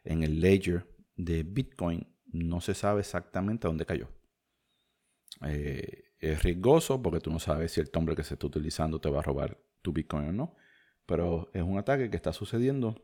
en 0.04 0.22
el 0.22 0.40
ledger 0.40 0.86
de 1.16 1.42
Bitcoin, 1.42 2.06
no 2.26 2.61
se 2.61 2.74
sabe 2.74 3.00
exactamente 3.00 3.66
dónde 3.66 3.86
cayó. 3.86 4.17
Eh, 5.45 6.05
es 6.18 6.43
riesgoso 6.43 7.01
porque 7.01 7.20
tú 7.20 7.30
no 7.30 7.39
sabes 7.39 7.72
si 7.72 7.80
el 7.80 7.91
tumblr 7.91 8.16
que 8.16 8.24
se 8.24 8.34
está 8.34 8.47
utilizando 8.47 9.01
te 9.01 9.11
va 9.11 9.20
a 9.20 9.22
robar 9.22 9.59
tu 9.82 9.93
Bitcoin 9.93 10.28
o 10.28 10.32
no. 10.32 10.57
Pero 11.07 11.51
es 11.55 11.62
un 11.62 11.78
ataque 11.78 12.11
que 12.11 12.16
está 12.16 12.32
sucediendo 12.32 12.97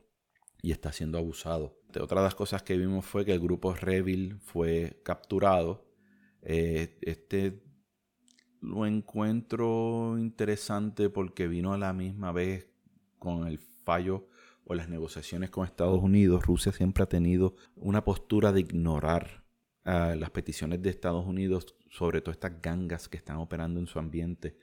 y 0.63 0.73
está 0.73 0.93
siendo 0.93 1.19
abusado. 1.19 1.81
De 1.93 2.01
otra 2.01 2.21
de 2.21 2.27
las 2.27 2.35
cosas 2.35 2.63
que 2.63 2.77
vimos 2.77 3.05
fue 3.05 3.25
que 3.25 3.33
el 3.33 3.41
grupo 3.41 3.75
Revil 3.75 4.39
fue 4.41 5.01
capturado. 5.05 5.87
Eh, 6.43 6.99
este 7.03 7.63
lo 8.61 8.87
encuentro 8.87 10.19
interesante 10.19 11.11
porque 11.11 11.49
vino 11.49 11.75
a 11.75 11.79
la 11.79 11.93
misma 11.93 12.33
vez 12.33 12.69
con 13.19 13.47
el 13.47 13.59
fallo 13.59 14.27
o 14.65 14.75
las 14.75 14.89
negociaciones 14.89 15.51
con 15.51 15.67
Estados 15.67 16.03
Unidos. 16.03 16.45
Rusia 16.47 16.73
siempre 16.73 17.05
ha 17.05 17.09
tenido 17.09 17.55
una 17.77 18.05
postura 18.05 18.53
de 18.53 18.61
ignorar 18.61 19.45
las 19.85 20.31
peticiones 20.31 20.81
de 20.81 20.89
Estados 20.89 21.27
Unidos 21.27 21.77
sobre 21.95 22.21
todas 22.21 22.39
estas 22.39 22.61
gangas 22.61 23.09
que 23.09 23.17
están 23.17 23.37
operando 23.37 23.79
en 23.79 23.87
su 23.87 24.01
ambiente, 24.01 24.57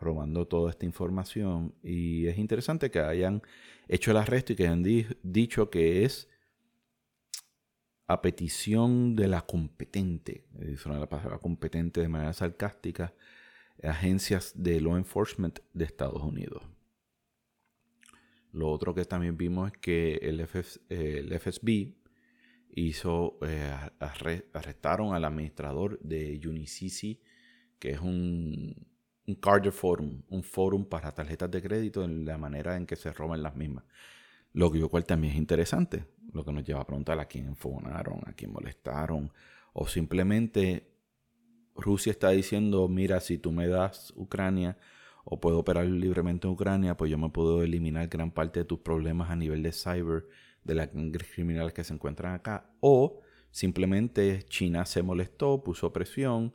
robando 0.00 0.46
toda 0.46 0.70
esta 0.70 0.86
información. 0.86 1.74
Y 1.82 2.26
es 2.28 2.38
interesante 2.38 2.90
que 2.90 2.98
hayan 2.98 3.42
hecho 3.88 4.10
el 4.10 4.16
arresto 4.16 4.54
y 4.54 4.56
que 4.56 4.62
hayan 4.62 4.82
dicho 5.22 5.68
que 5.68 6.06
es 6.06 6.30
a 8.06 8.22
petición 8.22 9.14
de 9.16 9.28
la 9.28 9.42
competente, 9.42 10.46
son 10.78 10.98
la 10.98 11.06
palabra 11.06 11.36
competente 11.38 12.00
de 12.00 12.08
manera 12.08 12.32
sarcástica, 12.32 13.12
agencias 13.82 14.54
de 14.56 14.80
law 14.80 14.96
enforcement 14.96 15.58
de 15.74 15.84
Estados 15.84 16.22
Unidos. 16.22 16.62
Lo 18.50 18.70
otro 18.70 18.94
que 18.94 19.04
también 19.04 19.36
vimos 19.36 19.72
es 19.72 19.78
que 19.78 20.14
el, 20.22 20.40
el 20.40 21.38
FSB 21.38 21.97
hizo, 22.74 23.38
eh, 23.42 23.74
arrestaron 24.52 25.14
al 25.14 25.24
administrador 25.24 25.98
de 26.00 26.40
Unicisi, 26.46 27.20
que 27.78 27.92
es 27.92 28.00
un, 28.00 28.74
un 29.26 29.34
Carder 29.34 29.72
Forum, 29.72 30.22
un 30.28 30.42
forum 30.42 30.84
para 30.86 31.12
tarjetas 31.14 31.50
de 31.50 31.62
crédito 31.62 32.02
en 32.02 32.24
la 32.24 32.38
manera 32.38 32.76
en 32.76 32.86
que 32.86 32.96
se 32.96 33.12
roban 33.12 33.42
las 33.42 33.54
mismas. 33.54 33.84
Lo 34.52 34.70
cual 34.88 35.04
también 35.04 35.34
es 35.34 35.38
interesante, 35.38 36.06
lo 36.32 36.44
que 36.44 36.52
nos 36.52 36.64
lleva 36.64 36.80
a 36.80 36.86
preguntar 36.86 37.20
a 37.20 37.26
quién 37.26 37.46
enfogonaron, 37.46 38.20
a 38.26 38.32
quién 38.32 38.52
molestaron, 38.52 39.30
o 39.72 39.86
simplemente 39.86 40.90
Rusia 41.76 42.10
está 42.10 42.30
diciendo, 42.30 42.88
mira, 42.88 43.20
si 43.20 43.38
tú 43.38 43.52
me 43.52 43.68
das 43.68 44.12
Ucrania 44.16 44.78
o 45.24 45.38
puedo 45.38 45.58
operar 45.58 45.84
libremente 45.86 46.46
en 46.46 46.54
Ucrania, 46.54 46.96
pues 46.96 47.10
yo 47.10 47.18
me 47.18 47.28
puedo 47.28 47.62
eliminar 47.62 48.08
gran 48.08 48.30
parte 48.30 48.60
de 48.60 48.64
tus 48.64 48.80
problemas 48.80 49.30
a 49.30 49.36
nivel 49.36 49.62
de 49.62 49.72
cyber 49.72 50.26
de 50.68 50.74
las 50.74 50.90
criminales 51.32 51.72
que 51.72 51.82
se 51.82 51.94
encuentran 51.94 52.34
acá, 52.34 52.70
o 52.80 53.22
simplemente 53.50 54.44
China 54.44 54.84
se 54.84 55.02
molestó, 55.02 55.64
puso 55.64 55.92
presión 55.92 56.54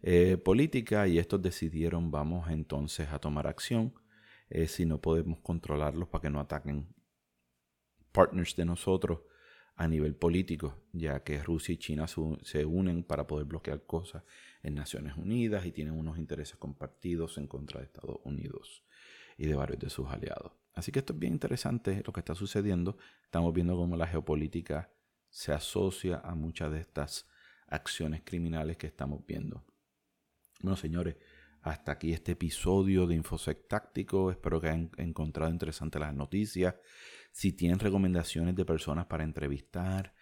eh, 0.00 0.36
política 0.36 1.08
y 1.08 1.18
estos 1.18 1.42
decidieron 1.42 2.12
vamos 2.12 2.48
entonces 2.50 3.08
a 3.12 3.18
tomar 3.18 3.48
acción 3.48 3.92
eh, 4.48 4.68
si 4.68 4.86
no 4.86 5.00
podemos 5.00 5.40
controlarlos 5.40 6.08
para 6.08 6.22
que 6.22 6.30
no 6.30 6.38
ataquen 6.38 6.94
partners 8.12 8.54
de 8.54 8.64
nosotros 8.64 9.20
a 9.74 9.86
nivel 9.88 10.14
político, 10.14 10.84
ya 10.92 11.22
que 11.22 11.42
Rusia 11.42 11.72
y 11.72 11.78
China 11.78 12.06
se 12.06 12.64
unen 12.64 13.04
para 13.04 13.26
poder 13.26 13.46
bloquear 13.46 13.84
cosas 13.86 14.24
en 14.62 14.74
Naciones 14.74 15.16
Unidas 15.16 15.66
y 15.66 15.72
tienen 15.72 15.94
unos 15.94 16.18
intereses 16.18 16.56
compartidos 16.56 17.38
en 17.38 17.46
contra 17.46 17.80
de 17.80 17.86
Estados 17.86 18.18
Unidos 18.24 18.84
y 19.36 19.46
de 19.46 19.54
varios 19.54 19.78
de 19.78 19.90
sus 19.90 20.08
aliados. 20.08 20.52
Así 20.74 20.92
que 20.92 21.00
esto 21.00 21.12
es 21.12 21.18
bien 21.18 21.32
interesante 21.32 22.02
lo 22.06 22.12
que 22.12 22.20
está 22.20 22.34
sucediendo. 22.34 22.96
Estamos 23.24 23.52
viendo 23.52 23.76
cómo 23.76 23.96
la 23.96 24.06
geopolítica 24.06 24.90
se 25.28 25.52
asocia 25.52 26.20
a 26.24 26.34
muchas 26.34 26.70
de 26.72 26.80
estas 26.80 27.26
acciones 27.66 28.22
criminales 28.24 28.76
que 28.76 28.86
estamos 28.86 29.24
viendo. 29.26 29.64
Bueno, 30.60 30.76
señores, 30.76 31.16
hasta 31.62 31.92
aquí 31.92 32.12
este 32.12 32.32
episodio 32.32 33.06
de 33.06 33.14
Infosec 33.14 33.68
Táctico. 33.68 34.30
Espero 34.30 34.60
que 34.60 34.68
hayan 34.68 34.90
encontrado 34.96 35.50
interesantes 35.50 36.00
las 36.00 36.14
noticias. 36.14 36.76
Si 37.32 37.52
tienen 37.52 37.78
recomendaciones 37.78 38.54
de 38.54 38.64
personas 38.64 39.06
para 39.06 39.24
entrevistar, 39.24 40.14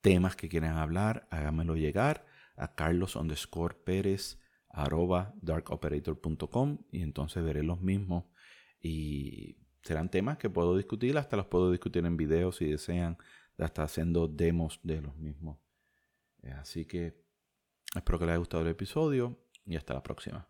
temas 0.00 0.36
que 0.36 0.48
quieran 0.48 0.76
hablar, 0.76 1.26
háganmelo 1.30 1.76
llegar 1.76 2.26
a 2.56 2.74
carlos 2.74 3.16
underscore 3.16 3.74
pérez 3.84 4.38
darkoperator.com 5.40 6.78
y 6.90 7.02
entonces 7.02 7.44
veré 7.44 7.62
los 7.62 7.80
mismos 7.80 8.24
y 8.80 9.56
serán 9.84 10.10
temas 10.10 10.38
que 10.38 10.50
puedo 10.50 10.76
discutir, 10.76 11.16
hasta 11.18 11.36
los 11.36 11.46
puedo 11.46 11.70
discutir 11.70 12.04
en 12.06 12.16
videos 12.16 12.56
si 12.56 12.66
desean, 12.66 13.18
hasta 13.58 13.82
haciendo 13.84 14.26
demos 14.26 14.80
de 14.82 15.00
los 15.00 15.16
mismos. 15.16 15.58
Eh, 16.42 16.52
así 16.52 16.86
que 16.86 17.22
espero 17.94 18.18
que 18.18 18.24
les 18.24 18.32
haya 18.32 18.38
gustado 18.38 18.62
el 18.62 18.70
episodio 18.70 19.38
y 19.66 19.76
hasta 19.76 19.94
la 19.94 20.02
próxima. 20.02 20.48